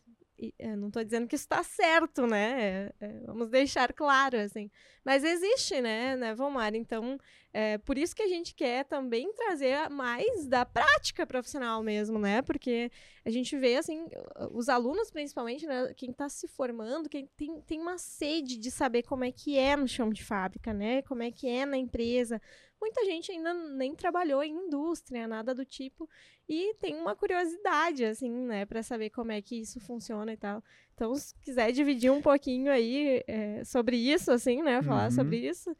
Eu 0.59 0.75
não 0.75 0.87
estou 0.87 1.03
dizendo 1.03 1.27
que 1.27 1.35
isso 1.35 1.45
está 1.45 1.63
certo, 1.63 2.27
né? 2.27 2.91
É, 2.99 3.05
é, 3.05 3.19
vamos 3.25 3.49
deixar 3.49 3.93
claro, 3.93 4.37
assim. 4.37 4.69
Mas 5.03 5.23
existe, 5.23 5.79
né, 5.79 6.15
né 6.15 6.35
Vomar? 6.35 6.75
Então, 6.75 7.17
é 7.53 7.77
por 7.77 7.97
isso 7.97 8.13
que 8.13 8.21
a 8.21 8.27
gente 8.27 8.53
quer 8.53 8.83
também 8.83 9.31
trazer 9.33 9.89
mais 9.89 10.45
da 10.45 10.65
prática 10.65 11.25
profissional 11.25 11.81
mesmo, 11.81 12.19
né? 12.19 12.41
Porque 12.41 12.91
a 13.23 13.29
gente 13.29 13.55
vê, 13.57 13.77
assim, 13.77 14.07
os 14.51 14.67
alunos, 14.67 15.09
principalmente, 15.09 15.65
né? 15.65 15.93
Quem 15.95 16.11
está 16.11 16.27
se 16.27 16.47
formando, 16.47 17.07
quem 17.07 17.27
tem, 17.37 17.61
tem 17.61 17.79
uma 17.79 17.97
sede 17.97 18.57
de 18.57 18.69
saber 18.69 19.03
como 19.03 19.23
é 19.23 19.31
que 19.31 19.57
é 19.57 19.77
no 19.77 19.87
chão 19.87 20.09
de 20.09 20.23
fábrica, 20.23 20.73
né? 20.73 21.01
Como 21.03 21.23
é 21.23 21.31
que 21.31 21.47
é 21.47 21.65
na 21.65 21.77
empresa. 21.77 22.41
Muita 22.85 23.03
gente 23.03 23.31
ainda 23.31 23.51
nem 23.51 23.95
trabalhou 23.95 24.43
em 24.43 24.67
indústria, 24.67 25.27
nada 25.27 25.55
do 25.55 25.65
tipo, 25.65 26.07
e 26.47 26.75
tem 26.75 26.95
uma 26.95 27.15
curiosidade, 27.15 28.05
assim, 28.05 28.29
né, 28.29 28.63
para 28.63 28.83
saber 28.83 29.09
como 29.09 29.31
é 29.31 29.41
que 29.41 29.55
isso 29.55 29.79
funciona 29.79 30.31
e 30.31 30.37
tal. 30.37 30.63
Então, 30.93 31.15
se 31.15 31.33
quiser 31.41 31.71
dividir 31.71 32.11
um 32.11 32.21
pouquinho 32.21 32.71
aí 32.71 33.23
é, 33.25 33.63
sobre 33.63 33.97
isso, 33.97 34.31
assim, 34.31 34.61
né, 34.61 34.83
falar 34.83 35.05
uhum. 35.05 35.11
sobre 35.15 35.37
isso. 35.37 35.75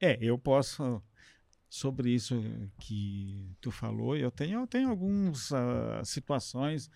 É, 0.00 0.16
eu 0.20 0.38
posso 0.38 1.02
sobre 1.68 2.10
isso 2.14 2.40
que 2.78 3.50
tu 3.60 3.72
falou. 3.72 4.16
Eu 4.16 4.30
tenho, 4.30 4.60
eu 4.60 4.66
tenho 4.68 4.90
algumas 4.90 5.50
uh, 5.50 6.04
situações, 6.04 6.88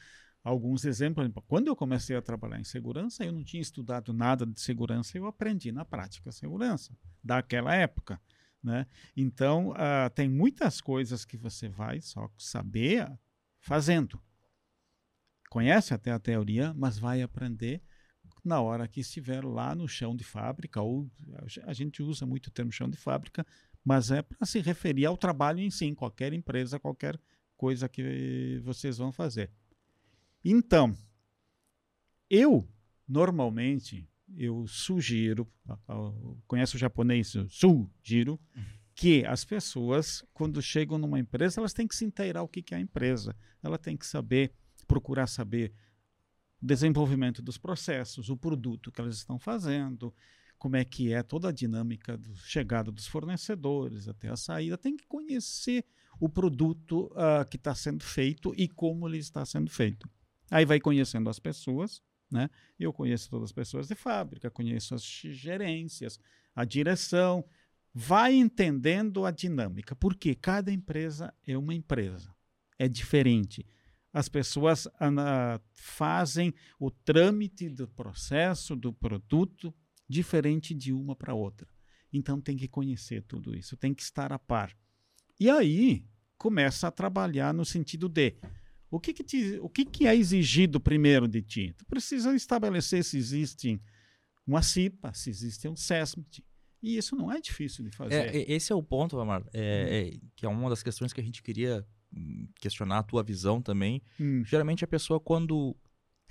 alguns 0.44 0.85
exemplos. 0.85 1.28
Quando 1.48 1.66
eu 1.66 1.74
comecei 1.74 2.14
a 2.14 2.22
trabalhar 2.22 2.61
em 2.61 2.64
segurança, 2.64 3.24
eu 3.24 3.33
não 3.33 3.42
tinha 3.42 3.61
estudado 3.61 4.12
nada 4.12 4.46
de 4.46 4.61
segurança. 4.61 5.18
Eu 5.18 5.26
aprendi 5.26 5.72
na 5.72 5.85
prática 5.85 6.31
segurança 6.31 6.96
daquela 7.24 7.74
época. 7.74 8.20
Né? 8.62 8.87
Então, 9.16 9.70
uh, 9.70 10.11
tem 10.14 10.29
muitas 10.29 10.81
coisas 10.81 11.25
que 11.25 11.37
você 11.37 11.68
vai 11.68 12.01
só 12.01 12.31
saber 12.38 13.11
fazendo. 13.59 14.22
Conhece 15.51 15.92
até 15.92 16.12
a 16.12 16.18
teoria, 16.18 16.72
mas 16.75 16.98
vai 16.98 17.22
aprender 17.22 17.83
na 18.44 18.61
hora 18.61 18.88
que 18.88 19.01
estiver 19.01 19.44
lá 19.44 19.75
no 19.75 19.87
chão 19.87 20.16
de 20.16 20.25
fábrica, 20.25 20.81
ou 20.81 21.11
a 21.64 21.72
gente 21.72 22.03
usa 22.03 22.27
muito 22.27 22.48
o 22.48 22.51
termo 22.51 22.72
chão 22.72 22.88
de 22.88 22.96
fábrica, 22.96 23.46
mas 23.85 24.11
é 24.11 24.22
para 24.22 24.46
se 24.46 24.61
referir 24.61 25.07
ao 25.07 25.16
trabalho 25.16 25.61
em 25.61 25.70
si, 25.70 25.85
em 25.85 25.94
qualquer 25.94 26.33
empresa, 26.33 26.79
qualquer 26.79 27.20
coisa 27.57 27.88
que 27.88 28.61
vocês 28.64 28.98
vão 28.98 29.12
fazer. 29.12 29.51
Então, 30.44 30.96
eu 32.29 32.68
normalmente 33.07 34.09
eu 34.36 34.66
sugiro, 34.66 35.50
conhece 36.46 36.76
o 36.76 36.78
japonês, 36.78 37.34
sugiro 37.48 38.40
que 38.94 39.24
as 39.24 39.44
pessoas, 39.44 40.24
quando 40.32 40.60
chegam 40.60 40.98
numa 40.98 41.18
empresa, 41.18 41.60
elas 41.60 41.72
têm 41.72 41.88
que 41.88 41.96
se 41.96 42.04
inteirar 42.04 42.42
o 42.42 42.48
que 42.48 42.74
é 42.74 42.76
a 42.76 42.80
empresa. 42.80 43.34
Ela 43.62 43.78
tem 43.78 43.96
que 43.96 44.06
saber, 44.06 44.52
procurar 44.86 45.26
saber 45.26 45.72
o 46.62 46.66
desenvolvimento 46.66 47.42
dos 47.42 47.58
processos, 47.58 48.28
o 48.28 48.36
produto 48.36 48.92
que 48.92 49.00
elas 49.00 49.16
estão 49.16 49.38
fazendo, 49.38 50.14
como 50.58 50.76
é 50.76 50.84
que 50.84 51.12
é 51.12 51.22
toda 51.22 51.48
a 51.48 51.52
dinâmica 51.52 52.16
da 52.16 52.34
chegada 52.44 52.92
dos 52.92 53.06
fornecedores 53.06 54.06
até 54.08 54.28
a 54.28 54.36
saída. 54.36 54.78
Tem 54.78 54.96
que 54.96 55.06
conhecer 55.06 55.84
o 56.20 56.28
produto 56.28 57.06
uh, 57.12 57.44
que 57.50 57.56
está 57.56 57.74
sendo 57.74 58.04
feito 58.04 58.54
e 58.56 58.68
como 58.68 59.08
ele 59.08 59.18
está 59.18 59.44
sendo 59.44 59.70
feito. 59.70 60.08
Aí 60.50 60.64
vai 60.64 60.78
conhecendo 60.78 61.28
as 61.28 61.38
pessoas, 61.38 62.00
né? 62.32 62.50
Eu 62.78 62.92
conheço 62.92 63.30
todas 63.30 63.50
as 63.50 63.52
pessoas 63.52 63.86
de 63.86 63.94
fábrica, 63.94 64.50
conheço 64.50 64.94
as 64.94 65.04
gerências, 65.04 66.18
a 66.54 66.64
direção, 66.64 67.44
vai 67.94 68.34
entendendo 68.34 69.24
a 69.24 69.30
dinâmica, 69.30 69.94
porque 69.94 70.34
cada 70.34 70.72
empresa 70.72 71.32
é 71.46 71.56
uma 71.56 71.74
empresa, 71.74 72.34
é 72.78 72.88
diferente. 72.88 73.66
As 74.12 74.28
pessoas 74.28 74.86
uh, 74.86 75.60
fazem 75.72 76.52
o 76.78 76.90
trâmite 76.90 77.68
do 77.68 77.88
processo, 77.88 78.76
do 78.76 78.92
produto, 78.92 79.74
diferente 80.08 80.74
de 80.74 80.92
uma 80.92 81.16
para 81.16 81.34
outra. 81.34 81.68
Então 82.12 82.40
tem 82.40 82.56
que 82.56 82.68
conhecer 82.68 83.22
tudo 83.22 83.54
isso, 83.54 83.76
tem 83.76 83.94
que 83.94 84.02
estar 84.02 84.32
a 84.32 84.38
par. 84.38 84.76
E 85.40 85.48
aí 85.48 86.06
começa 86.36 86.88
a 86.88 86.90
trabalhar 86.90 87.54
no 87.54 87.64
sentido 87.64 88.08
de 88.08 88.34
o 88.92 89.00
que, 89.00 89.14
que, 89.14 89.24
te, 89.24 89.59
o 89.62 89.70
que, 89.70 89.87
que 89.87 90.07
é 90.07 90.14
exigido 90.14 90.78
primeiro 90.78 91.26
de 91.26 91.40
ti? 91.40 91.74
Tu 91.78 91.87
precisa 91.87 92.35
estabelecer 92.35 93.02
se 93.02 93.16
existe 93.16 93.81
uma 94.46 94.61
CIPA, 94.61 95.14
se 95.14 95.31
existe 95.31 95.66
um 95.66 95.74
SESMIT. 95.74 96.44
E 96.83 96.98
isso 96.98 97.16
não 97.16 97.33
é 97.33 97.40
difícil 97.40 97.83
de 97.87 97.96
fazer. 97.96 98.35
É, 98.35 98.52
esse 98.52 98.70
é 98.70 98.74
o 98.74 98.83
ponto, 98.83 99.18
Amar, 99.18 99.42
é, 99.55 99.59
hum. 99.59 100.18
é, 100.18 100.20
que 100.37 100.44
é 100.44 100.48
uma 100.48 100.68
das 100.68 100.83
questões 100.83 101.11
que 101.11 101.22
a 101.22 101.24
gente 101.24 101.42
queria 101.42 101.87
hum, 102.14 102.46
questionar 102.61 102.98
a 102.98 103.02
tua 103.02 103.22
visão 103.22 103.62
também. 103.62 104.02
Hum. 104.20 104.44
Geralmente 104.44 104.85
a 104.85 104.88
pessoa, 104.88 105.18
quando 105.18 105.74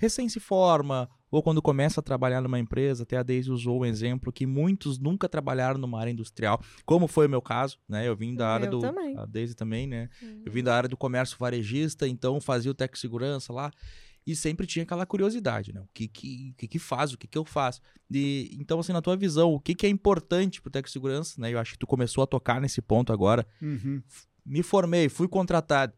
recém 0.02 0.28
se 0.28 0.40
forma 0.40 1.08
ou 1.30 1.40
quando 1.44 1.62
começa 1.62 2.00
a 2.00 2.02
trabalhar 2.02 2.40
numa 2.40 2.58
empresa, 2.58 3.04
até 3.04 3.16
a 3.16 3.22
Deise 3.22 3.52
usou 3.52 3.82
um 3.82 3.84
exemplo 3.84 4.32
que 4.32 4.44
muitos 4.44 4.98
nunca 4.98 5.28
trabalharam 5.28 5.78
numa 5.78 5.98
área 5.98 6.10
industrial, 6.10 6.60
como 6.84 7.06
foi 7.06 7.28
o 7.28 7.30
meu 7.30 7.40
caso, 7.40 7.78
né? 7.88 8.06
Eu 8.06 8.16
vim 8.16 8.34
da 8.34 8.48
área 8.48 8.66
eu 8.66 8.72
do 8.72 8.80
também. 8.80 9.16
a 9.16 9.24
Deise 9.24 9.54
também, 9.54 9.86
né? 9.86 10.10
Uhum. 10.20 10.42
Eu 10.44 10.50
vim 10.50 10.62
da 10.64 10.76
área 10.76 10.88
do 10.88 10.96
comércio 10.96 11.38
varejista, 11.38 12.08
então 12.08 12.40
fazia 12.40 12.72
o 12.72 12.74
tec 12.74 12.98
segurança 12.98 13.52
lá 13.52 13.70
e 14.26 14.34
sempre 14.34 14.66
tinha 14.66 14.82
aquela 14.82 15.06
curiosidade, 15.06 15.72
né? 15.72 15.80
O 15.80 15.88
que 15.94 16.08
que, 16.08 16.52
que, 16.58 16.66
que 16.66 16.78
faz, 16.80 17.12
o 17.12 17.18
que 17.18 17.28
que 17.28 17.38
eu 17.38 17.44
faço? 17.44 17.80
E, 18.10 18.50
então, 18.58 18.80
assim, 18.80 18.92
na 18.92 19.00
tua 19.00 19.16
visão, 19.16 19.54
o 19.54 19.60
que 19.60 19.76
que 19.76 19.86
é 19.86 19.88
importante 19.88 20.60
pro 20.60 20.70
tec 20.70 20.90
segurança, 20.90 21.40
né? 21.40 21.52
Eu 21.52 21.60
acho 21.60 21.74
que 21.74 21.78
tu 21.78 21.86
começou 21.86 22.24
a 22.24 22.26
tocar 22.26 22.60
nesse 22.60 22.82
ponto 22.82 23.12
agora. 23.12 23.46
Uhum. 23.62 24.02
Me 24.44 24.64
formei, 24.64 25.08
fui 25.08 25.28
contratado. 25.28 25.94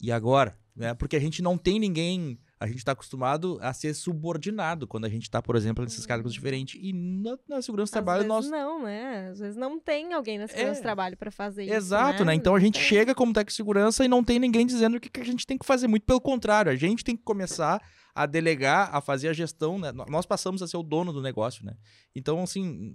E 0.00 0.12
agora? 0.12 0.56
Né? 0.76 0.92
Porque 0.94 1.16
a 1.16 1.20
gente 1.20 1.42
não 1.42 1.58
tem 1.58 1.80
ninguém 1.80 2.38
a 2.60 2.66
gente 2.66 2.78
está 2.78 2.92
acostumado 2.92 3.58
a 3.60 3.72
ser 3.72 3.94
subordinado 3.94 4.86
quando 4.86 5.04
a 5.04 5.08
gente 5.08 5.22
está, 5.22 5.40
por 5.40 5.54
exemplo, 5.54 5.84
nesses 5.84 6.00
uhum. 6.00 6.08
cargos 6.08 6.32
diferentes. 6.32 6.80
E 6.82 6.92
na, 6.92 7.38
na 7.48 7.62
segurança 7.62 7.90
do 7.90 7.92
trabalho 7.92 8.26
nós. 8.26 8.50
Não, 8.50 8.82
né? 8.82 9.28
Às 9.30 9.38
vezes 9.38 9.56
não 9.56 9.78
tem 9.78 10.12
alguém 10.12 10.38
na 10.38 10.48
segurança 10.48 10.78
é. 10.78 10.80
do 10.80 10.82
trabalho 10.82 11.16
para 11.16 11.30
fazer 11.30 11.62
Exato, 11.64 11.76
isso. 11.76 11.86
Exato, 11.86 12.24
né? 12.24 12.34
Então 12.34 12.54
a 12.54 12.60
gente 12.60 12.78
chega 12.80 13.14
como 13.14 13.32
técnico 13.32 13.50
de 13.50 13.56
segurança 13.56 14.04
e 14.04 14.08
não 14.08 14.24
tem 14.24 14.38
ninguém 14.38 14.66
dizendo 14.66 14.96
o 14.96 15.00
que, 15.00 15.08
que 15.08 15.20
a 15.20 15.24
gente 15.24 15.46
tem 15.46 15.56
que 15.56 15.64
fazer. 15.64 15.86
Muito 15.86 16.04
pelo 16.04 16.20
contrário, 16.20 16.72
a 16.72 16.76
gente 16.76 17.04
tem 17.04 17.16
que 17.16 17.22
começar 17.22 17.80
a 18.14 18.26
delegar, 18.26 18.90
a 18.92 19.00
fazer 19.00 19.28
a 19.28 19.32
gestão. 19.32 19.78
Né? 19.78 19.92
Nós 20.08 20.26
passamos 20.26 20.60
a 20.60 20.66
ser 20.66 20.76
o 20.76 20.82
dono 20.82 21.12
do 21.12 21.22
negócio, 21.22 21.64
né? 21.64 21.74
Então, 22.14 22.42
assim, 22.42 22.92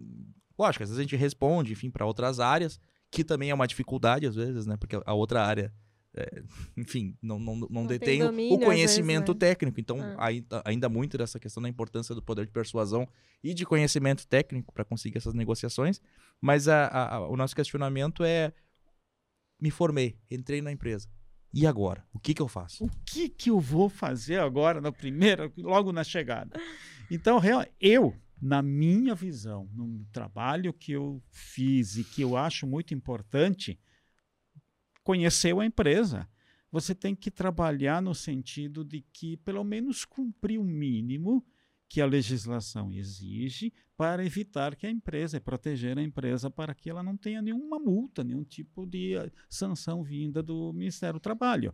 lógico, 0.60 0.84
às 0.84 0.90
vezes 0.90 1.00
a 1.00 1.04
gente 1.04 1.16
responde, 1.16 1.72
enfim, 1.72 1.90
para 1.90 2.06
outras 2.06 2.42
áreas, 2.42 2.80
que 3.10 3.24
também 3.24 3.50
é 3.50 3.54
uma 3.54 3.68
dificuldade, 3.68 4.28
às 4.28 4.36
vezes, 4.36 4.66
né? 4.66 4.76
Porque 4.76 5.00
a 5.06 5.14
outra 5.14 5.42
área 5.42 5.74
é, 6.16 6.44
enfim, 6.78 7.18
não, 7.22 7.40
não, 7.40 7.56
não, 7.56 7.68
não 7.70 7.86
detém 7.88 8.20
domínio, 8.20 8.56
o 8.56 8.60
conhecimento 8.60 9.28
vezes, 9.28 9.42
né? 9.42 9.48
técnico. 9.50 9.80
Então, 9.80 10.00
ah. 10.00 10.28
ainda, 10.28 10.62
ainda 10.64 10.90
muito 10.90 11.18
dessa 11.18 11.40
questão 11.40 11.62
da 11.64 11.68
importância 11.68 12.14
do 12.14 12.22
poder 12.22 12.46
de 12.46 12.52
persuasão 12.52 13.08
e 13.44 13.54
de 13.54 13.66
conhecimento 13.66 14.28
técnico 14.28 14.72
para 14.74 14.86
conseguir 14.86 15.18
essas 15.18 15.34
negociações. 15.34 16.00
Mas 16.40 16.68
a, 16.68 16.86
a, 16.86 17.16
a, 17.16 17.28
o 17.28 17.36
nosso 17.36 17.56
questionamento 17.56 18.24
é: 18.24 18.54
me 19.60 19.72
formei, 19.72 20.18
entrei 20.30 20.62
na 20.62 20.72
empresa. 20.72 21.10
E 21.52 21.66
agora? 21.66 22.04
O 22.14 22.20
que, 22.20 22.34
que 22.34 22.42
eu 22.42 22.48
faço? 22.48 22.84
O 22.84 22.90
que, 23.06 23.30
que 23.30 23.50
eu 23.50 23.60
vou 23.60 23.90
fazer 23.90 24.40
agora, 24.40 24.82
na 24.82 24.92
primeira, 24.92 25.52
logo 25.58 25.92
na 25.92 26.04
chegada? 26.04 26.60
Então, 27.10 27.40
eu, 27.80 28.16
na 28.42 28.62
minha 28.62 29.14
visão, 29.14 29.70
no 29.74 30.04
trabalho 30.12 30.74
que 30.74 30.92
eu 30.92 31.22
fiz 31.32 31.96
e 31.98 32.04
que 32.04 32.24
eu 32.24 32.36
acho 32.36 32.66
muito 32.66 32.94
importante, 32.94 33.80
conheceu 35.04 35.60
a 35.60 35.66
empresa. 35.66 36.28
Você 36.72 36.96
tem 36.96 37.16
que 37.16 37.30
trabalhar 37.30 38.02
no 38.02 38.16
sentido 38.16 38.84
de 38.84 39.02
que, 39.14 39.38
pelo 39.38 39.64
menos, 39.64 40.06
cumprir 40.06 40.60
o 40.60 40.64
mínimo 40.64 41.46
que 41.88 42.02
a 42.02 42.06
legislação 42.08 42.92
exige 42.92 43.72
para 43.96 44.26
evitar 44.26 44.76
que 44.76 44.88
a 44.88 44.90
empresa, 44.90 45.40
proteger 45.40 45.98
a 45.98 46.02
empresa 46.02 46.50
para 46.50 46.74
que 46.74 46.90
ela 46.90 47.04
não 47.04 47.16
tenha 47.16 47.42
nenhuma 47.42 47.78
multa, 47.78 48.24
nenhum 48.24 48.44
tipo 48.44 48.88
de 48.88 49.16
eh, 49.16 49.32
sanção 49.48 50.04
vinda 50.04 50.42
do 50.42 50.74
Ministério 50.74 51.20
do 51.20 51.22
Trabalho. 51.22 51.72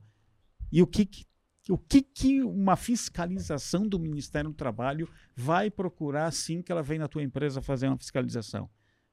E 0.70 0.82
o 0.82 0.88
que, 0.88 1.06
que 1.06 1.26
o 1.70 1.78
que, 1.78 2.02
que 2.02 2.42
uma 2.42 2.76
fiscalização 2.76 3.88
do 3.88 4.00
Ministério 4.00 4.50
do 4.50 4.56
Trabalho 4.56 5.08
vai 5.36 5.70
procurar 5.70 6.26
assim 6.26 6.62
que 6.62 6.72
ela 6.72 6.82
vem 6.82 6.98
na 6.98 7.08
tua 7.08 7.22
empresa 7.22 7.62
fazer 7.62 7.88
uma 7.88 7.98
fiscalização? 7.98 8.70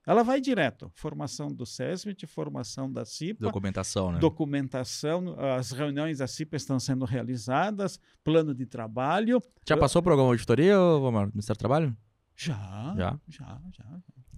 Ela 0.07 0.22
vai 0.22 0.40
direto. 0.40 0.88
Formação 0.94 1.48
do 1.48 1.66
SESMIT, 1.66 2.26
formação 2.26 2.90
da 2.90 3.04
CIPA. 3.04 3.44
Documentação, 3.44 4.12
né? 4.12 4.18
Documentação. 4.20 5.34
As 5.59 5.72
reuniões 5.72 6.18
da 6.18 6.28
CIPA 6.28 6.57
estão 6.57 6.78
sendo 6.78 7.04
realizadas. 7.04 7.98
Plano 8.22 8.54
de 8.54 8.64
trabalho. 8.66 9.42
Já 9.68 9.76
passou 9.76 10.00
por 10.00 10.12
alguma 10.12 10.28
auditoria, 10.28 10.80
Omar, 10.80 11.26
do 11.26 11.32
Ministério 11.32 11.57
do 11.57 11.59
Trabalho? 11.59 11.96
Já. 12.36 12.94
Já? 12.96 13.20
Já, 13.26 13.61
já. 13.72 13.84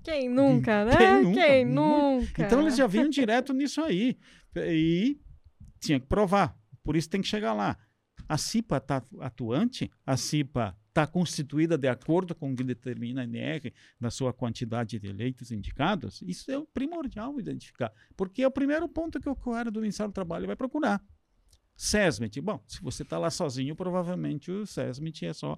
Quem 0.02 0.30
nunca, 0.30 0.86
né? 0.86 0.96
Quem 0.96 1.22
nunca? 1.22 1.40
Quem 1.40 1.64
nunca? 1.66 2.46
Então 2.46 2.62
eles 2.62 2.76
já 2.76 2.86
vinham 2.86 3.10
direto 3.10 3.52
nisso 3.52 3.82
aí. 3.82 4.16
E 4.56 5.20
tinha 5.80 6.00
que 6.00 6.06
provar 6.06 6.58
Por 6.82 6.96
isso 6.96 7.10
tem 7.10 7.20
que 7.20 7.28
chegar 7.28 7.52
lá. 7.52 7.76
A 8.26 8.38
CIPA 8.38 8.78
está 8.78 9.02
atuante, 9.20 9.90
a 10.06 10.16
CIPA 10.16 10.74
está 10.98 11.06
constituída 11.06 11.78
de 11.78 11.86
acordo 11.86 12.34
com 12.34 12.52
o 12.52 12.56
que 12.56 12.64
determina 12.64 13.20
a 13.20 13.24
NR 13.24 13.72
na 14.00 14.10
sua 14.10 14.32
quantidade 14.32 14.98
de 14.98 15.06
eleitos 15.06 15.52
indicados. 15.52 16.20
Isso 16.22 16.50
é 16.50 16.60
primordial 16.74 17.38
identificar, 17.38 17.92
porque 18.16 18.42
é 18.42 18.46
o 18.48 18.50
primeiro 18.50 18.88
ponto 18.88 19.20
que 19.20 19.28
o 19.28 19.32
usuário 19.38 19.70
do 19.70 19.80
Ministério 19.80 20.10
do 20.10 20.14
Trabalho 20.14 20.48
vai 20.48 20.56
procurar. 20.56 21.00
SESMIT. 21.76 22.40
Bom, 22.40 22.60
se 22.66 22.82
você 22.82 23.04
está 23.04 23.16
lá 23.16 23.30
sozinho, 23.30 23.76
provavelmente 23.76 24.50
o 24.50 24.66
SESMIT 24.66 25.26
é 25.26 25.32
só 25.32 25.56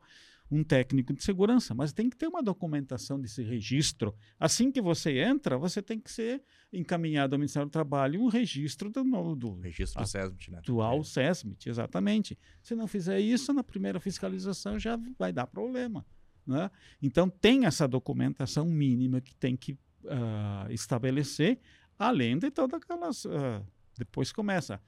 um 0.51 0.64
técnico 0.64 1.12
de 1.12 1.22
segurança, 1.22 1.74
mas 1.74 1.92
tem 1.92 2.11
que 2.11 2.16
ter 2.16 2.26
uma 2.26 2.42
documentação 2.42 3.20
desse 3.20 3.42
registro. 3.42 4.14
Assim 4.38 4.72
que 4.72 4.80
você 4.80 5.18
entra, 5.18 5.57
você 5.57 5.80
tem 5.80 6.01
que 6.01 6.11
ser 6.11 6.42
encaminhado 6.72 7.34
ao 7.34 7.38
Ministério 7.38 7.68
do 7.68 7.72
Trabalho 7.72 8.20
um 8.20 8.26
registro 8.26 8.90
do, 8.90 9.03
do 9.36 9.61
registro 9.61 10.03
do 10.03 10.09
SESMIT, 10.09 10.51
né? 10.51 10.59
atual 10.59 11.01
é. 11.01 11.05
SESMIT, 11.05 11.68
exatamente. 11.68 12.38
Se 12.62 12.74
não 12.74 12.88
fizer 12.88 13.20
isso, 13.20 13.53
na 13.53 13.62
primeira 13.62 14.01
fiscalização 14.01 14.78
já 14.78 14.98
vai 15.18 15.32
dar 15.32 15.46
problema. 15.46 16.05
Né? 16.46 16.68
Então, 17.01 17.28
tem 17.28 17.66
essa 17.66 17.86
documentação 17.86 18.64
mínima 18.64 19.20
que 19.20 19.34
tem 19.34 19.57
que 19.57 19.72
uh, 20.05 20.70
estabelecer, 20.70 21.61
além 21.96 22.38
de 22.38 22.51
todas 22.51 22.80
aquelas. 22.80 23.24
Uh, 23.24 23.64
depois 23.96 24.32
começa 24.32 24.80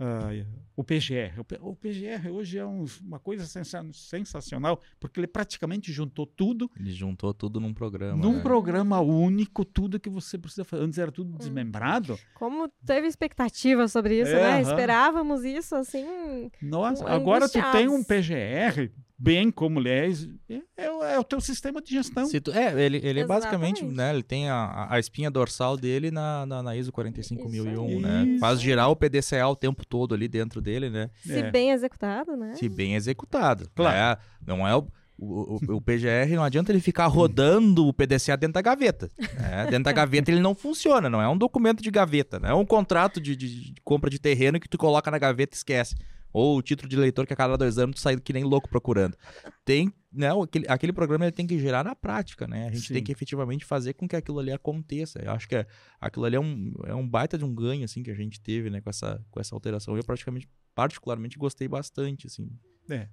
Uh, 0.00 0.46
o 0.74 0.82
PGR. 0.82 1.38
O, 1.60 1.76
PGR 1.76 2.30
hoje 2.30 2.58
é 2.58 2.66
um, 2.66 2.84
uma 3.02 3.18
coisa 3.18 3.44
sensacional, 3.92 4.80
porque 4.98 5.20
ele 5.20 5.26
praticamente 5.26 5.92
juntou 5.92 6.26
tudo. 6.26 6.70
Ele 6.78 6.92
juntou 6.92 7.32
tudo 7.32 7.60
num 7.60 7.72
programa. 7.74 8.16
Num 8.16 8.36
né? 8.36 8.42
programa 8.42 9.00
único, 9.00 9.64
tudo 9.64 10.00
que 10.00 10.10
você 10.10 10.38
precisa 10.38 10.64
fazer. 10.64 10.82
Antes 10.82 10.98
era 10.98 11.12
tudo 11.12 11.36
desmembrado. 11.38 12.18
Como 12.34 12.68
teve 12.84 13.06
expectativa 13.06 13.86
sobre 13.86 14.20
isso, 14.20 14.32
é, 14.32 14.40
né? 14.40 14.62
Esperávamos 14.62 15.44
isso 15.44 15.76
assim. 15.76 16.50
Nossa, 16.60 17.08
agora 17.08 17.48
tu 17.48 17.60
tem 17.72 17.88
um 17.88 18.02
PGR 18.02 18.90
bem 19.22 19.52
como 19.52 19.78
aliás 19.78 20.28
é, 20.48 20.54
é, 20.76 21.14
é, 21.14 21.18
o 21.18 21.22
teu 21.22 21.40
sistema 21.40 21.80
de 21.80 21.90
gestão. 21.90 22.28
Tu, 22.28 22.50
é, 22.50 22.82
ele, 22.82 23.00
ele 23.04 23.20
é 23.20 23.26
basicamente, 23.26 23.84
né, 23.84 24.12
ele 24.12 24.22
tem 24.22 24.48
a, 24.48 24.88
a 24.90 24.98
espinha 24.98 25.30
dorsal 25.30 25.76
dele 25.76 26.10
na, 26.10 26.44
na, 26.44 26.62
na 26.62 26.76
ISO 26.76 26.90
45001, 26.90 27.88
isso, 27.88 28.00
né? 28.00 28.24
Isso. 28.24 28.40
Faz 28.40 28.60
girar 28.60 28.90
o 28.90 28.96
PDCA 28.96 29.46
o 29.46 29.54
tempo 29.54 29.86
todo 29.86 30.14
ali 30.14 30.26
dentro 30.26 30.60
dele, 30.60 30.90
né? 30.90 31.08
Se 31.24 31.38
é. 31.38 31.50
bem 31.50 31.70
executado, 31.70 32.36
né? 32.36 32.56
Se 32.56 32.68
bem 32.68 32.96
executado. 32.96 33.70
Claro. 33.74 33.96
É, 33.96 34.18
não 34.44 34.66
é 34.66 34.74
o, 34.74 34.86
o, 35.16 35.58
o, 35.68 35.76
o, 35.76 35.80
PGR 35.80 36.34
não 36.34 36.42
adianta 36.42 36.72
ele 36.72 36.80
ficar 36.80 37.06
rodando 37.06 37.86
o 37.86 37.92
PDCA 37.92 38.36
dentro 38.36 38.54
da 38.54 38.62
gaveta. 38.62 39.08
Né? 39.18 39.66
Dentro 39.70 39.84
da 39.84 39.92
gaveta 39.92 40.32
ele 40.32 40.40
não 40.40 40.54
funciona, 40.54 41.08
não 41.08 41.22
é 41.22 41.28
um 41.28 41.38
documento 41.38 41.80
de 41.80 41.90
gaveta, 41.92 42.40
não 42.40 42.48
é 42.48 42.54
um 42.54 42.66
contrato 42.66 43.20
de, 43.20 43.36
de, 43.36 43.72
de 43.72 43.80
compra 43.84 44.10
de 44.10 44.18
terreno 44.18 44.58
que 44.58 44.68
tu 44.68 44.76
coloca 44.76 45.10
na 45.10 45.18
gaveta 45.18 45.54
e 45.54 45.58
esquece. 45.58 45.94
Ou 46.32 46.58
o 46.58 46.62
título 46.62 46.88
de 46.88 46.96
leitor 46.96 47.26
que 47.26 47.32
a 47.32 47.36
cada 47.36 47.56
dois 47.56 47.78
anos 47.78 47.96
tu 47.96 48.00
sai 48.00 48.16
que 48.18 48.32
nem 48.32 48.44
louco 48.44 48.68
procurando. 48.68 49.16
Tem, 49.64 49.92
né, 50.10 50.28
aquele, 50.42 50.66
aquele 50.68 50.92
programa 50.92 51.24
ele 51.24 51.32
tem 51.32 51.46
que 51.46 51.58
gerar 51.58 51.84
na 51.84 51.94
prática, 51.94 52.46
né? 52.46 52.68
A 52.68 52.72
gente 52.72 52.88
Sim. 52.88 52.94
tem 52.94 53.04
que 53.04 53.12
efetivamente 53.12 53.64
fazer 53.64 53.92
com 53.94 54.08
que 54.08 54.16
aquilo 54.16 54.38
ali 54.38 54.50
aconteça. 54.50 55.20
Eu 55.22 55.32
acho 55.32 55.48
que 55.48 55.56
é, 55.56 55.66
aquilo 56.00 56.24
ali 56.24 56.36
é 56.36 56.40
um, 56.40 56.72
é 56.84 56.94
um 56.94 57.06
baita 57.06 57.36
de 57.36 57.44
um 57.44 57.54
ganho, 57.54 57.84
assim, 57.84 58.02
que 58.02 58.10
a 58.10 58.14
gente 58.14 58.40
teve, 58.40 58.70
né, 58.70 58.80
com 58.80 58.88
essa, 58.88 59.24
com 59.30 59.40
essa 59.40 59.54
alteração. 59.54 59.96
Eu 59.96 60.04
praticamente, 60.04 60.48
particularmente, 60.74 61.38
gostei 61.38 61.68
bastante, 61.68 62.26
assim. 62.26 62.50
É. 62.88 63.08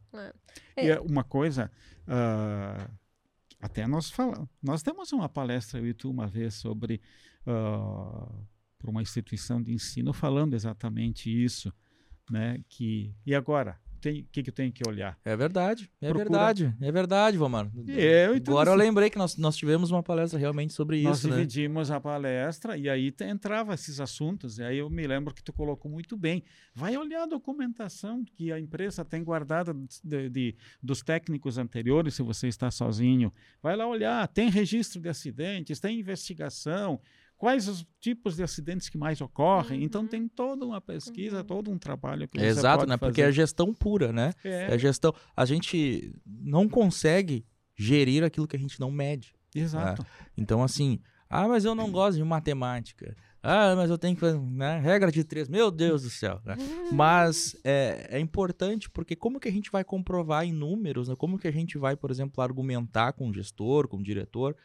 é. 0.76 0.86
E 0.86 0.89
é 0.89 0.99
uma 0.99 1.24
coisa, 1.24 1.70
uh, 2.07 2.91
até 3.61 3.86
nós 3.86 4.09
falamos, 4.09 4.47
nós 4.63 4.82
temos 4.82 5.11
uma 5.11 5.30
palestra, 5.30 5.80
eu 5.80 5.88
e 5.88 5.93
tu, 5.93 6.09
uma 6.09 6.28
vez, 6.28 6.55
sobre 6.55 7.01
uh, 7.41 8.47
para 8.80 8.89
uma 8.89 9.01
instituição 9.01 9.61
de 9.61 9.74
ensino 9.74 10.13
falando 10.13 10.53
exatamente 10.53 11.30
isso 11.30 11.74
né? 12.30 12.61
Que 12.69 13.13
e 13.25 13.34
agora 13.36 13.77
o 13.99 14.01
que, 14.32 14.43
que 14.43 14.49
eu 14.49 14.53
tenho 14.53 14.71
que 14.71 14.88
olhar? 14.88 15.17
É 15.25 15.36
verdade, 15.36 15.91
é 15.99 16.07
Procura... 16.07 16.23
verdade, 16.23 16.75
é 16.82 16.91
verdade, 16.91 17.38
Vomar. 17.38 17.69
É, 17.89 18.32
então, 18.34 18.53
agora 18.53 18.71
eu 18.71 18.75
lembrei 18.75 19.09
que 19.09 19.17
nós, 19.17 19.36
nós 19.36 19.57
tivemos 19.57 19.91
uma 19.91 20.01
palestra 20.01 20.39
realmente 20.39 20.73
sobre 20.73 21.01
nós 21.01 21.17
isso. 21.17 21.27
Nós 21.27 21.36
né? 21.36 21.41
dividimos 21.43 21.89
né? 21.89 21.97
a 21.97 21.99
palestra 21.99 22.77
e 22.77 22.89
aí 22.89 23.13
entrava 23.21 23.73
esses 23.73 23.99
assuntos. 23.99 24.57
E 24.57 24.63
aí 24.63 24.77
eu 24.77 24.89
me 24.89 25.05
lembro 25.05 25.34
que 25.34 25.43
tu 25.43 25.51
colocou 25.51 25.91
muito 25.91 26.15
bem. 26.15 26.43
Vai 26.73 26.95
olhar 26.95 27.23
a 27.23 27.27
documentação 27.27 28.23
que 28.23 28.53
a 28.53 28.59
empresa 28.59 29.03
tem 29.03 29.21
guardada 29.21 29.75
de, 30.03 30.30
de, 30.30 30.55
dos 30.82 31.01
técnicos 31.01 31.57
anteriores, 31.57 32.13
se 32.13 32.23
você 32.23 32.47
está 32.47 32.71
sozinho. 32.71 33.34
Vai 33.61 33.75
lá 33.75 33.86
olhar, 33.86 34.25
tem 34.30 34.49
registro 34.49 35.01
de 35.01 35.09
acidentes, 35.09 35.80
tem 35.80 35.99
investigação 35.99 37.01
quais 37.40 37.70
os 37.70 37.88
tipos 38.02 38.36
de 38.36 38.44
acidentes 38.44 38.90
que 38.90 38.98
mais 38.98 39.20
ocorrem. 39.22 39.82
Então, 39.82 40.02
uhum. 40.02 40.06
Então 40.06 40.20
tem 40.20 40.28
toda 40.28 40.66
uma 40.66 40.82
pesquisa, 40.82 41.38
uhum. 41.38 41.44
todo 41.44 41.72
um 41.72 41.80
trabalho 41.80 42.28
que 42.28 42.38
é 42.38 42.46
Exato, 42.46 42.86
né? 42.86 42.98
Porque 42.98 43.22
é 43.22 43.32
gestão 43.32 43.74
pura, 43.74 44.12
né? 44.12 44.34
É. 44.44 44.76
é 44.76 44.78
gestão. 44.78 45.16
A 45.36 45.46
gente 45.46 46.14
não 46.26 46.68
consegue 46.68 47.46
gerir 47.76 48.24
aquilo 48.24 48.48
que 48.48 48.58
a 48.58 48.60
gente 48.60 48.78
não 48.80 48.92
mede. 48.92 49.34
Exato. 49.56 50.04
Né? 50.04 50.08
Então, 50.38 50.62
assim, 50.62 51.00
ah, 51.30 51.48
mas 51.48 51.64
eu 51.64 51.74
não 51.74 51.90
gosto 51.90 52.18
de 52.18 52.24
matemática. 52.26 53.16
Ah, 53.42 53.74
mas 53.74 53.90
eu 53.90 53.98
tenho 53.98 54.16
que 54.16 54.20
fazer, 54.20 54.38
né? 54.38 54.78
Regra 54.80 55.10
de 55.10 55.24
três, 55.24 55.48
meu 55.48 55.72
Deus 55.72 56.04
do 56.04 56.10
céu. 56.10 56.42
Né? 56.44 56.58
Mas 56.92 57.56
é, 57.64 58.08
é, 58.10 58.20
importante 58.20 58.90
porque 58.90 59.16
como 59.16 59.40
que 59.40 59.48
a 59.48 59.52
gente 59.52 59.72
vai 59.72 59.86
comprovar 59.86 60.44
em 60.44 60.52
números, 60.52 61.08
né? 61.08 61.16
como 61.16 61.40
que 61.40 61.48
a 61.48 61.52
gente 61.52 61.78
vai, 61.78 61.96
por 61.96 62.12
exemplo, 62.12 62.44
argumentar 62.44 63.14
com 63.14 63.30
o 63.30 63.34
gestor, 63.34 63.88
com 63.88 63.96
o 63.96 64.04
diretor, 64.04 64.58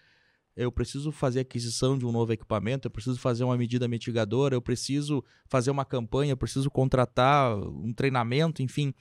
eu 0.57 0.71
preciso 0.71 1.11
fazer 1.11 1.41
aquisição 1.41 1.99
de 1.99 2.07
um 2.07 2.13
novo 2.13 2.33
equipamento, 2.33 2.87
eu 2.87 2.91
preciso 2.91 3.19
fazer 3.19 3.43
uma 3.45 3.57
medida 3.57 3.89
mitigadora, 3.89 4.55
eu 4.55 4.63
preciso 4.63 5.25
fazer 5.47 5.71
uma 5.71 5.85
campanha, 5.85 6.33
eu 6.33 6.37
preciso 6.37 6.71
contratar 6.71 7.57
um 7.59 7.93
treinamento, 7.93 8.63
enfim. 8.63 8.95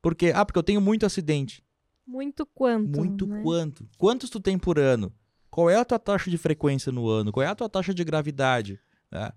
Porque, 0.00 0.32
ah, 0.34 0.44
porque 0.44 0.58
eu 0.58 0.62
tenho 0.62 0.80
muito 0.80 1.04
acidente. 1.04 1.62
Muito 2.06 2.46
quanto? 2.46 2.98
Muito 2.98 3.26
né? 3.26 3.42
quanto? 3.42 3.88
Quantos 3.98 4.30
tu 4.30 4.40
tem 4.40 4.58
por 4.58 4.78
ano? 4.78 5.12
Qual 5.50 5.68
é 5.68 5.76
a 5.76 5.84
tua 5.84 5.98
taxa 5.98 6.30
de 6.30 6.38
frequência 6.38 6.90
no 6.90 7.08
ano? 7.08 7.30
Qual 7.32 7.44
é 7.44 7.48
a 7.48 7.54
tua 7.54 7.68
taxa 7.68 7.92
de 7.92 8.02
gravidade? 8.02 8.80
Né? 9.10 9.30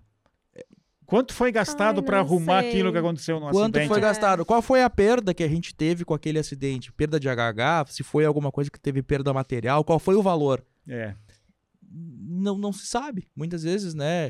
Quanto 1.04 1.34
foi 1.34 1.52
gastado 1.52 2.02
para 2.02 2.20
arrumar 2.20 2.60
sei. 2.60 2.70
aquilo 2.70 2.90
que 2.90 2.96
aconteceu 2.96 3.34
no 3.38 3.50
Quanto 3.50 3.56
acidente? 3.56 3.88
Quanto 3.88 3.88
foi 3.88 4.00
gastado? 4.00 4.46
Qual 4.46 4.62
foi 4.62 4.82
a 4.82 4.88
perda 4.88 5.34
que 5.34 5.42
a 5.42 5.48
gente 5.48 5.74
teve 5.74 6.06
com 6.06 6.14
aquele 6.14 6.38
acidente? 6.38 6.90
Perda 6.90 7.20
de 7.20 7.28
HH? 7.28 7.90
Se 7.90 8.02
foi 8.02 8.24
alguma 8.24 8.50
coisa 8.50 8.70
que 8.70 8.80
teve 8.80 9.02
perda 9.02 9.34
material? 9.34 9.84
Qual 9.84 9.98
foi 9.98 10.14
o 10.14 10.22
valor? 10.22 10.64
É 10.88 11.14
não, 11.92 12.56
não 12.56 12.72
se 12.72 12.86
sabe. 12.86 13.28
Muitas 13.36 13.62
vezes, 13.62 13.94
né? 13.94 14.28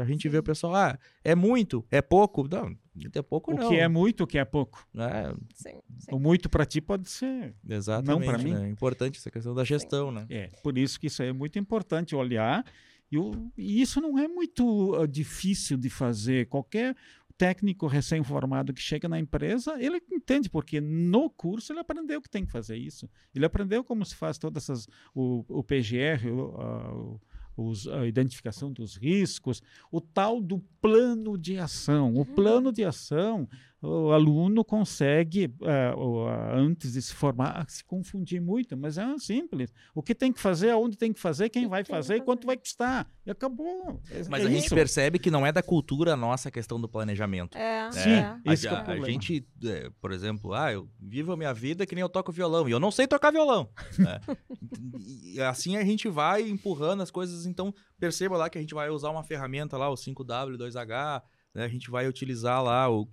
A 0.00 0.04
gente 0.04 0.28
vê 0.28 0.38
o 0.38 0.42
pessoal, 0.42 0.74
ah, 0.74 0.98
é 1.22 1.34
muito, 1.34 1.84
é 1.90 2.02
pouco. 2.02 2.48
Não, 2.50 2.76
é 3.14 3.22
pouco 3.22 3.52
o 3.52 3.54
não. 3.54 3.66
O 3.66 3.70
que 3.70 3.76
é 3.76 3.88
muito, 3.88 4.24
o 4.24 4.26
que 4.26 4.38
é 4.38 4.44
pouco. 4.44 4.86
É. 4.96 5.34
Sim, 5.54 5.80
sim. 5.98 6.14
O 6.14 6.18
muito 6.18 6.48
para 6.48 6.66
ti 6.66 6.80
pode 6.80 7.08
ser. 7.08 7.54
Exatamente. 7.68 8.26
Não 8.26 8.26
para 8.26 8.42
mim. 8.42 8.54
Né? 8.54 8.66
É 8.66 8.68
importante 8.68 9.18
essa 9.18 9.30
questão 9.30 9.54
da 9.54 9.64
gestão, 9.64 10.08
sim. 10.08 10.14
né? 10.16 10.26
É, 10.28 10.50
por 10.62 10.76
isso 10.76 10.98
que 10.98 11.06
isso 11.06 11.22
aí 11.22 11.28
é 11.28 11.32
muito 11.32 11.58
importante 11.58 12.16
olhar. 12.16 12.64
E, 13.10 13.18
o, 13.18 13.52
e 13.58 13.82
isso 13.82 14.00
não 14.00 14.18
é 14.18 14.26
muito 14.26 14.98
uh, 14.98 15.06
difícil 15.06 15.76
de 15.76 15.90
fazer. 15.90 16.46
Qualquer 16.46 16.96
técnico 17.42 17.88
recém-formado 17.88 18.72
que 18.72 18.80
chega 18.80 19.08
na 19.08 19.18
empresa, 19.18 19.74
ele 19.82 20.00
entende, 20.12 20.48
porque 20.48 20.80
no 20.80 21.28
curso 21.28 21.72
ele 21.72 21.80
aprendeu 21.80 22.22
que 22.22 22.30
tem 22.30 22.46
que 22.46 22.52
fazer 22.52 22.76
isso. 22.76 23.10
Ele 23.34 23.44
aprendeu 23.44 23.82
como 23.82 24.04
se 24.04 24.14
faz 24.14 24.38
todas 24.38 24.62
essas. 24.62 24.86
o, 25.12 25.44
o 25.48 25.64
PGR, 25.64 26.30
o, 26.30 27.20
os, 27.56 27.88
a 27.88 28.06
identificação 28.06 28.72
dos 28.72 28.94
riscos, 28.94 29.60
o 29.90 30.00
tal 30.00 30.40
do 30.40 30.60
plano 30.80 31.36
de 31.36 31.58
ação. 31.58 32.14
O 32.14 32.18
uhum. 32.18 32.24
plano 32.24 32.72
de 32.72 32.84
ação 32.84 33.48
o 33.82 34.12
aluno 34.12 34.64
consegue, 34.64 35.52
uh, 35.60 36.28
antes 36.54 36.92
de 36.92 37.02
se 37.02 37.12
formar, 37.12 37.68
se 37.68 37.84
confundir 37.84 38.40
muito, 38.40 38.76
mas 38.76 38.96
é 38.96 39.18
simples. 39.18 39.74
O 39.92 40.00
que 40.00 40.14
tem 40.14 40.32
que 40.32 40.40
fazer, 40.40 40.70
aonde 40.70 40.96
tem 40.96 41.12
que 41.12 41.18
fazer, 41.18 41.48
quem 41.48 41.66
vai 41.66 41.84
fazer 41.84 42.16
e 42.16 42.20
quanto 42.20 42.46
vai 42.46 42.56
custar. 42.56 43.10
E 43.26 43.30
acabou. 43.30 44.00
É, 44.08 44.22
mas 44.28 44.44
é 44.44 44.46
a 44.46 44.50
isso. 44.50 44.60
gente 44.60 44.70
percebe 44.70 45.18
que 45.18 45.32
não 45.32 45.44
é 45.44 45.50
da 45.50 45.64
cultura 45.64 46.14
nossa 46.14 46.48
a 46.48 46.52
questão 46.52 46.80
do 46.80 46.88
planejamento. 46.88 47.58
É. 47.58 47.90
Sim, 47.90 48.10
é. 48.10 48.52
Isso 48.52 48.68
a, 48.68 48.72
é 48.72 48.74
a, 48.74 48.92
a 48.92 49.00
gente, 49.00 49.44
é, 49.64 49.90
por 50.00 50.12
exemplo, 50.12 50.54
ah, 50.54 50.72
eu 50.72 50.88
vivo 51.00 51.32
a 51.32 51.36
minha 51.36 51.52
vida 51.52 51.84
que 51.84 51.96
nem 51.96 52.02
eu 52.02 52.08
toco 52.08 52.30
violão, 52.30 52.68
e 52.68 52.72
eu 52.72 52.78
não 52.78 52.92
sei 52.92 53.08
tocar 53.08 53.32
violão. 53.32 53.68
Né? 53.98 54.20
e 55.34 55.40
assim 55.40 55.76
a 55.76 55.84
gente 55.84 56.08
vai 56.08 56.48
empurrando 56.48 57.02
as 57.02 57.10
coisas, 57.10 57.46
então 57.46 57.74
perceba 57.98 58.36
lá 58.36 58.48
que 58.48 58.58
a 58.58 58.60
gente 58.60 58.74
vai 58.74 58.90
usar 58.90 59.10
uma 59.10 59.24
ferramenta 59.24 59.76
lá, 59.76 59.90
o 59.90 59.94
5W, 59.94 60.56
2H, 60.56 61.22
né? 61.52 61.64
a 61.64 61.68
gente 61.68 61.90
vai 61.90 62.06
utilizar 62.06 62.62
lá 62.62 62.88
o 62.88 63.08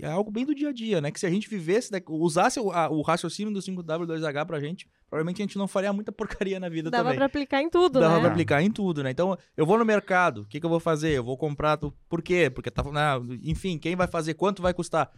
é 0.00 0.06
algo 0.06 0.30
bem 0.30 0.44
do 0.44 0.54
dia 0.54 0.68
a 0.68 0.72
dia, 0.72 1.00
né? 1.00 1.10
Que 1.10 1.20
se 1.20 1.26
a 1.26 1.30
gente 1.30 1.48
vivesse, 1.48 1.92
né, 1.92 2.00
usasse 2.08 2.58
o, 2.60 2.70
a, 2.70 2.88
o 2.90 3.02
raciocínio 3.02 3.52
do 3.52 3.60
5W2H 3.60 4.46
pra 4.46 4.60
gente, 4.60 4.88
provavelmente 5.08 5.42
a 5.42 5.44
gente 5.44 5.58
não 5.58 5.68
faria 5.68 5.92
muita 5.92 6.12
porcaria 6.12 6.58
na 6.58 6.68
vida 6.68 6.90
Dava 6.90 7.04
também. 7.04 7.18
Dava 7.18 7.28
pra 7.30 7.38
aplicar 7.38 7.62
em 7.62 7.70
tudo, 7.70 8.00
Dava 8.00 8.14
né? 8.16 8.20
pra 8.20 8.30
aplicar 8.30 8.62
em 8.62 8.70
tudo, 8.70 9.02
né? 9.02 9.10
Então, 9.10 9.36
eu 9.56 9.66
vou 9.66 9.78
no 9.78 9.84
mercado, 9.84 10.42
o 10.42 10.44
que, 10.46 10.60
que 10.60 10.66
eu 10.66 10.70
vou 10.70 10.80
fazer? 10.80 11.10
Eu 11.10 11.24
vou 11.24 11.36
comprar, 11.36 11.78
por 11.78 12.22
quê? 12.22 12.50
Porque 12.50 12.70
tá, 12.70 12.82
né, 12.84 13.38
enfim, 13.42 13.78
quem 13.78 13.96
vai 13.96 14.06
fazer, 14.06 14.34
quanto 14.34 14.62
vai 14.62 14.74
custar? 14.74 15.10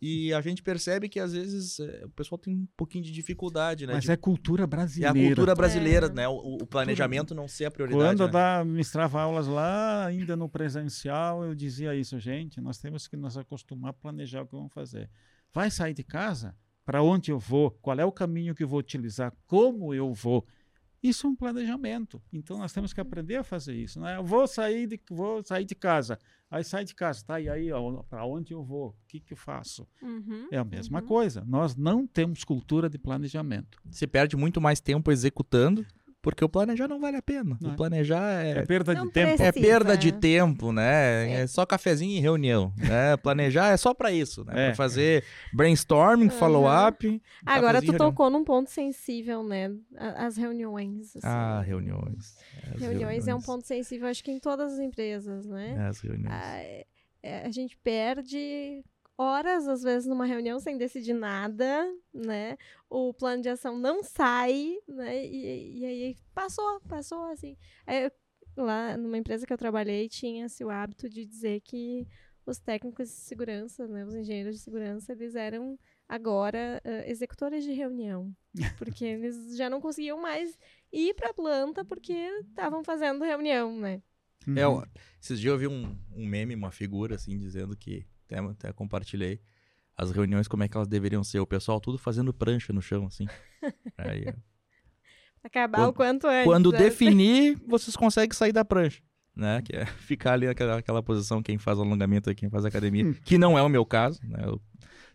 E 0.00 0.32
a 0.32 0.40
gente 0.40 0.62
percebe 0.62 1.08
que 1.08 1.18
às 1.18 1.32
vezes 1.32 1.80
é, 1.80 2.04
o 2.04 2.10
pessoal 2.10 2.38
tem 2.38 2.54
um 2.54 2.68
pouquinho 2.76 3.02
de 3.02 3.10
dificuldade, 3.10 3.84
né? 3.86 3.94
Mas 3.94 4.04
de- 4.04 4.12
é 4.12 4.16
cultura 4.16 4.62
é 4.62 4.66
brasileira. 4.66 5.10
a 5.10 5.26
cultura 5.26 5.54
brasileira, 5.56 6.06
É. 6.06 6.10
né? 6.12 6.28
O, 6.28 6.58
o 6.62 6.66
planejamento 6.66 7.34
não 7.34 7.48
ser 7.48 7.64
a 7.64 7.70
prioridade. 7.70 8.04
Quando 8.04 8.20
eu 8.20 8.26
né? 8.26 8.32
dava, 8.32 8.64
ministrava 8.64 9.20
aulas 9.20 9.48
lá, 9.48 10.06
ainda 10.06 10.36
no 10.36 10.48
presencial, 10.48 11.44
eu 11.44 11.54
dizia 11.54 11.94
isso, 11.96 12.18
gente, 12.20 12.60
nós 12.60 12.78
temos 12.78 13.08
que 13.08 13.16
nos 13.16 13.36
acostumar 13.36 13.90
a 13.90 13.92
planejar 13.92 14.42
o 14.42 14.46
que 14.46 14.52
vamos 14.54 14.72
fazer. 14.72 15.10
Vai 15.52 15.70
sair 15.70 15.94
de 15.94 16.04
casa? 16.04 16.54
Para 16.84 17.02
onde 17.02 17.30
eu 17.32 17.38
vou? 17.38 17.70
Qual 17.82 17.98
é 17.98 18.04
o 18.04 18.12
caminho 18.12 18.54
que 18.54 18.62
eu 18.62 18.68
vou 18.68 18.78
utilizar? 18.78 19.32
Como 19.46 19.92
eu 19.92 20.14
vou? 20.14 20.46
Isso 21.02 21.26
é 21.26 21.30
um 21.30 21.36
planejamento. 21.36 22.22
Então 22.32 22.58
nós 22.58 22.72
temos 22.72 22.92
que 22.92 23.00
aprender 23.00 23.36
a 23.36 23.44
fazer 23.44 23.74
isso. 23.74 24.00
Né? 24.00 24.16
Eu 24.16 24.24
vou 24.24 24.46
sair 24.46 24.86
de, 24.86 25.00
vou 25.10 25.42
sair 25.44 25.64
de 25.64 25.74
casa. 25.74 26.18
Aí 26.50 26.64
sai 26.64 26.84
de 26.84 26.94
casa, 26.94 27.22
tá? 27.26 27.38
E 27.40 27.48
aí, 27.48 27.68
para 28.08 28.24
onde 28.24 28.54
eu 28.54 28.64
vou? 28.64 28.88
O 28.88 28.94
que, 29.06 29.20
que 29.20 29.34
eu 29.34 29.36
faço? 29.36 29.86
Uhum, 30.02 30.48
É 30.50 30.56
a 30.56 30.64
mesma 30.64 31.00
uhum. 31.00 31.06
coisa. 31.06 31.44
Nós 31.46 31.76
não 31.76 32.06
temos 32.06 32.42
cultura 32.42 32.88
de 32.88 32.98
planejamento. 32.98 33.78
Se 33.90 34.06
perde 34.06 34.36
muito 34.36 34.60
mais 34.60 34.80
tempo 34.80 35.12
executando, 35.12 35.84
porque 36.30 36.44
o 36.44 36.48
planejar 36.48 36.86
não 36.88 37.00
vale 37.00 37.16
a 37.16 37.22
pena. 37.22 37.56
Não 37.60 37.70
O 37.70 37.72
é. 37.72 37.76
planejar 37.76 38.44
É 38.44 38.50
é, 38.58 38.66
perda 38.66 38.92
Não 38.94 39.06
de 39.06 39.12
tempo. 39.12 39.36
precisa. 39.36 39.48
é 39.48 39.52
perda 39.52 39.96
de 39.96 40.12
né? 40.12 40.18
tempo, 40.20 40.72
né? 40.72 41.30
É. 41.42 41.46
só 41.46 41.64
cafezinho 41.64 42.16
e 42.16 42.20
reunião. 42.20 42.72
Né? 42.76 43.16
Planejar 43.22 43.68
é 43.72 43.76
só 43.76 43.94
para 43.94 44.12
isso, 44.12 44.44
né? 44.44 44.52
É. 44.52 44.66
Para 44.66 44.74
fazer 44.74 45.24
brainstorming, 45.52 46.24
Uhum. 46.24 46.30
follow-up. 46.30 47.22
Agora 47.46 47.80
tu 47.80 47.84
e 47.84 47.86
reunião. 47.90 48.10
tocou 48.10 48.28
num 48.30 48.44
ponto 48.44 48.68
sensível, 48.70 49.42
né? 49.42 49.70
A- 49.96 50.26
As 50.26 50.36
reuniões. 50.36 51.16
assim. 51.16 51.20
Ah, 51.26 51.62
reuniões. 51.64 52.36
As 52.74 52.80
reuniões 52.80 53.26
é 53.26 53.34
um 53.34 53.40
ponto 53.40 53.66
sensível, 53.66 54.06
acho 54.08 54.22
que 54.22 54.30
em 54.30 54.38
todas 54.38 54.74
as 54.74 54.78
empresas, 54.80 55.46
né? 55.46 55.76
É, 55.78 55.86
As 55.86 56.00
reuniões. 56.00 56.34
Ah, 56.34 56.56
é- 56.58 56.84
é, 57.22 57.46
a 57.46 57.50
gente 57.50 57.76
perde 57.78 58.82
horas, 59.18 59.66
às 59.66 59.82
vezes, 59.82 60.08
numa 60.08 60.24
reunião 60.24 60.60
sem 60.60 60.78
decidir 60.78 61.12
nada, 61.12 61.84
né? 62.14 62.56
O 62.88 63.12
plano 63.12 63.42
de 63.42 63.48
ação 63.48 63.76
não 63.78 64.02
sai, 64.02 64.76
né? 64.86 65.26
E, 65.26 65.80
e 65.80 65.84
aí 65.84 66.16
passou, 66.32 66.80
passou 66.88 67.24
assim. 67.24 67.56
Aí 67.86 68.04
eu- 68.04 68.12
lá 68.64 68.96
numa 68.96 69.18
empresa 69.18 69.46
que 69.46 69.52
eu 69.52 69.58
trabalhei, 69.58 70.08
tinha-se 70.08 70.64
o 70.64 70.70
hábito 70.70 71.08
de 71.08 71.24
dizer 71.26 71.60
que 71.60 72.06
os 72.46 72.58
técnicos 72.58 73.08
de 73.08 73.14
segurança, 73.14 73.86
né? 73.86 74.04
Os 74.04 74.14
engenheiros 74.14 74.56
de 74.56 74.62
segurança, 74.62 75.12
eles 75.12 75.34
eram 75.34 75.78
agora 76.08 76.80
ah, 76.84 77.06
executores 77.10 77.62
de 77.64 77.72
reunião. 77.72 78.34
Porque 78.78 79.04
eles 79.04 79.56
já 79.56 79.68
não 79.68 79.80
conseguiam 79.80 80.20
mais 80.20 80.58
ir 80.92 81.14
para 81.14 81.30
a 81.30 81.34
planta 81.34 81.84
porque 81.84 82.12
estavam 82.48 82.82
fazendo 82.82 83.24
reunião, 83.24 83.76
né? 83.78 84.00
É, 84.56 84.66
Uhum. 84.66 84.76
ó, 84.76 84.86
esses 85.20 85.38
dias 85.38 85.52
eu 85.52 85.58
vi 85.58 85.66
um, 85.66 85.94
um 86.16 86.26
meme, 86.26 86.54
uma 86.54 86.70
figura, 86.70 87.16
assim, 87.16 87.36
dizendo 87.38 87.76
que. 87.76 88.06
Até, 88.30 88.38
até 88.38 88.72
compartilhei. 88.72 89.40
As 89.96 90.10
reuniões, 90.12 90.46
como 90.46 90.62
é 90.62 90.68
que 90.68 90.76
elas 90.76 90.86
deveriam 90.88 91.24
ser. 91.24 91.40
O 91.40 91.46
pessoal 91.46 91.80
tudo 91.80 91.98
fazendo 91.98 92.32
prancha 92.32 92.72
no 92.72 92.80
chão, 92.82 93.06
assim. 93.06 93.26
Aí. 93.98 94.26
Acabar 95.42 95.78
Quando- 95.78 95.88
o 95.88 95.92
quanto 95.92 96.26
antes. 96.26 96.44
Quando 96.44 96.72
né? 96.72 96.78
definir, 96.78 97.56
vocês 97.66 97.96
conseguem 97.96 98.34
sair 98.36 98.52
da 98.52 98.64
prancha. 98.64 99.02
Né? 99.34 99.62
Que 99.62 99.74
é 99.76 99.86
ficar 99.98 100.32
ali 100.34 100.46
naquela, 100.46 100.76
naquela 100.76 101.02
posição, 101.02 101.42
quem 101.42 101.58
faz 101.58 101.78
alongamento 101.78 102.28
aí, 102.28 102.34
quem 102.34 102.50
faz 102.50 102.64
academia. 102.64 103.12
que 103.24 103.38
não 103.38 103.56
é 103.58 103.62
o 103.62 103.68
meu 103.68 103.84
caso, 103.86 104.20
né? 104.24 104.40
Eu 104.44 104.60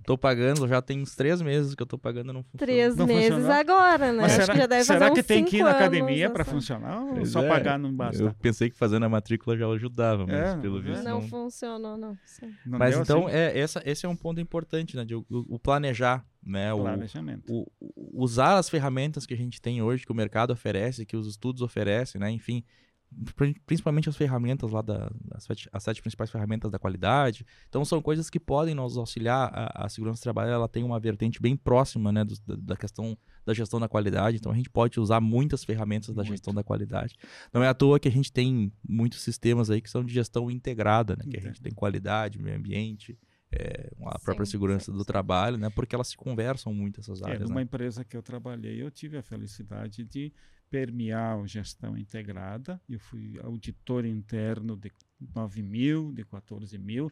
tô 0.05 0.17
pagando, 0.17 0.67
já 0.67 0.81
tem 0.81 1.01
uns 1.01 1.15
três 1.15 1.41
meses 1.41 1.73
que 1.75 1.81
eu 1.81 1.85
tô 1.87 1.97
pagando, 1.97 2.31
não 2.33 2.43
funciona. 2.43 2.59
Três 2.65 2.95
Não 2.95 3.07
meses 3.07 3.29
funcionou? 3.33 3.51
agora, 3.51 4.11
né? 4.13 4.21
Mas 4.21 4.31
Acho 4.33 4.41
será, 4.41 4.53
que 4.53 4.59
já 4.59 4.67
deve 4.67 4.83
será 4.83 4.99
fazer 4.99 5.13
que 5.15 5.23
tem 5.23 5.45
que 5.45 5.57
ir 5.57 5.63
na 5.63 5.71
academia 5.71 6.29
para 6.29 6.41
essa- 6.41 6.51
funcionar 6.51 7.01
ou 7.03 7.13
Pois 7.15 7.29
só 7.29 7.41
é. 7.43 7.47
pagar 7.47 7.79
não 7.79 7.93
basta? 7.93 8.21
Eu 8.23 8.33
pensei 8.35 8.69
que 8.69 8.75
fazendo 8.75 9.03
a 9.05 9.09
matrícula 9.09 9.57
já 9.57 9.67
ajudava, 9.67 10.25
mas 10.27 10.35
É, 10.53 10.57
pelo 10.57 10.79
é. 10.79 10.81
visto 10.81 11.03
Não 11.03 11.21
não. 11.21 11.27
funcionou, 11.27 11.97
não. 11.97 12.17
Sim. 12.25 12.53
Não 12.65 12.77
Mas 12.79 12.97
então, 12.97 13.27
assim? 13.27 13.35
é, 13.35 13.57
essa, 13.59 13.81
esse 13.85 14.05
é 14.05 14.09
um 14.09 14.15
ponto 14.15 14.39
importante, 14.39 14.95
né? 14.95 15.05
De, 15.05 15.15
o, 15.15 15.25
o 15.29 15.57
planejar, 15.59 16.25
né? 16.45 16.73
O, 16.73 16.81
planejamento. 16.81 17.43
o- 17.51 17.65
o- 17.79 18.23
usar 18.23 18.57
as 18.57 18.69
ferramentas 18.69 19.25
que 19.25 19.33
a 19.33 19.37
gente 19.37 19.61
tem 19.61 19.81
hoje, 19.81 20.05
que 20.05 20.11
o 20.11 20.15
mercado 20.15 20.51
oferece, 20.51 21.05
que 21.05 21.15
os 21.17 21.27
estudos 21.27 21.61
oferecem, 21.61 22.19
né? 22.19 22.29
Enfim, 22.29 22.63
principalmente 23.65 24.09
as 24.09 24.15
ferramentas 24.15 24.71
lá 24.71 24.81
da, 24.81 25.09
das 25.23 25.43
sete, 25.43 25.69
as 25.71 25.83
sete 25.83 26.01
principais 26.01 26.29
ferramentas 26.31 26.71
da 26.71 26.79
qualidade. 26.79 27.45
Então 27.69 27.83
são 27.85 28.01
coisas 28.01 28.29
que 28.29 28.39
podem 28.39 28.73
nos 28.75 28.97
auxiliar. 28.97 29.49
A, 29.53 29.85
a 29.85 29.89
segurança 29.89 30.19
do 30.19 30.23
trabalho 30.23 30.51
ela 30.51 30.67
tem 30.67 30.83
uma 30.83 30.99
vertente 30.99 31.41
bem 31.41 31.55
próxima, 31.55 32.11
né, 32.11 32.23
dos- 32.23 32.39
da, 32.39 32.55
da 32.55 32.75
questão 32.77 33.17
da 33.45 33.53
gestão 33.53 33.79
da 33.79 33.89
qualidade. 33.89 34.37
Então 34.37 34.51
a 34.51 34.55
gente 34.55 34.69
pode 34.69 34.99
usar 34.99 35.19
muitas 35.19 35.63
ferramentas 35.63 36.09
da 36.15 36.23
Muito. 36.23 36.29
gestão 36.31 36.53
da 36.53 36.63
qualidade. 36.63 37.15
Não 37.53 37.61
é 37.63 37.67
à 37.67 37.73
toa 37.73 37.99
que 37.99 38.07
a 38.07 38.11
gente 38.11 38.31
tem 38.31 38.71
muitos 38.87 39.21
sistemas 39.21 39.69
aí 39.69 39.81
que 39.81 39.89
são 39.89 40.03
de 40.03 40.13
gestão 40.13 40.49
integrada, 40.49 41.15
né? 41.15 41.25
Que 41.29 41.37
a 41.37 41.41
gente 41.41 41.61
tem 41.61 41.73
qualidade, 41.73 42.39
meio 42.39 42.57
ambiente. 42.57 43.17
é, 43.55 43.91
a 44.07 44.17
própria 44.17 44.45
Sim, 44.47 44.51
segurança 44.53 44.85
sim, 44.85 44.93
do 44.93 44.99
sim. 45.03 45.05
trabalho, 45.05 45.57
né? 45.57 45.69
Porque 45.69 45.93
elas 45.93 46.07
se 46.07 46.17
conversam 46.17 46.73
muito 46.73 46.99
essas 47.01 47.21
É, 47.21 47.25
áreas, 47.25 47.41
numa 47.49 47.59
né? 47.59 47.61
empresa 47.61 48.03
que 48.03 48.17
eu 48.17 48.23
trabalhei, 48.23 48.81
eu 48.81 48.89
tive 48.89 49.15
a 49.15 49.21
felicidade 49.21 50.03
de 50.03 50.33
permear 50.77 51.37
a 51.39 51.45
gestão 51.45 51.95
integrada. 51.95 52.81
Eu 52.89 52.99
fui 52.99 53.39
auditor 53.43 54.05
interno 54.07 54.75
de 54.75 54.91
9 55.35 55.61
mil, 55.61 56.11
de 56.11 56.25
14 56.25 56.79
mil. 56.79 57.11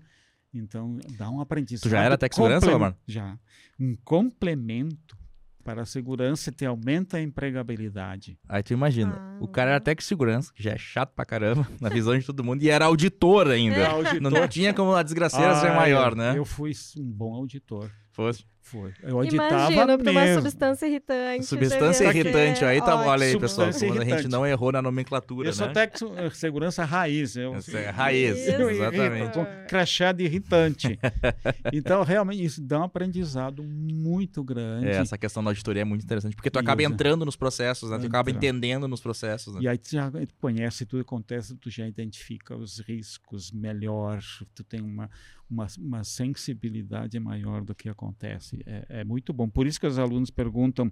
Então, 0.52 0.98
dá 1.16 1.30
um 1.30 1.40
aprendizado. 1.40 1.84
Tu 1.84 1.90
já 1.92 2.02
era 2.02 2.18
Tec 2.18 2.34
Segurança, 2.34 2.72
Lamar? 2.72 2.98
Já. 3.06 3.38
Um 3.80 3.96
complemento 4.04 5.16
para 5.64 5.84
a 5.84 5.86
segurança 5.86 6.52
te 6.52 6.66
aumenta 6.66 7.18
a 7.18 7.22
empregabilidade. 7.22 8.36
Aí 8.50 8.64
tu 8.64 8.74
imagina, 8.74 9.14
Ah. 9.16 9.38
o 9.40 9.48
cara 9.48 9.70
era 9.80 9.94
de 9.96 10.04
segurança, 10.04 10.52
que 10.52 10.64
já 10.64 10.72
é 10.72 10.78
chato 10.80 11.14
pra 11.14 11.24
caramba, 11.24 11.68
na 11.80 11.88
visão 11.88 12.18
de 12.18 12.26
todo 12.26 12.44
mundo, 12.44 12.64
e 12.64 12.70
era 12.72 12.86
auditor 12.86 13.48
ainda. 13.48 13.76
É. 13.78 13.86
Auditor- 13.86 14.22
Não, 14.22 14.32
não 14.32 14.48
tinha 14.48 14.74
como 14.74 14.96
a 14.96 15.04
desgraceira 15.04 15.54
ser 15.60 15.68
Ah, 15.70 15.76
maior, 15.76 16.14
eu- 16.14 16.18
né? 16.18 16.34
Eu 16.36 16.46
fui 16.46 16.72
um 16.98 17.12
bom 17.12 17.36
auditor. 17.36 17.92
Fosse. 18.12 18.44
Foi. 18.62 18.94
Eu 19.02 19.18
auditava 19.18 19.72
Imagina, 19.74 19.98
porque 19.98 20.12
uma 20.12 20.22
mesmo. 20.22 20.42
substância 20.42 20.86
irritante. 20.86 21.46
Substância 21.46 22.06
irritante. 22.06 22.64
Aí 22.64 22.80
tá, 22.80 22.96
olha 22.96 23.26
aí, 23.26 23.38
pessoal, 23.38 23.70
quando 23.74 24.02
a 24.02 24.06
gente 24.06 24.28
não 24.28 24.46
errou 24.46 24.72
na 24.72 24.82
nomenclatura, 24.82 25.50
Eu 25.50 25.54
sou 25.54 25.68
né? 25.68 25.74
técnico 25.74 26.16
eh, 26.16 26.30
segurança 26.30 26.86
raiz. 26.86 27.36
Eu, 27.36 27.56
é 27.74 27.90
raiz, 27.90 28.38
Isso. 28.38 28.62
exatamente. 28.62 29.34
Com 29.34 29.46
crachá 29.68 30.12
de 30.12 30.24
irritante. 30.26 30.98
então, 31.74 32.04
realmente, 32.04 32.44
isso 32.44 32.62
dá 32.62 32.80
um 32.80 32.84
aprendizado 32.84 33.64
muito 33.64 34.44
grande. 34.44 34.88
É, 34.88 34.98
essa 34.98 35.18
questão 35.18 35.44
da 35.44 35.50
auditoria 35.50 35.82
é 35.82 35.86
muito 35.86 36.04
interessante, 36.04 36.36
porque 36.36 36.50
tu 36.50 36.60
acaba 36.60 36.82
Isso. 36.82 36.92
entrando 36.92 37.26
nos 37.26 37.36
processos, 37.36 37.90
né? 37.90 37.98
Tu 37.98 38.06
acaba 38.08 38.30
Entra. 38.30 38.38
entendendo 38.48 38.88
nos 38.88 39.02
processos, 39.02 39.56
né? 39.56 39.62
E 39.64 39.68
aí 39.68 39.78
tu 39.78 39.90
já 39.92 40.12
conhece 40.40 40.86
tudo 40.86 41.04
que 41.04 41.08
acontece, 41.08 41.56
tu 41.56 41.70
já 41.70 41.88
identifica 41.88 42.56
os 42.56 42.80
riscos 42.80 43.52
melhor, 43.52 44.22
tu 44.54 44.64
tem 44.64 44.82
uma, 44.82 45.10
uma, 45.50 45.68
uma 45.78 46.04
sensibilidade 46.04 47.20
maior 47.20 47.64
do 47.64 47.76
que 47.76 47.90
acontece. 47.90 48.51
É, 48.66 49.02
é 49.02 49.04
muito 49.04 49.32
bom. 49.34 49.50
Por 49.50 49.66
isso 49.68 49.80
que 49.80 49.88
os 49.88 50.00
alunos 50.00 50.30
perguntam, 50.30 50.92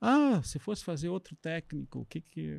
ah, 0.00 0.40
se 0.42 0.58
fosse 0.58 0.84
fazer 0.84 1.08
outro 1.08 1.36
técnico, 1.36 2.00
o 2.00 2.04
que 2.06 2.20
que... 2.20 2.58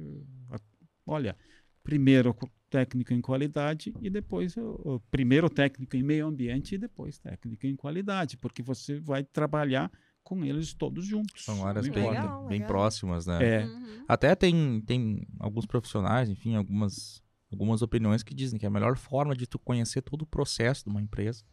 Olha, 1.05 1.35
primeiro 1.83 2.33
co- 2.33 2.49
técnico 2.69 3.13
em 3.13 3.21
qualidade 3.21 3.93
e 4.01 4.09
depois 4.09 4.55
o, 4.55 4.79
o 4.85 4.99
primeiro 5.11 5.49
técnico 5.49 5.95
em 5.95 6.03
meio 6.03 6.27
ambiente 6.27 6.75
e 6.75 6.77
depois 6.77 7.17
técnico 7.17 7.65
em 7.65 7.75
qualidade, 7.75 8.37
porque 8.37 8.61
você 8.61 8.99
vai 8.99 9.23
trabalhar 9.23 9.91
com 10.23 10.45
eles 10.45 10.73
todos 10.73 11.05
juntos. 11.05 11.43
São 11.43 11.65
áreas 11.65 11.87
bem. 11.89 12.09
Legal, 12.09 12.41
bem 12.47 12.59
legal. 12.59 12.67
próximas, 12.67 13.25
né? 13.25 13.43
É, 13.43 13.65
Uhum. 13.65 14.05
Até 14.07 14.35
tem, 14.35 14.81
tem 14.81 15.25
alguns 15.39 15.65
profissionais, 15.65 16.29
enfim, 16.29 16.55
algumas, 16.55 17.21
algumas 17.51 17.81
opiniões 17.81 18.23
que 18.23 18.33
dizem 18.33 18.59
que 18.59 18.65
a 18.65 18.69
melhor 18.69 18.95
forma 18.97 19.35
de 19.35 19.47
tu 19.47 19.57
conhecer 19.57 20.01
todo 20.01 20.21
o 20.23 20.25
processo 20.25 20.83
de 20.83 20.89
uma 20.89 21.01
empresa 21.01 21.43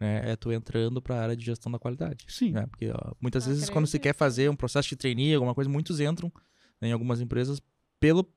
né, 0.00 0.30
é 0.30 0.36
tu 0.36 0.52
entrando 0.52 1.00
para 1.00 1.16
a 1.16 1.22
área 1.22 1.36
de 1.36 1.44
gestão 1.44 1.70
da 1.70 1.78
qualidade. 1.78 2.24
Sim. 2.28 2.52
né? 2.52 2.66
Porque 2.66 2.90
ó, 2.90 3.14
muitas 3.20 3.46
Eu 3.46 3.52
vezes 3.52 3.70
quando 3.70 3.86
se 3.86 3.98
quer 3.98 4.14
fazer 4.14 4.48
um 4.50 4.56
processo 4.56 4.88
de 4.88 4.96
trainee, 4.96 5.34
alguma 5.34 5.54
coisa, 5.54 5.70
muitos 5.70 6.00
entram 6.00 6.30
né, 6.80 6.88
em 6.88 6.92
algumas 6.92 7.20
empresas 7.20 7.60
pelo, 7.98 8.28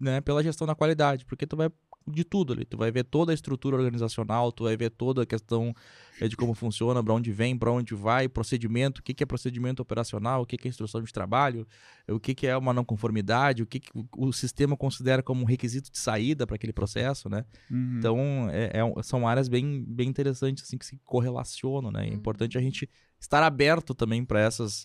né, 0.00 0.20
pela 0.20 0.42
gestão 0.42 0.66
da 0.66 0.74
qualidade, 0.74 1.24
porque 1.24 1.46
tu 1.46 1.56
vai 1.56 1.70
de 2.06 2.24
tudo 2.24 2.52
ali, 2.52 2.64
tu 2.64 2.76
vai 2.76 2.90
ver 2.90 3.04
toda 3.04 3.32
a 3.32 3.34
estrutura 3.34 3.76
organizacional, 3.76 4.50
tu 4.52 4.64
vai 4.64 4.76
ver 4.76 4.90
toda 4.90 5.22
a 5.22 5.26
questão 5.26 5.74
é, 6.20 6.28
de 6.28 6.36
como 6.36 6.54
funciona, 6.54 7.02
para 7.02 7.12
onde 7.14 7.32
vem, 7.32 7.56
para 7.56 7.70
onde 7.70 7.94
vai, 7.94 8.28
procedimento, 8.28 9.00
o 9.00 9.02
que, 9.02 9.14
que 9.14 9.22
é 9.22 9.26
procedimento 9.26 9.82
operacional, 9.82 10.42
o 10.42 10.46
que, 10.46 10.56
que 10.56 10.68
é 10.68 10.70
instrução 10.70 11.02
de 11.02 11.12
trabalho, 11.12 11.66
o 12.08 12.20
que, 12.20 12.34
que 12.34 12.46
é 12.46 12.56
uma 12.56 12.72
não 12.72 12.84
conformidade, 12.84 13.62
o 13.62 13.66
que, 13.66 13.80
que 13.80 13.90
o, 14.16 14.32
sistema 14.32 14.76
considera 14.76 15.22
como 15.22 15.42
um 15.42 15.46
requisito 15.46 15.90
de 15.90 15.98
saída 15.98 16.46
para 16.46 16.56
aquele 16.56 16.72
processo, 16.72 17.28
né? 17.28 17.44
Uhum. 17.70 17.96
Então, 17.98 18.18
é- 18.50 18.72
é 18.74 19.02
são 19.02 19.26
áreas 19.26 19.48
bem, 19.48 19.84
bem 19.86 20.08
interessantes, 20.08 20.64
assim, 20.64 20.78
que 20.78 20.86
se 20.86 20.98
correlacionam, 21.04 21.90
né? 21.90 22.06
É 22.06 22.10
Uhum. 22.10 22.16
importante 22.16 22.56
a 22.56 22.60
gente 22.60 22.88
estar 23.18 23.42
aberto 23.42 23.94
também 23.94 24.24
para 24.24 24.40
essas 24.40 24.84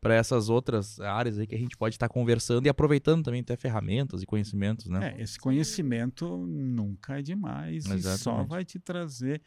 para 0.00 0.14
essas 0.14 0.48
outras 0.48 1.00
áreas 1.00 1.38
aí 1.38 1.46
que 1.46 1.54
a 1.54 1.58
gente 1.58 1.76
pode 1.76 1.94
estar 1.96 2.08
conversando 2.08 2.66
e 2.66 2.68
aproveitando 2.68 3.24
também 3.24 3.40
até 3.40 3.56
ferramentas 3.56 4.22
e 4.22 4.26
conhecimentos, 4.26 4.86
né? 4.86 5.14
É, 5.16 5.22
esse 5.22 5.38
conhecimento 5.38 6.46
nunca 6.46 7.18
é 7.18 7.22
demais 7.22 7.84
e 7.86 7.88
só 7.88 7.94
Exatamente. 7.94 8.48
vai 8.48 8.64
te 8.64 8.78
trazer, 8.78 9.42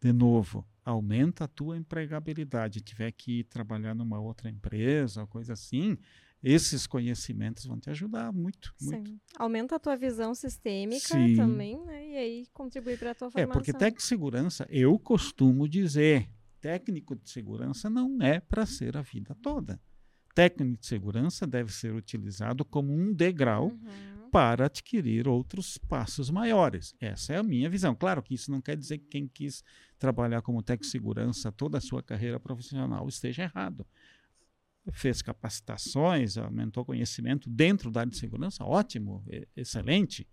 de 0.00 0.12
novo, 0.12 0.66
aumenta 0.84 1.44
a 1.44 1.48
tua 1.48 1.76
empregabilidade. 1.76 2.80
Tiver 2.80 3.10
que 3.12 3.40
ir 3.40 3.44
trabalhar 3.44 3.94
numa 3.94 4.20
outra 4.20 4.50
empresa, 4.50 5.26
coisa 5.26 5.54
assim, 5.54 5.96
esses 6.42 6.86
conhecimentos 6.86 7.64
vão 7.64 7.78
te 7.78 7.88
ajudar 7.88 8.32
muito, 8.32 8.74
muito. 8.80 9.08
Sim. 9.08 9.20
Aumenta 9.38 9.76
a 9.76 9.78
tua 9.78 9.96
visão 9.96 10.34
sistêmica 10.34 11.06
Sim. 11.06 11.36
também, 11.36 11.82
né? 11.84 12.08
E 12.08 12.16
aí 12.16 12.46
contribui 12.52 12.96
para 12.96 13.12
a 13.12 13.14
tua 13.14 13.28
É, 13.28 13.30
formação. 13.30 13.52
porque 13.52 13.72
tec 13.72 14.00
segurança, 14.02 14.66
eu 14.68 14.98
costumo 14.98 15.68
dizer, 15.68 16.28
técnico 16.62 17.14
de 17.16 17.28
segurança 17.28 17.90
não 17.90 18.22
é 18.22 18.38
para 18.40 18.64
ser 18.64 18.96
a 18.96 19.02
vida 19.02 19.34
toda. 19.42 19.78
Técnico 20.34 20.80
de 20.80 20.86
segurança 20.86 21.46
deve 21.46 21.70
ser 21.72 21.92
utilizado 21.92 22.64
como 22.64 22.90
um 22.94 23.12
degrau 23.12 23.66
Uhum. 23.68 24.30
para 24.30 24.64
adquirir 24.64 25.28
outros 25.28 25.76
passos 25.76 26.30
maiores. 26.30 26.94
Essa 26.98 27.34
é 27.34 27.36
a 27.36 27.42
minha 27.42 27.68
visão. 27.68 27.94
Claro 27.94 28.22
que 28.22 28.32
isso 28.32 28.50
não 28.50 28.62
quer 28.62 28.78
dizer 28.78 28.96
que 28.96 29.08
quem 29.08 29.28
quis 29.28 29.62
trabalhar 29.98 30.40
como 30.40 30.62
técnico 30.62 30.86
de 30.86 30.90
segurança 30.90 31.52
toda 31.52 31.76
a 31.76 31.80
sua 31.82 32.02
carreira 32.02 32.40
profissional 32.40 33.06
esteja 33.08 33.42
errado. 33.42 33.84
Fez 34.92 35.20
capacitações, 35.20 36.38
aumentou 36.38 36.82
conhecimento 36.84 37.50
dentro 37.50 37.90
da 37.90 38.00
área 38.00 38.10
de 38.10 38.16
segurança, 38.18 38.64
ótimo, 38.64 39.22
excelente. 39.54 40.26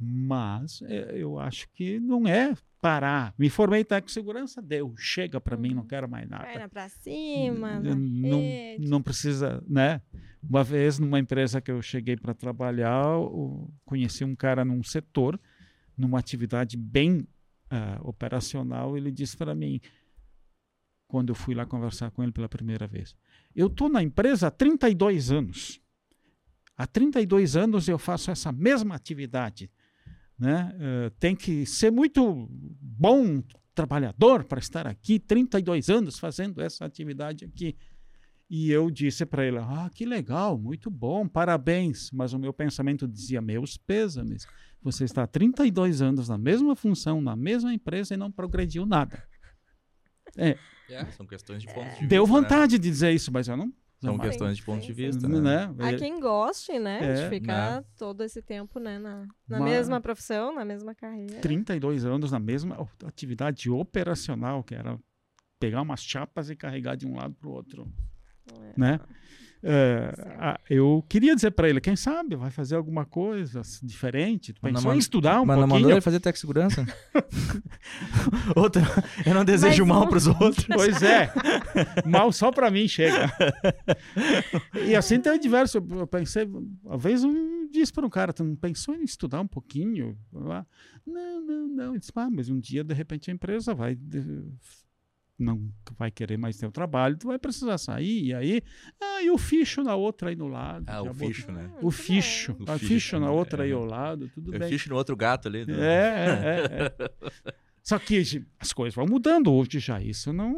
Mas 0.00 0.80
é, 0.82 1.12
eu 1.14 1.38
acho 1.38 1.68
que 1.74 2.00
não 2.00 2.26
é 2.26 2.54
parar. 2.80 3.34
Me 3.38 3.50
formei 3.50 3.82
em 3.82 3.84
técnico 3.84 4.10
segurança, 4.10 4.62
deu, 4.62 4.94
chega 4.96 5.38
para 5.38 5.56
mim, 5.56 5.74
não 5.74 5.84
quero 5.84 6.08
mais 6.08 6.28
nada. 6.28 6.44
Perna 6.44 6.68
pra 6.68 6.88
cima, 6.88 7.78
não, 7.78 8.40
rede. 8.40 8.88
não 8.88 9.02
precisa, 9.02 9.62
né? 9.68 10.00
Uma 10.42 10.64
vez 10.64 10.98
numa 10.98 11.18
empresa 11.18 11.60
que 11.60 11.70
eu 11.70 11.82
cheguei 11.82 12.16
para 12.16 12.32
trabalhar, 12.32 13.04
conheci 13.84 14.24
um 14.24 14.34
cara 14.34 14.64
num 14.64 14.82
setor, 14.82 15.38
numa 15.96 16.18
atividade 16.18 16.78
bem 16.78 17.28
ah, 17.68 18.00
operacional, 18.02 18.96
ele 18.96 19.10
disse 19.10 19.36
para 19.36 19.54
mim, 19.54 19.78
quando 21.06 21.28
eu 21.28 21.34
fui 21.34 21.54
lá 21.54 21.66
conversar 21.66 22.10
com 22.10 22.22
ele 22.22 22.32
pela 22.32 22.48
primeira 22.48 22.86
vez, 22.86 23.14
eu 23.54 23.66
estou 23.66 23.90
na 23.90 24.02
empresa 24.02 24.46
há 24.46 24.50
32 24.50 25.30
anos. 25.30 25.80
Há 26.76 26.86
32 26.86 27.56
anos 27.56 27.88
eu 27.88 27.98
faço 27.98 28.30
essa 28.30 28.50
mesma 28.50 28.94
atividade. 28.94 29.70
Né? 30.40 30.74
Eh, 30.80 31.10
tem 31.20 31.36
que 31.36 31.66
ser 31.66 31.92
muito 31.92 32.48
bom 32.50 33.42
trabalhador 33.74 34.44
para 34.44 34.58
estar 34.58 34.86
aqui 34.86 35.18
32 35.18 35.90
anos 35.90 36.18
fazendo 36.18 36.62
essa 36.62 36.86
atividade 36.86 37.44
aqui. 37.44 37.76
E 38.48 38.70
eu 38.70 38.90
disse 38.90 39.26
para 39.26 39.46
ele: 39.46 39.58
Ah, 39.58 39.90
que 39.94 40.06
legal, 40.06 40.58
muito 40.58 40.90
bom, 40.90 41.28
parabéns. 41.28 42.10
Mas 42.10 42.32
o 42.32 42.38
meu 42.38 42.54
pensamento 42.54 43.06
dizia: 43.06 43.42
Meus 43.42 43.76
pêsames, 43.76 44.46
você 44.82 45.04
está 45.04 45.24
há 45.24 45.26
32 45.26 46.00
anos 46.00 46.28
na 46.28 46.38
mesma 46.38 46.74
função, 46.74 47.20
na 47.20 47.36
mesma 47.36 47.72
empresa 47.72 48.14
e 48.14 48.16
não 48.16 48.32
progrediu 48.32 48.86
nada. 48.86 49.22
É, 50.88 51.04
são 51.12 51.26
questões 51.26 51.62
de 51.62 51.68
ponto 51.68 51.84
de 51.84 51.90
vista. 51.90 52.06
Deu 52.06 52.26
né? 52.26 52.28
vontade 52.28 52.78
de 52.78 52.90
dizer 52.90 53.12
isso, 53.12 53.30
mas 53.30 53.46
eu 53.46 53.56
não. 53.56 53.72
São 54.02 54.18
questões 54.18 54.56
de 54.56 54.62
Sim, 54.62 54.66
ponto 54.66 54.80
sim, 54.80 54.86
de 54.88 54.94
sim. 54.94 55.06
vista. 55.06 55.28
Né? 55.28 55.66
né? 55.66 55.74
Há 55.88 55.96
quem 55.96 56.18
goste, 56.20 56.78
né, 56.78 56.98
É, 57.02 57.14
de 57.24 57.28
ficar 57.28 57.84
todo 57.98 58.22
esse 58.22 58.40
tempo, 58.40 58.78
né, 58.80 58.98
na, 58.98 59.26
na 59.46 59.58
Mas- 59.60 59.70
mesma 59.70 60.00
profissão, 60.00 60.54
na 60.54 60.64
mesma 60.64 60.94
carreira. 60.94 61.40
32 61.40 62.04
anos 62.06 62.32
na 62.32 62.38
mesma 62.38 62.76
atividade 63.04 63.68
operacional, 63.70 64.64
que 64.64 64.74
era 64.74 64.98
pegar 65.58 65.82
umas 65.82 66.02
chapas 66.02 66.48
e 66.48 66.56
carregar 66.56 66.96
de 66.96 67.06
um 67.06 67.14
lado 67.16 67.34
para 67.34 67.48
o 67.48 67.52
outro. 67.52 67.86
É. 68.52 68.72
né? 68.80 69.00
É, 69.62 70.14
a- 70.38 70.60
eu 70.70 71.04
queria 71.08 71.34
dizer 71.34 71.50
para 71.50 71.68
ele, 71.68 71.80
quem 71.80 71.94
sabe 71.94 72.34
vai 72.34 72.50
fazer 72.50 72.76
alguma 72.76 73.04
coisa 73.04 73.60
diferente. 73.82 74.52
Tu 74.54 74.58
Mas 74.62 74.72
não 74.72 74.80
Pensou 74.80 74.94
em 74.94 74.98
estudar 74.98 75.40
um 75.40 75.44
Mas 75.44 75.56
não 75.56 75.62
mandou 75.62 75.78
pouquinho? 75.78 75.94
ele 75.94 76.00
fazer 76.00 76.18
tech 76.20 76.38
segurança? 76.38 76.86
Outra, 78.56 78.82
eu 79.26 79.34
não 79.34 79.44
desejo 79.44 79.84
Mas 79.84 79.88
mal 79.88 80.00
não- 80.02 80.08
pros 80.08 80.26
outros. 80.26 80.66
Pois 80.66 81.02
é, 81.02 81.30
mal 82.06 82.32
só 82.32 82.50
para 82.50 82.70
mim 82.70 82.86
chega. 82.88 83.30
E 84.86 84.94
assim 84.96 85.20
tem 85.20 85.38
diversos. 85.38 85.74
Eu 85.74 86.00
eu 86.00 86.06
pensei, 86.06 86.44
uma 86.84 86.96
vez 86.96 87.22
um 87.24 87.68
disse 87.70 87.92
para 87.92 88.06
um 88.06 88.10
cara, 88.10 88.32
tu 88.32 88.42
não 88.42 88.56
pensou 88.56 88.94
em 88.94 89.02
estudar 89.04 89.40
um 89.40 89.46
pouquinho? 89.46 90.16
Lá? 90.32 90.66
Não, 91.06 91.40
não, 91.40 91.68
não. 91.68 91.90
Ele 91.90 91.98
disse, 91.98 92.12
ah, 92.16 92.28
mas 92.30 92.48
um 92.48 92.58
dia 92.58 92.82
de 92.82 92.94
repente 92.94 93.30
a 93.30 93.34
empresa 93.34 93.74
vai 93.74 93.94
de- 93.94 94.44
não 95.42 95.70
vai 95.98 96.10
querer 96.10 96.36
mais 96.36 96.56
ter 96.56 96.66
o 96.66 96.70
trabalho, 96.70 97.16
tu 97.16 97.28
vai 97.28 97.38
precisar 97.38 97.78
sair, 97.78 98.26
e 98.26 98.34
aí, 98.34 98.62
ah, 99.00 99.22
e 99.22 99.30
o 99.30 99.38
ficho 99.38 99.82
na 99.82 99.94
outra 99.94 100.28
aí 100.30 100.36
no 100.36 100.46
lado. 100.48 100.84
Ah, 100.86 101.00
o 101.02 101.06
botou- 101.06 101.28
ficho, 101.28 101.50
né? 101.52 101.70
O 101.82 101.90
ficho, 101.90 102.56
O 102.60 102.70
a 102.70 102.78
ficho, 102.78 102.86
ficho 102.94 103.18
na 103.18 103.26
né? 103.26 103.32
outra 103.32 103.62
aí 103.64 103.70
É. 103.70 103.74
ao 103.74 103.84
lado, 103.84 104.28
tudo 104.28 104.54
Eu 104.54 104.58
bem. 104.60 104.68
fiz 104.68 104.86
no 104.86 104.96
outro 104.96 105.16
gato 105.16 105.48
ali. 105.48 105.64
né? 105.66 105.74
É, 105.78 105.86
é, 105.88 106.84
é. 106.86 107.10
Só 107.82 107.98
que 107.98 108.22
as 108.58 108.72
coisas 108.72 108.94
vão 108.94 109.06
mudando 109.06 109.52
hoje 109.52 109.78
já. 109.80 110.00
Isso 110.00 110.32
não 110.32 110.54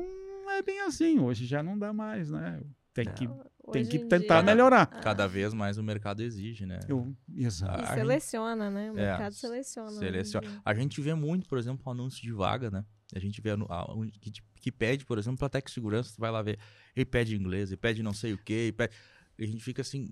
é 0.51 0.61
bem 0.63 0.81
assim. 0.81 1.19
Hoje 1.21 1.47
já 1.47 1.63
não 1.63 1.79
dá 1.79 1.93
mais, 1.93 2.31
né? 2.31 2.61
Tem 2.93 3.07
que, 3.07 3.27
tem 3.73 3.83
Hoje 3.83 3.91
que 3.91 3.99
tentar 4.01 4.43
dia- 4.43 4.53
melhorar. 4.53 4.85
Cada 4.87 5.27
vez 5.27 5.55
mais 5.55 5.79
o 5.79 5.83
mercado 5.83 6.21
exige, 6.21 6.67
né? 6.67 6.81
Eu, 6.89 7.17
exato. 7.35 7.81
E 7.81 7.85
a 7.87 7.95
seleciona, 7.95 8.71
né? 8.71 8.91
O 8.91 8.99
É, 8.99 9.07
mercado 9.07 9.33
seleciona. 9.33 9.89
hoje 9.89 9.97
em 9.97 10.01
Seleciona. 10.01 10.61
A 10.65 10.75
gente 10.75 11.01
vê 11.01 11.15
muito, 11.15 11.49
por 11.49 11.57
exemplo, 11.59 11.91
anúncio 11.91 12.21
de 12.21 12.33
vaga, 12.33 12.71
né? 12.71 12.85
A 13.15 13.19
gente 13.19 13.41
vê 13.41 13.51
a- 13.51 13.93
um 13.95 14.07
que, 14.09 14.31
te- 14.31 14.43
que 14.63 14.71
pede, 14.71 15.05
por 15.05 15.19
exemplo, 15.19 15.39
para 15.39 15.49
tech 15.49 15.71
segurança, 15.71 16.15
tu 16.15 16.21
vai 16.21 16.31
lá 16.31 16.41
ver, 16.41 16.59
ele 16.95 17.05
pede 17.05 17.37
inglês, 17.37 17.71
ele 17.71 17.77
pede 17.77 18.03
não 18.03 18.15
sei 18.15 18.33
o 18.33 18.39
quê, 18.39 18.73
pede... 18.75 18.95
e 19.37 19.45
a 19.45 19.47
gente 19.47 19.63
fica 19.63 19.83
assim, 19.83 20.09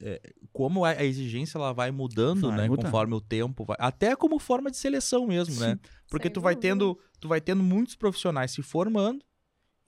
é, 0.00 0.20
como 0.52 0.84
a, 0.84 1.04
exigência 1.04 1.56
ela 1.56 1.72
vai 1.72 1.92
mudando, 1.92 2.48
Vai 2.48 2.68
né, 2.68 2.76
conforme 2.76 3.14
o 3.14 3.20
tempo 3.20 3.64
vai, 3.64 3.76
até 3.78 4.16
como 4.16 4.40
forma 4.40 4.70
de 4.70 4.76
seleção 4.76 5.26
mesmo, 5.26 5.58
né? 5.60 5.78
Porque 6.10 6.28
tu 6.28 6.40
vai 6.40 6.54
dúvida. 6.54 6.74
tendo, 6.74 6.98
tu 7.20 7.28
vai 7.28 7.40
tendo 7.40 7.62
muitos 7.62 7.94
profissionais 7.94 8.50
se 8.50 8.60
formando 8.60 9.24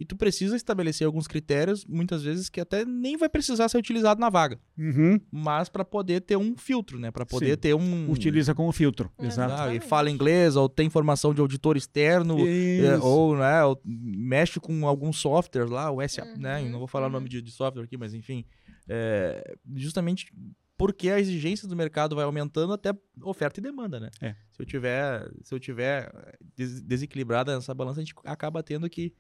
e 0.01 0.05
tu 0.05 0.17
precisa 0.17 0.55
estabelecer 0.55 1.07
alguns 1.07 1.27
critérios, 1.27 1.85
muitas 1.85 2.23
vezes 2.23 2.49
que 2.49 2.61
até 2.61 2.85
nem 2.85 3.17
vai 3.17 3.29
precisar 3.29 3.69
ser 3.69 3.79
utilizado 3.79 4.21
na 4.21 4.31
vaga, 4.31 4.61
Uhum. 4.79 5.21
mas 5.31 5.69
para 5.69 5.85
poder 5.85 6.21
ter 6.21 6.37
um 6.37 6.57
filtro, 6.57 6.99
né, 6.99 7.11
para 7.11 7.27
poder 7.27 7.53
Sim. 7.55 7.57
ter 7.57 7.75
um 7.75 8.11
Utiliza 8.11 8.55
como 8.55 8.71
filtro. 8.73 9.11
É, 9.19 9.27
Exato. 9.27 9.55
ah, 9.55 9.75
e 9.75 9.81
fala 9.81 10.09
inglês, 10.11 10.55
ou 10.57 10.69
tem 10.69 10.89
formação 10.89 11.35
de 11.35 11.41
auditor 11.41 11.77
externo, 11.77 12.37
é, 12.47 12.97
ou, 13.03 13.37
né, 13.37 13.65
ou 13.65 13.81
mexe 13.85 14.61
com 14.61 14.87
algum 14.87 15.13
software 15.13 15.67
lá, 15.69 15.91
o 15.91 16.01
SA, 16.07 16.25
né? 16.37 16.61
Eu 16.61 16.65
Uhum, 16.67 16.71
não 16.73 16.79
vou 16.79 16.89
falar 16.89 17.07
o 17.07 17.09
uhum. 17.09 17.15
nome 17.15 17.29
de, 17.29 17.43
de 17.43 17.51
software 17.51 17.83
aqui, 17.85 17.97
mas 17.97 18.15
enfim. 18.15 18.45
é, 18.89 19.57
justamente 19.77 20.33
porque 20.77 21.11
a 21.11 21.19
exigência 21.19 21.67
do 21.67 21.75
mercado 21.75 22.15
vai 22.15 22.25
aumentando 22.25 22.73
até 22.73 22.93
oferta 23.23 23.59
e 23.59 23.63
demanda, 23.63 23.99
né? 23.99 24.11
É. 24.23 24.37
Se 24.53 24.63
eu 24.63 24.67
tiver, 24.67 25.29
se 25.43 25.53
eu 25.53 25.59
tiver 25.59 26.09
des- 26.57 26.81
desequilibrada 26.83 27.53
essa 27.57 27.75
balança, 27.75 28.01
a 28.01 28.05
gente 28.05 28.15
acaba 28.25 28.63
tendo 28.63 28.89
que 28.89 29.13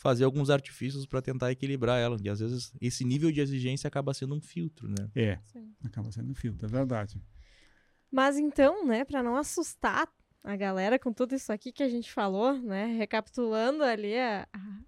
fazer 0.00 0.24
alguns 0.24 0.48
artifícios 0.48 1.04
para 1.04 1.20
tentar 1.20 1.52
equilibrar 1.52 2.00
ela. 2.00 2.16
E 2.24 2.28
às 2.30 2.40
vezes 2.40 2.72
esse 2.80 3.04
nível 3.04 3.30
de 3.30 3.38
exigência 3.42 3.86
acaba 3.86 4.14
sendo 4.14 4.34
um 4.34 4.40
filtro, 4.40 4.88
né? 4.88 5.10
É, 5.14 5.38
Sim. 5.44 5.74
acaba 5.84 6.10
sendo 6.10 6.34
filtro, 6.34 6.66
é 6.66 6.70
verdade. 6.70 7.20
Mas 8.10 8.38
então, 8.38 8.86
né, 8.86 9.04
para 9.04 9.22
não 9.22 9.36
assustar 9.36 10.08
a 10.42 10.56
galera 10.56 10.98
com 10.98 11.12
tudo 11.12 11.34
isso 11.34 11.52
aqui 11.52 11.70
que 11.70 11.82
a 11.82 11.88
gente 11.88 12.10
falou, 12.10 12.54
né, 12.54 12.86
recapitulando 12.96 13.82
ali, 13.84 14.16
a- 14.18 14.48
a- 14.50 14.80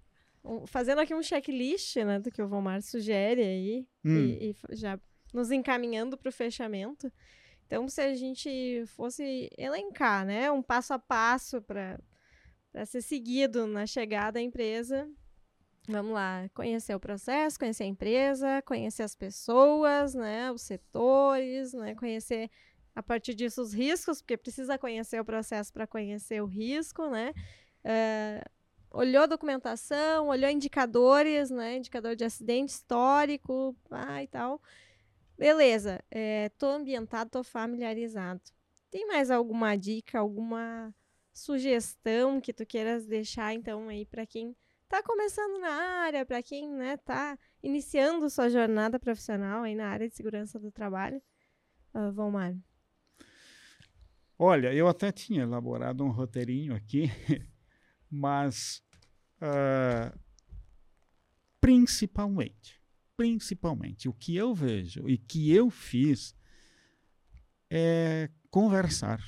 um- 0.43 0.65
fazendo 0.65 0.99
aqui 0.99 1.13
um 1.13 1.21
checklist, 1.21 1.95
né, 1.97 2.19
do 2.19 2.31
que 2.31 2.41
o 2.41 2.47
Vomar 2.47 2.81
sugere 2.81 3.41
aí, 3.43 3.87
Hum. 4.03 4.17
e, 4.17 4.55
e 4.71 4.75
já 4.75 4.99
nos 5.31 5.51
encaminhando 5.51 6.17
para 6.17 6.29
o 6.29 6.33
fechamento. 6.33 7.11
Então, 7.67 7.87
se 7.87 8.01
a 8.01 8.15
gente 8.15 8.83
fosse 8.87 9.47
elencar, 9.59 10.25
né, 10.25 10.49
um 10.51 10.61
passo 10.63 10.91
a 10.91 10.97
passo 10.99 11.61
para 11.61 11.99
ser 12.85 13.01
seguido 13.01 13.67
na 13.67 13.85
chegada 13.85 14.39
à 14.39 14.41
empresa, 14.41 15.09
vamos 15.87 16.13
lá, 16.13 16.49
conhecer 16.53 16.95
o 16.95 16.99
processo, 16.99 17.59
conhecer 17.59 17.83
a 17.83 17.87
empresa, 17.87 18.61
conhecer 18.63 19.03
as 19.03 19.15
pessoas, 19.15 20.13
né, 20.13 20.51
os 20.51 20.61
setores, 20.61 21.73
né, 21.73 21.95
conhecer 21.95 22.49
a 22.95 23.01
partir 23.01 23.33
disso 23.33 23.61
os 23.61 23.73
riscos, 23.73 24.21
porque 24.21 24.37
precisa 24.37 24.77
conhecer 24.77 25.19
o 25.19 25.25
processo 25.25 25.71
para 25.73 25.87
conhecer 25.87 26.41
o 26.41 26.45
risco, 26.45 27.07
né? 27.09 27.33
Eh, 27.83 28.43
olhou 28.91 29.23
a 29.23 29.25
documentação, 29.25 30.27
olhou 30.27 30.49
indicadores, 30.49 31.49
né? 31.49 31.77
Indicador 31.77 32.15
de 32.15 32.23
acidente 32.23 32.71
histórico, 32.71 33.75
ah, 33.89 34.21
e 34.23 34.27
tal. 34.27 34.61
Beleza, 35.37 36.03
eh, 36.11 36.49
tô 36.57 36.67
ambientado, 36.67 37.31
tô 37.31 37.43
familiarizado. 37.43 38.41
Tem 38.91 39.07
mais 39.07 39.31
alguma 39.31 39.75
dica, 39.75 40.19
alguma 40.19 40.93
sugestão 41.33 42.39
que 42.39 42.53
tu 42.53 42.65
queiras 42.65 43.05
deixar, 43.05 43.53
então, 43.53 43.89
aí 43.89 44.05
para 44.05 44.25
quem 44.25 44.55
tá 44.87 45.01
começando 45.01 45.59
na 45.59 45.71
área, 46.03 46.25
para 46.25 46.43
quem, 46.43 46.69
né, 46.69 46.97
tá 46.97 47.37
iniciando 47.61 48.29
sua 48.29 48.49
jornada 48.49 48.99
profissional 48.99 49.63
aí 49.63 49.75
na 49.75 49.87
área 49.87 50.07
de 50.07 50.15
segurança 50.15 50.59
do 50.59 50.71
trabalho? 50.71 51.21
Uh, 51.93 52.11
Valmar. 52.11 52.55
Olha, 54.37 54.73
eu 54.73 54.87
até 54.87 55.11
tinha 55.11 55.43
elaborado 55.43 56.03
um 56.03 56.11
roteirinho 56.11 56.75
aqui, 56.75 57.09
mas 58.09 58.83
ah, 59.45 60.17
principalmente, 61.59 62.81
principalmente, 63.17 64.07
o 64.07 64.13
que 64.13 64.37
eu 64.37 64.55
vejo 64.55 65.09
e 65.09 65.17
que 65.17 65.51
eu 65.51 65.69
fiz 65.69 66.33
é 67.69 68.29
conversar 68.49 69.21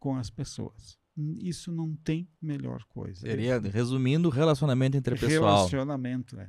com 0.00 0.16
as 0.16 0.28
pessoas. 0.28 0.98
Isso 1.16 1.70
não 1.70 1.94
tem 1.96 2.26
melhor 2.40 2.84
coisa. 2.84 3.20
Seria, 3.20 3.58
resumindo, 3.60 4.28
relacionamento 4.30 4.96
entre 4.96 5.14
pessoal. 5.14 5.56
Relacionamento, 5.56 6.38
é. 6.40 6.48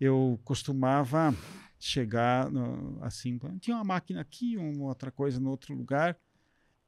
Eu 0.00 0.38
costumava 0.44 1.34
chegar 1.78 2.48
assim, 3.02 3.38
tinha 3.60 3.76
uma 3.76 3.84
máquina 3.84 4.20
aqui, 4.20 4.56
uma 4.56 4.84
outra 4.86 5.10
coisa 5.10 5.38
no 5.40 5.50
outro 5.50 5.74
lugar, 5.74 6.16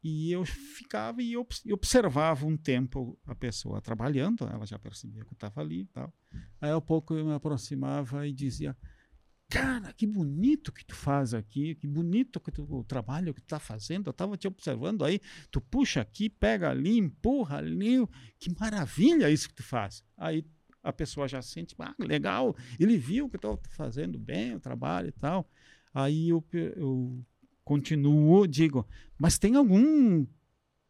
E 0.09 0.31
eu 0.31 0.45
ficava 0.45 1.21
e 1.21 1.37
obs- 1.37 1.63
e 1.65 1.73
observava 1.73 2.47
um 2.47 2.57
tempo 2.57 3.19
a 3.27 3.35
pessoa 3.35 3.81
trabalhando, 3.81 4.45
ela 4.47 4.65
já 4.65 4.79
percebia 4.79 5.23
que 5.25 5.29
eu 5.31 5.35
estava 5.35 5.61
ali 5.61 5.81
e 5.81 5.87
tal. 5.87 6.15
Aí, 6.61 6.71
ao 6.71 6.81
pouco, 6.81 7.15
eu 7.15 7.25
me 7.27 7.33
aproximava 7.35 8.25
e 8.25 8.33
dizia: 8.33 8.77
Cara, 9.49 9.93
que 9.93 10.07
bonito 10.07 10.73
que 10.73 10.85
tu 10.85 10.95
faz 10.95 11.33
aqui, 11.33 11.77
que 11.77 11.87
bonito 11.87 12.41
que 12.41 12.51
tu, 12.51 12.67
o 12.69 12.83
trabalho 12.83 13.33
que 13.33 13.41
tu 13.41 13.45
está 13.45 13.61
fazendo. 13.61 14.09
Eu 14.09 14.11
estava 14.11 14.37
te 14.37 14.49
observando 14.49 15.05
aí, 15.05 15.21
tu 15.51 15.61
puxa 15.61 16.01
aqui, 16.01 16.29
pega 16.29 16.71
ali, 16.71 16.99
empurra 16.99 17.59
ali. 17.59 18.07
Que 18.39 18.53
maravilha 18.59 19.31
isso 19.31 19.49
que 19.49 19.55
tu 19.55 19.63
faz. 19.63 20.03
Aí 20.17 20.45
a 20.83 20.93
pessoa 20.93 21.29
já 21.29 21.41
sente, 21.43 21.75
ah, 21.79 21.95
legal, 21.99 22.57
ele 22.79 22.97
viu 22.97 23.29
que 23.29 23.37
estou 23.37 23.61
fazendo 23.71 24.19
bem 24.19 24.55
o 24.55 24.61
trabalho 24.61 25.09
e 25.09 25.13
tal. 25.13 25.49
Aí 25.95 26.29
eu, 26.29 26.45
eu 26.53 27.25
continuo, 27.65 28.47
digo, 28.47 28.87
mas 29.19 29.39
tem 29.39 29.55
algum 29.55 30.27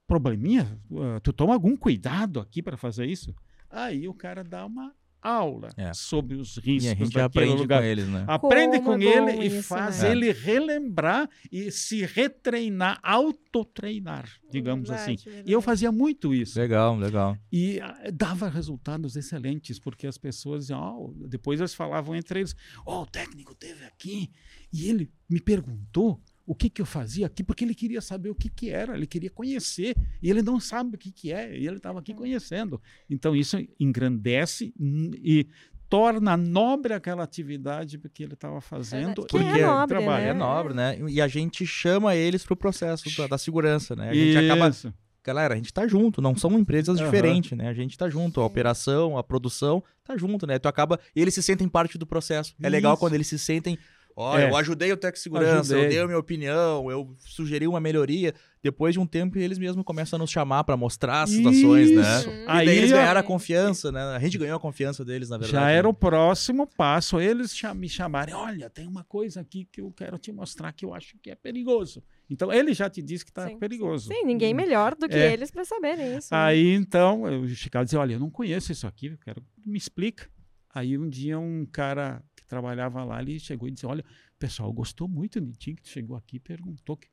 probleminha? 0.07 0.81
Uh, 0.91 1.21
Tu 1.23 1.33
toma 1.33 1.55
algum 1.55 1.77
cuidado 1.77 2.41
aqui 2.41 2.63
para 2.63 2.77
fazer 2.77 3.07
isso? 3.07 3.35
Aí 3.69 4.09
o 4.09 4.15
cara 4.15 4.43
dá 4.45 4.65
uma 4.65 4.95
aula 5.27 5.69
É. 5.77 5.93
sobre 5.95 6.35
os 6.37 6.57
E 6.59 6.61
riscos 6.61 6.91
a 6.93 6.95
gente 6.95 7.13
daquele 7.13 7.45
aprende 7.47 7.63
lugar. 7.63 7.81
com 7.81 7.87
eles, 7.87 8.09
né? 8.09 8.25
Aprende 8.29 8.81
Como 8.81 8.99
com 8.99 9.03
é 9.03 9.05
ele 9.05 9.47
e 9.47 9.63
faz 9.63 10.03
né? 10.03 10.13
ele 10.13 10.33
relembrar 10.33 11.29
e 11.51 11.71
se 11.71 12.05
retreinar, 12.05 12.99
autotreinar, 13.03 14.29
digamos 14.51 14.89
Verdade, 14.89 15.13
assim. 15.15 15.29
E 15.31 15.31
eu 15.31 15.61
verdade. 15.61 15.65
fazia 15.65 15.93
muito 15.93 16.35
isso. 16.35 16.59
Legal, 16.59 16.97
legal. 16.97 17.37
E 17.53 17.81
ah, 17.81 18.11
dava 18.13 18.49
resultados 18.49 19.17
excelentes, 19.17 19.79
porque 19.79 20.07
as 20.07 20.19
pessoas 20.19 20.63
diziam, 20.63 20.81
"Oh", 20.81 21.27
depois 21.29 21.61
eles 21.61 21.75
falavam 21.75 22.15
entre 22.15 22.41
eles, 22.41 22.55
oh, 22.85 23.03
o 23.03 23.07
técnico 23.07 23.55
teve 23.55 23.85
aqui 23.85 24.31
e 24.73 24.89
ele 24.89 25.11
me 25.29 25.41
perguntou 25.41 26.21
o 26.47 26.55
que, 26.55 26.71
que 26.71 26.81
eu 26.81 26.87
fazia 26.87 27.27
aqui, 27.27 27.43
porque 27.43 27.65
ele 27.65 27.75
queria 27.75 28.01
saber 28.01 28.31
o 28.31 28.35
que, 28.35 28.49
que 28.49 28.71
era, 28.71 28.95
ele 28.97 29.07
queria 29.07 29.31
conhecer, 29.31 29.97
e 30.23 30.31
ele 30.31 30.43
não 30.43 30.61
sabe 30.61 30.95
o 30.95 30.99
que, 30.99 31.11
que 31.11 31.33
é, 31.33 31.59
e 31.59 31.67
ele 31.67 31.79
estava 31.79 31.99
aqui 31.99 32.15
conhecendo. 32.15 32.81
Então 33.11 33.35
isso 33.35 33.59
engrandece 33.81 34.73
e 34.79 35.47
torna 35.89 36.37
nobre 36.37 36.95
aquela 36.95 37.23
atividade 37.25 37.99
que 38.13 38.23
ele 38.23 38.35
estava 38.35 38.61
fazendo. 38.61 39.25
Que 39.27 39.39
é 39.39 39.41
e 39.41 39.63
nobre, 39.63 39.97
trabalho. 39.97 40.25
né? 40.25 40.31
É 40.31 40.35
nobre, 40.35 40.75
né? 40.75 40.99
E 41.09 41.21
a 41.21 41.29
gente 41.29 41.67
chama 41.67 42.15
eles 42.15 42.45
pro 42.45 42.57
processo 42.57 43.15
da, 43.17 43.27
da 43.27 43.39
segurança, 43.39 43.95
né? 43.97 44.11
A 44.11 44.15
gente 44.15 44.39
acaba. 44.39 44.69
Isso. 44.69 44.93
Galera, 45.25 45.55
a 45.55 45.57
gente 45.57 45.73
tá 45.73 45.89
junto, 45.89 46.23
não 46.23 46.37
são 46.37 46.57
empresas 46.57 47.01
Aham. 47.01 47.05
diferentes, 47.07 47.59
né? 47.59 47.69
A 47.69 47.75
gente 47.75 47.99
tá 47.99 48.09
junto, 48.09 48.41
a 48.41 48.45
Sim. 48.45 48.47
operação, 48.47 49.19
a 49.19 49.25
produção 49.25 49.83
tá 50.05 50.17
junto, 50.17 50.47
né? 50.47 50.57
Tu 50.57 50.69
acaba. 50.69 51.01
E 51.17 51.21
eles 51.21 51.35
se 51.35 51.43
sentem 51.43 51.69
parte 51.69 51.99
do 51.99 52.07
processo. 52.07 52.55
É 52.63 52.69
legal 52.69 52.93
Isso. 52.93 53.01
quando 53.01 53.15
eles 53.15 53.27
se 53.27 53.39
sentem. 53.39 53.77
Ó, 54.19 54.39
É. 54.39 54.49
eu 54.49 54.57
ajudei 54.57 54.91
o 54.91 54.97
Tec 54.97 55.15
Segurança, 55.19 55.75
eu 55.75 55.79
Ajudei. 55.81 55.89
dei 55.91 55.99
a 55.99 56.07
minha 56.07 56.19
opinião, 56.19 56.91
eu 56.91 57.15
sugeri 57.19 57.67
uma 57.69 57.79
melhoria. 57.79 58.33
Depois 58.63 58.95
de 58.95 58.99
um 58.99 59.07
tempo, 59.07 59.39
eles 59.39 59.59
mesmos 59.59 59.85
começam 59.85 60.17
a 60.17 60.21
nos 60.21 60.31
chamar 60.31 60.65
pra 60.65 60.75
mostrar 60.75 61.23
as 61.25 61.31
situações, 61.31 61.91
né? 61.91 62.01
Isso. 62.21 62.31
Hum. 62.31 62.33
E 62.33 62.45
Aí 62.49 62.67
daí 62.67 62.79
eles 62.79 62.91
ganharam 62.91 63.21
a 63.21 63.23
confiança, 63.23 63.93
né? 63.93 64.01
A 64.01 64.19
gente 64.19 64.39
ganhou 64.39 64.57
a 64.57 64.61
confiança 64.61 65.05
deles, 65.05 65.29
na 65.29 65.37
verdade. 65.37 65.53
Já 65.53 65.71
era 65.71 65.83
né? 65.83 65.89
o 65.91 65.93
próximo 65.95 66.67
passo. 66.67 67.21
Eles 67.21 67.55
me 67.75 67.89
chamarem. 67.91 68.35
Olha, 68.35 68.71
tem 68.71 68.89
uma 68.89 69.05
coisa 69.05 69.43
aqui 69.43 69.69
que 69.71 69.83
eu 69.83 69.93
quero 69.93 70.17
te 70.17 70.33
mostrar 70.33 70.73
que 70.73 70.87
eu 70.87 70.95
acho 70.95 71.19
que 71.23 71.31
é 71.31 71.35
perigoso. 71.35 72.03
Então, 72.31 72.51
ele 72.51 72.73
já 72.73 72.89
te 72.89 73.03
disse 73.03 73.23
que 73.23 73.31
está 73.31 73.49
perigoso. 73.57 74.09
Sim, 74.09 74.25
ninguém 74.25 74.55
melhor 74.55 74.95
do 74.97 75.07
que 75.09 75.15
É. 75.15 75.35
eles 75.35 75.51
para 75.51 75.65
saberem 75.67 76.17
isso. 76.17 76.33
né? 76.35 76.41
Aí, 76.41 76.73
então, 76.75 77.29
eu 77.31 77.47
chegava 77.51 77.83
e 77.83 77.85
dizia, 77.85 78.01
olha, 78.01 78.15
eu 78.15 78.19
não 78.21 78.31
conheço 78.31 78.73
isso 78.73 78.87
aqui, 78.87 79.09
eu 79.09 79.19
quero 79.19 79.43
que 79.63 79.69
me 79.69 79.77
explica. 79.77 80.27
Aí, 80.75 80.99
um 80.99 81.09
dia, 81.09 81.39
um 81.39 81.65
cara 81.71 82.21
trabalhava 82.47 83.03
lá, 83.05 83.21
ele 83.21 83.39
chegou 83.39 83.69
e 83.69 83.71
disse, 83.71 83.87
olha, 83.87 84.03
o 84.03 84.39
pessoal 84.39 84.73
gostou 84.73 85.09
muito 85.09 85.41
de 85.41 85.53
ti, 85.53 85.75
que 85.75 85.83
tu 85.83 85.89
chegou 85.89 86.17
aqui 86.17 86.37
e 86.37 86.41
perguntou 86.41 86.97
que, 86.97 87.09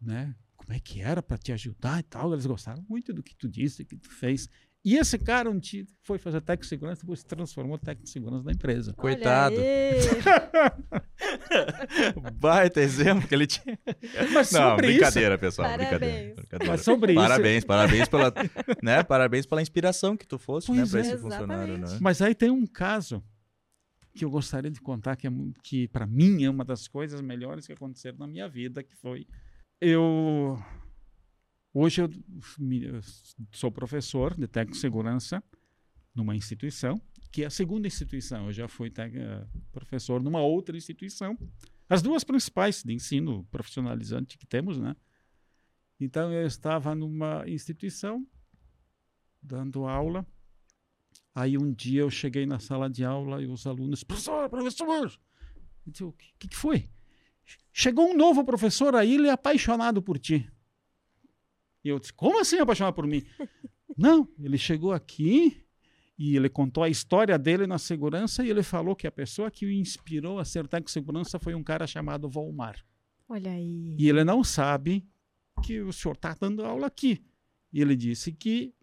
né, 0.00 0.34
como 0.56 0.72
é 0.72 0.80
que 0.80 1.00
era 1.00 1.22
para 1.22 1.36
te 1.36 1.52
ajudar 1.52 2.00
e 2.00 2.04
tal. 2.04 2.32
Eles 2.32 2.46
gostaram 2.46 2.84
muito 2.88 3.12
do 3.12 3.22
que 3.22 3.34
tu 3.34 3.48
disse, 3.48 3.84
que 3.84 3.96
tu 3.96 4.10
fez. 4.10 4.48
E 4.84 4.96
esse 4.96 5.16
cara 5.16 5.48
um 5.48 5.58
dia 5.58 5.84
foi 6.02 6.18
fazer 6.18 6.40
técnico 6.40 6.64
de 6.64 6.68
segurança, 6.68 7.02
depois 7.02 7.20
se 7.20 7.26
transformou 7.26 7.78
técnico 7.78 8.04
de 8.04 8.10
segurança 8.10 8.44
da 8.44 8.50
empresa. 8.50 8.92
Coitado. 8.94 9.54
Baita 12.34 12.80
exemplo 12.80 13.28
que 13.28 13.34
ele 13.34 13.46
tinha. 13.46 13.78
Mas 14.32 14.50
Não, 14.50 14.76
brincadeira, 14.76 15.38
pessoal. 15.38 15.68
Parabéns. 15.68 15.90
Brincadeira. 15.90 16.34
brincadeira. 16.34 16.72
Mas 16.72 16.80
sobre 16.80 17.12
isso- 17.12 17.22
parabéns, 17.22 17.64
parabéns 17.64 18.08
pela, 18.08 18.34
né? 18.82 19.02
Parabéns 19.04 19.46
pela 19.46 19.62
inspiração 19.62 20.16
que 20.16 20.26
tu 20.26 20.36
fosse, 20.36 20.72
né, 20.72 20.84
para 20.84 20.98
é. 20.98 21.02
esse 21.02 21.18
funcionário, 21.18 21.78
né? 21.78 21.98
Mas 22.00 22.20
aí 22.20 22.34
tem 22.34 22.50
um 22.50 22.66
caso 22.66 23.22
que 24.14 24.24
eu 24.24 24.30
gostaria 24.30 24.70
de 24.70 24.80
contar 24.80 25.16
que, 25.16 25.26
é, 25.26 25.30
que 25.62 25.88
para 25.88 26.06
mim 26.06 26.44
é 26.44 26.50
uma 26.50 26.64
das 26.64 26.86
coisas 26.86 27.20
melhores 27.20 27.66
que 27.66 27.72
aconteceram 27.72 28.18
na 28.18 28.26
minha 28.26 28.48
vida, 28.48 28.82
que 28.82 28.94
foi 28.94 29.26
eu 29.80 30.58
hoje 31.74 32.02
eu, 32.02 32.10
eu 32.70 33.00
sou 33.50 33.72
professor 33.72 34.34
de 34.34 34.46
técnico 34.46 34.74
de 34.74 34.80
segurança 34.80 35.42
numa 36.14 36.36
instituição 36.36 37.00
que 37.32 37.42
é 37.42 37.46
a 37.46 37.50
segunda 37.50 37.88
instituição. 37.88 38.46
Eu 38.46 38.52
já 38.52 38.68
fui 38.68 38.92
eh, 38.94 39.46
professor 39.72 40.22
numa 40.22 40.42
outra 40.42 40.76
instituição, 40.76 41.36
as 41.88 42.02
duas 42.02 42.22
principais 42.22 42.82
de 42.82 42.92
ensino 42.92 43.44
profissionalizante 43.50 44.36
que 44.36 44.46
temos, 44.46 44.78
né? 44.78 44.94
Então 45.98 46.30
eu 46.30 46.46
estava 46.46 46.94
numa 46.94 47.48
instituição 47.48 48.26
dando 49.42 49.86
aula 49.86 50.26
Aí 51.34 51.56
um 51.56 51.72
dia 51.72 52.02
eu 52.02 52.10
cheguei 52.10 52.44
na 52.44 52.58
sala 52.58 52.90
de 52.90 53.04
aula 53.04 53.42
e 53.42 53.46
os 53.46 53.66
alunos, 53.66 54.04
professor, 54.04 54.48
professor, 54.50 55.10
eu 55.86 55.92
disse, 55.92 56.04
o 56.04 56.12
que, 56.38 56.48
que 56.48 56.56
foi? 56.56 56.88
Chegou 57.72 58.10
um 58.10 58.16
novo 58.16 58.44
professor 58.44 58.94
aí, 58.94 59.14
ele 59.14 59.28
é 59.28 59.30
apaixonado 59.30 60.02
por 60.02 60.18
ti. 60.18 60.50
E 61.82 61.88
eu 61.88 61.98
disse, 61.98 62.12
como 62.12 62.40
assim 62.40 62.58
apaixonado 62.58 62.94
por 62.94 63.06
mim? 63.06 63.22
Não, 63.96 64.28
ele 64.38 64.58
chegou 64.58 64.92
aqui 64.92 65.66
e 66.18 66.36
ele 66.36 66.48
contou 66.48 66.84
a 66.84 66.88
história 66.88 67.38
dele 67.38 67.66
na 67.66 67.78
segurança 67.78 68.44
e 68.44 68.50
ele 68.50 68.62
falou 68.62 68.94
que 68.94 69.06
a 69.06 69.12
pessoa 69.12 69.50
que 69.50 69.66
o 69.66 69.70
inspirou 69.70 70.38
a 70.38 70.44
ser 70.44 70.68
técnico 70.68 70.86
de 70.86 70.92
segurança 70.92 71.38
foi 71.38 71.54
um 71.54 71.62
cara 71.62 71.86
chamado 71.86 72.28
Volmar. 72.28 72.76
Olha 73.28 73.50
aí. 73.50 73.96
E 73.98 74.08
ele 74.08 74.22
não 74.22 74.44
sabe 74.44 75.06
que 75.64 75.80
o 75.80 75.92
senhor 75.92 76.14
está 76.14 76.34
dando 76.34 76.64
aula 76.64 76.86
aqui. 76.86 77.24
E 77.72 77.80
ele 77.80 77.96
disse 77.96 78.32
que 78.32 78.74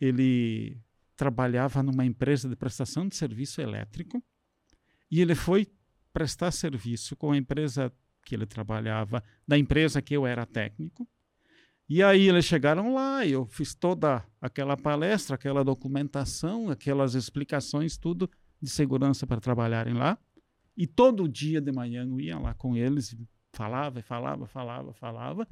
ele 0.00 0.76
trabalhava 1.20 1.82
numa 1.82 2.02
empresa 2.02 2.48
de 2.48 2.56
prestação 2.56 3.06
de 3.06 3.14
serviço 3.14 3.60
elétrico 3.60 4.24
e 5.10 5.20
ele 5.20 5.34
foi 5.34 5.70
prestar 6.14 6.50
serviço 6.50 7.14
com 7.14 7.32
a 7.32 7.36
empresa 7.36 7.92
que 8.24 8.34
ele 8.34 8.46
trabalhava, 8.46 9.22
da 9.46 9.58
empresa 9.58 10.00
que 10.00 10.16
eu 10.16 10.26
era 10.26 10.46
técnico. 10.46 11.06
E 11.86 12.02
aí 12.02 12.26
eles 12.26 12.46
chegaram 12.46 12.94
lá, 12.94 13.26
eu 13.26 13.44
fiz 13.44 13.74
toda 13.74 14.24
aquela 14.40 14.78
palestra, 14.78 15.34
aquela 15.34 15.62
documentação, 15.62 16.70
aquelas 16.70 17.14
explicações, 17.14 17.98
tudo 17.98 18.30
de 18.58 18.70
segurança 18.70 19.26
para 19.26 19.42
trabalharem 19.42 19.92
lá. 19.92 20.16
E 20.74 20.86
todo 20.86 21.28
dia 21.28 21.60
de 21.60 21.70
manhã 21.70 22.06
eu 22.08 22.18
ia 22.18 22.38
lá 22.38 22.54
com 22.54 22.74
eles, 22.74 23.14
falava, 23.52 24.00
falava, 24.00 24.46
falava, 24.46 24.94
falava. 24.94 25.46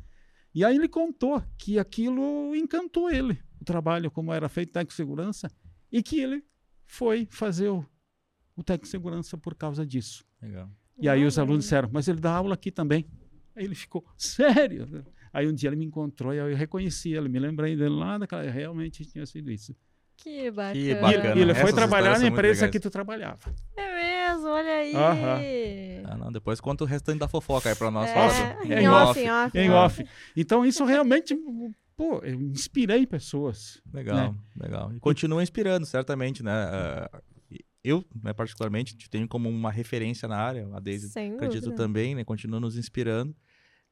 E 0.55 0.64
aí 0.64 0.77
ele 0.77 0.89
contou 0.89 1.43
que 1.59 1.79
aquilo 1.79 2.57
encantou 2.57 3.11
ele, 3.11 3.39
o 3.61 3.65
trabalho 3.65 4.11
como 4.11 4.33
era 4.33 4.49
feito 4.49 4.73
técnico 4.73 4.93
segurança, 4.95 5.51
e 5.91 6.03
que 6.03 6.21
ele 6.21 6.45
foi 6.85 7.27
fazer 7.31 7.69
o, 7.69 7.85
o 8.57 8.63
técnico 8.63 8.89
segurança 8.89 9.37
por 9.37 9.55
causa 9.55 9.85
disso. 9.87 10.25
Legal. 10.43 10.69
E 11.01 11.09
aí 11.09 11.25
os 11.25 11.39
alunos 11.39 11.65
disseram, 11.65 11.89
mas 11.93 12.09
ele 12.09 12.21
dá 12.21 12.33
aula 12.33 12.55
aqui 12.55 12.71
também. 12.71 13.07
Aí 13.55 13.65
ele 13.65 13.75
ficou, 13.75 14.05
sério? 14.17 15.05
Aí 15.33 15.47
um 15.47 15.53
dia 15.53 15.69
ele 15.69 15.77
me 15.77 15.85
encontrou 15.85 16.33
e 16.35 16.39
eu 16.39 16.55
reconheci 16.57 17.13
ele, 17.13 17.29
me 17.29 17.39
lembrei 17.39 17.77
dele 17.77 17.95
lá 17.95 18.19
daquela, 18.19 18.43
realmente 18.51 19.05
tinha 19.05 19.25
sido 19.27 19.51
isso. 19.51 19.75
Que 20.17 20.51
bacana. 20.51 20.73
Que 20.75 20.91
E, 20.91 20.95
bacana. 20.97 21.35
e 21.37 21.41
ele 21.41 21.55
foi 21.55 21.63
Essas 21.65 21.75
trabalhar 21.75 22.13
histórias 22.13 22.23
na 22.23 22.29
empresa 22.29 22.55
legais. 22.63 22.73
que 22.73 22.81
tu 22.81 22.91
trabalhava. 22.91 23.39
É 23.77 23.95
mesmo, 24.33 24.49
olha 24.49 24.73
aí. 24.73 24.95
Aham. 24.95 25.39
Ah, 26.11 26.17
não, 26.17 26.33
depois 26.33 26.61
conta 26.61 26.83
o 26.83 26.87
restante 26.87 27.19
da 27.21 27.29
fofoca 27.29 27.69
aí 27.69 27.77
pra 27.77 27.91
nós. 27.91 28.11
É, 28.11 28.65
em 28.65 28.73
em 28.83 28.89
off, 28.89 29.11
off. 29.11 29.21
em 29.21 29.31
off. 29.31 29.59
Em 29.59 29.67
em 29.67 29.71
off. 29.71 30.05
Então 30.37 30.67
isso 30.67 30.85
realmente, 30.85 31.37
pô, 31.99 32.20
eu 32.22 32.40
inspirei 32.40 33.05
pessoas. 33.07 33.82
Legal, 33.92 34.34
legal. 34.57 34.92
E 34.94 35.01
continua 35.01 35.42
inspirando, 35.42 35.84
certamente, 35.84 36.42
né? 36.44 36.53
Ah, 36.53 37.22
eu, 37.84 38.05
né, 38.22 38.32
particularmente, 38.32 38.96
te 38.96 39.11
tenho 39.11 39.26
como 39.28 39.49
uma 39.49 39.70
referência 39.70 40.28
na 40.28 40.36
área, 40.36 40.66
a 40.72 40.78
Deise 40.80 41.09
Sem 41.09 41.34
acredito 41.34 41.64
dúvida. 41.64 41.82
também, 41.82 42.14
né? 42.14 42.22
Continua 42.24 42.61
nos 42.61 42.76
inspirando. 42.78 43.34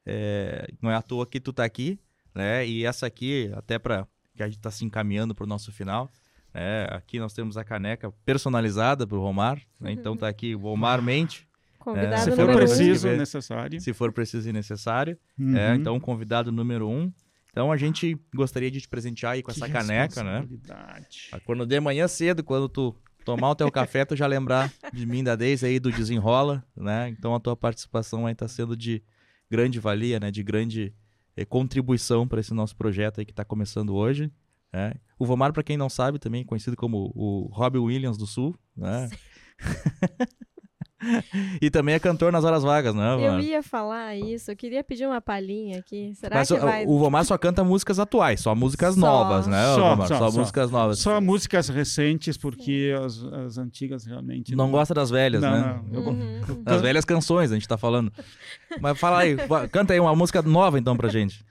É, 0.05 0.67
não 0.81 0.89
é 0.89 0.95
à 0.95 1.01
toa 1.01 1.25
que 1.27 1.39
tu 1.39 1.51
tá 1.51 1.65
aqui, 1.65 1.99
né? 2.33 2.65
E 2.65 2.85
essa 2.85 3.05
aqui, 3.05 3.51
até 3.53 3.77
para 3.77 4.07
que 4.35 4.41
a 4.43 4.47
gente 4.47 4.59
tá 4.59 4.71
se 4.71 4.85
encaminhando 4.85 5.35
pro 5.35 5.45
nosso 5.45 5.71
final, 5.71 6.09
né? 6.53 6.85
Aqui 6.91 7.19
nós 7.19 7.33
temos 7.33 7.57
a 7.57 7.63
caneca 7.63 8.11
personalizada 8.25 9.05
pro 9.05 9.19
Romar, 9.19 9.61
né? 9.79 9.91
Então 9.91 10.15
tá 10.15 10.27
aqui 10.29 10.55
o 10.55 10.59
Romar 10.59 11.01
Mente, 11.01 11.45
Convidado 11.79 12.23
Se 12.23 12.31
Se 12.31 12.35
for 12.35 12.49
um. 12.49 12.53
preciso, 12.55 13.07
ver- 13.07 13.17
necessário. 13.17 13.79
se 13.81 13.93
for 13.93 14.11
preciso 14.11 14.49
e 14.49 14.53
necessário. 14.53 15.17
Uhum. 15.39 15.55
É, 15.55 15.73
então, 15.75 15.97
convidado 16.01 16.51
número 16.51 16.87
um. 16.89 17.11
Então, 17.57 17.71
a 17.71 17.77
gente 17.77 18.15
gostaria 18.35 18.69
de 18.69 18.79
te 18.79 18.87
presentear 18.87 19.31
aí 19.31 19.41
com 19.41 19.51
Que 19.51 19.57
essa 19.57 19.67
caneca, 19.67 20.23
né? 20.23 20.47
Ah, 20.69 21.39
Quando 21.43 21.65
de 21.65 21.79
manhã 21.79 22.07
cedo, 22.07 22.43
quando 22.43 22.69
tu 22.69 22.95
tomar 23.25 23.49
o 23.49 23.55
teu 23.55 23.71
café, 23.71 24.05
tu 24.05 24.15
já 24.15 24.27
lembrar 24.27 24.71
de 24.93 25.07
mim, 25.07 25.23
da 25.23 25.35
Deise 25.35 25.65
aí, 25.65 25.79
do 25.79 25.91
Desenrola, 25.91 26.63
né? 26.75 27.09
Então, 27.09 27.33
a 27.33 27.39
tua 27.39 27.57
participação 27.57 28.27
aí 28.27 28.35
tá 28.35 28.47
sendo 28.47 28.77
de 28.77 29.01
grande 29.49 29.79
valia, 29.79 30.19
né? 30.19 30.29
De 30.29 30.43
grande 30.43 30.93
eh, 31.35 31.45
contribuição 31.45 32.27
para 32.27 32.39
esse 32.41 32.53
nosso 32.53 32.75
projeto 32.75 33.21
aí 33.21 33.25
que 33.25 33.31
está 33.31 33.43
começando 33.43 33.95
hoje. 33.95 34.31
né? 34.71 34.93
O 35.17 35.25
Vomar, 35.25 35.51
para 35.51 35.63
quem 35.63 35.77
não 35.77 35.89
sabe, 35.89 36.19
também 36.19 36.41
é 36.41 36.45
conhecido 36.45 36.77
como 36.77 37.11
o 37.15 37.49
Robbie 37.51 37.79
Williams 37.79 38.19
do 38.19 38.27
Sul. 38.27 38.55
Né? 38.75 39.09
e 41.61 41.69
também 41.69 41.93
é 41.95 41.99
cantor 41.99 42.31
nas 42.31 42.43
horas 42.43 42.63
vagas, 42.63 42.95
né, 42.95 43.13
Eu 43.13 43.19
Vomar? 43.19 43.43
ia 43.43 43.61
falar 43.61 44.15
isso, 44.15 44.49
eu 44.51 44.55
queria 44.55 44.83
pedir 44.83 45.05
uma 45.05 45.21
palhinha 45.21 45.79
aqui. 45.79 46.11
Será 46.15 46.37
Mas 46.37 46.47
que 46.47 46.53
o, 46.55 46.59
vai. 46.59 46.85
o 46.85 46.97
Vomar 46.97 47.23
só 47.25 47.37
canta 47.37 47.63
músicas 47.63 47.99
atuais, 47.99 48.39
só 48.41 48.55
músicas 48.55 48.95
Só. 48.95 48.99
novas, 49.01 49.45
né, 49.47 49.63
Só, 49.75 49.89
Vomar? 49.91 50.07
só, 50.07 50.17
Só, 50.17 50.31
só. 50.31 50.39
músicas 50.39 50.71
novas. 50.71 50.99
Só 50.99 51.21
músicas 51.21 51.69
recentes, 51.69 52.35
porque 52.37 52.93
as, 53.05 53.23
as 53.45 53.57
antigas 53.57 54.05
realmente. 54.05 54.55
Não 54.55 54.71
gosta 54.71 54.93
das 54.93 55.09
velhas, 55.09 55.41
Não, 55.41 55.51
né? 55.51 55.81
não. 55.91 56.01
Eu 56.01 56.07
Uhum. 56.07 56.63
Das 56.63 56.81
velhas 56.81 57.05
canções, 57.05 57.51
a 57.51 57.55
gente 57.55 57.67
tá 57.67 57.77
falando. 57.77 58.11
Mas 58.81 58.99
fala 58.99 59.19
aí, 59.19 59.35
canta 59.71 59.93
aí 59.93 59.99
uma 59.99 60.15
música 60.15 60.41
nova 60.41 60.79
então 60.79 60.95
pra 60.97 61.09
gente. 61.09 61.45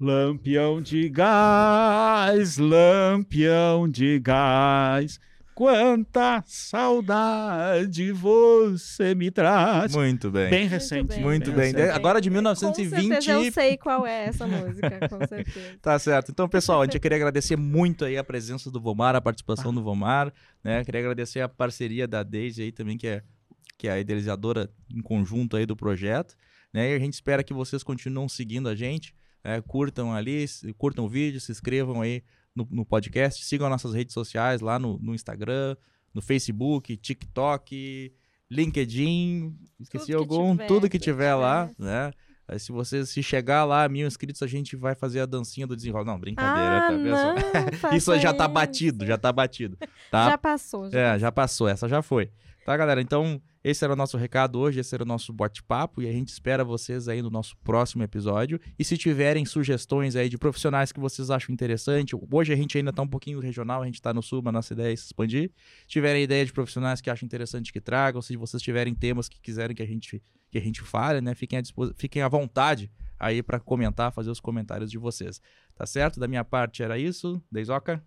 Lampião 0.00 0.82
de 0.82 1.08
gás, 1.08 2.58
lampião 2.58 3.88
de 3.88 4.18
gás, 4.18 5.20
quanta 5.62 6.42
saudade 6.44 8.10
você 8.10 9.14
me 9.14 9.30
traz. 9.30 9.94
Muito 9.94 10.28
bem. 10.28 10.50
Bem 10.50 10.66
recente. 10.66 11.14
bem. 11.14 11.22
Muito 11.22 11.52
bem. 11.52 11.72
recente. 11.72 11.90
Agora 11.90 12.20
de 12.20 12.28
Com 12.28 12.34
1920. 12.34 12.90
certeza 12.90 13.32
eu 13.32 13.52
sei 13.52 13.76
qual 13.76 14.04
é 14.04 14.24
essa 14.24 14.44
música, 14.44 15.08
com 15.08 15.18
certeza. 15.24 15.78
Tá 15.80 15.96
certo. 16.00 16.32
Então, 16.32 16.48
pessoal, 16.48 16.82
a 16.82 16.84
gente 16.84 16.98
queria 16.98 17.14
agradecer 17.14 17.54
muito 17.54 18.04
aí 18.04 18.18
a 18.18 18.24
presença 18.24 18.72
do 18.72 18.80
Vomar, 18.80 19.14
a 19.14 19.20
participação 19.20 19.72
do 19.72 19.80
Vomar, 19.80 20.32
né? 20.64 20.84
Queria 20.84 21.00
agradecer 21.00 21.40
a 21.40 21.48
parceria 21.48 22.08
da 22.08 22.24
Daisy 22.24 22.62
aí 22.62 22.72
também, 22.72 22.98
que 22.98 23.06
é, 23.06 23.22
que 23.78 23.86
é 23.86 23.92
a 23.92 24.00
idealizadora 24.00 24.68
em 24.92 25.00
conjunto 25.00 25.56
aí 25.56 25.64
do 25.64 25.76
projeto, 25.76 26.34
né? 26.74 26.90
E 26.90 26.96
a 26.96 26.98
gente 26.98 27.14
espera 27.14 27.44
que 27.44 27.54
vocês 27.54 27.84
continuem 27.84 28.28
seguindo 28.28 28.68
a 28.68 28.74
gente, 28.74 29.14
né? 29.44 29.62
curtam 29.64 30.12
ali, 30.12 30.44
curtam 30.76 31.04
o 31.04 31.08
vídeo, 31.08 31.40
se 31.40 31.52
inscrevam 31.52 32.02
aí 32.02 32.20
no, 32.54 32.66
no 32.70 32.84
podcast, 32.84 33.44
sigam 33.44 33.68
nossas 33.68 33.94
redes 33.94 34.12
sociais 34.14 34.60
lá 34.60 34.78
no, 34.78 34.98
no 34.98 35.14
Instagram, 35.14 35.76
no 36.12 36.20
Facebook, 36.20 36.96
TikTok, 36.96 38.12
LinkedIn, 38.50 39.56
esqueci 39.80 40.06
que 40.06 40.14
algum, 40.14 40.52
tiver, 40.52 40.66
tudo 40.66 40.88
que 40.88 40.98
tudo 40.98 41.04
tiver 41.04 41.34
que 41.34 41.40
lá, 41.40 41.68
tiver. 41.68 41.84
né? 41.84 42.12
Aí, 42.46 42.58
se 42.58 42.70
vocês 42.70 43.08
se 43.08 43.22
chegar 43.22 43.64
lá 43.64 43.84
a 43.84 43.88
mil 43.88 44.06
inscritos, 44.06 44.42
a 44.42 44.46
gente 44.46 44.76
vai 44.76 44.94
fazer 44.94 45.20
a 45.20 45.26
dancinha 45.26 45.66
do 45.66 45.74
desenrolo. 45.74 46.04
Não, 46.04 46.18
brincadeira, 46.18 46.78
ah, 46.78 46.88
tá 46.88 47.90
não, 47.90 47.96
Isso 47.96 48.18
já 48.18 48.34
tá 48.34 48.46
batido, 48.46 49.06
já 49.06 49.16
tá 49.16 49.32
batido. 49.32 49.78
Tá? 50.10 50.30
Já 50.30 50.38
passou, 50.38 50.90
já. 50.90 50.98
É, 50.98 51.18
já 51.18 51.32
passou, 51.32 51.68
essa 51.68 51.88
já 51.88 52.02
foi. 52.02 52.30
Tá, 52.66 52.76
galera? 52.76 53.00
Então, 53.00 53.40
esse 53.64 53.84
era 53.84 53.92
o 53.92 53.96
nosso 53.96 54.16
recado 54.16 54.58
hoje, 54.58 54.80
esse 54.80 54.94
era 54.94 55.04
o 55.04 55.06
nosso 55.06 55.32
bate-papo 55.32 56.02
e 56.02 56.08
a 56.08 56.12
gente 56.12 56.28
espera 56.28 56.64
vocês 56.64 57.08
aí 57.08 57.22
no 57.22 57.30
nosso 57.30 57.56
próximo 57.58 58.02
episódio. 58.02 58.60
E 58.78 58.84
se 58.84 58.96
tiverem 58.98 59.44
sugestões 59.44 60.16
aí 60.16 60.28
de 60.28 60.36
profissionais 60.36 60.90
que 60.90 60.98
vocês 60.98 61.30
acham 61.30 61.52
interessante, 61.52 62.16
hoje 62.30 62.52
a 62.52 62.56
gente 62.56 62.76
ainda 62.76 62.92
tá 62.92 63.02
um 63.02 63.08
pouquinho 63.08 63.38
regional, 63.38 63.82
a 63.82 63.86
gente 63.86 64.02
tá 64.02 64.12
no 64.12 64.22
sul, 64.22 64.42
mas 64.42 64.52
nossa 64.52 64.72
ideia 64.72 64.92
é 64.92 64.96
se 64.96 65.04
expandir. 65.06 65.50
Se 65.82 65.88
tiverem 65.88 66.22
ideia 66.22 66.44
de 66.44 66.52
profissionais 66.52 67.00
que 67.00 67.08
acham 67.08 67.24
interessante 67.26 67.72
que 67.72 67.80
tragam, 67.80 68.20
se 68.20 68.36
vocês 68.36 68.62
tiverem 68.62 68.94
temas 68.94 69.28
que 69.28 69.40
quiserem 69.40 69.76
que 69.76 69.82
a 69.82 69.86
gente 69.86 70.22
que 70.50 70.58
a 70.58 70.60
gente 70.60 70.82
fale, 70.82 71.22
né? 71.22 71.34
Fiquem 71.34 71.58
à, 71.58 71.62
dispo- 71.62 71.94
fiquem 71.94 72.20
à 72.20 72.28
vontade 72.28 72.92
aí 73.18 73.42
para 73.42 73.58
comentar, 73.58 74.12
fazer 74.12 74.30
os 74.30 74.38
comentários 74.38 74.90
de 74.90 74.98
vocês. 74.98 75.40
Tá 75.74 75.86
certo? 75.86 76.20
Da 76.20 76.28
minha 76.28 76.44
parte 76.44 76.82
era 76.82 76.98
isso. 76.98 77.42
Deizoca? 77.50 78.04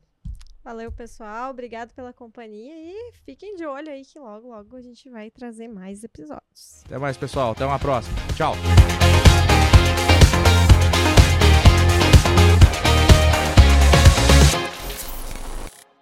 Valeu, 0.66 0.92
pessoal. 0.92 1.52
Obrigado 1.52 1.94
pela 1.94 2.12
companhia 2.12 2.74
e 2.76 3.12
fiquem 3.24 3.56
de 3.56 3.64
olho 3.68 3.88
aí 3.88 4.04
que 4.04 4.18
logo, 4.18 4.48
logo 4.48 4.76
a 4.76 4.82
gente 4.82 5.08
vai 5.12 5.30
trazer 5.30 5.68
mais 5.68 6.04
episódios. 6.04 6.82
Até 6.86 6.98
mais, 6.98 7.16
pessoal. 7.16 7.52
Até 7.52 7.64
uma 7.64 7.78
próxima. 7.78 8.18
Tchau. 8.36 8.56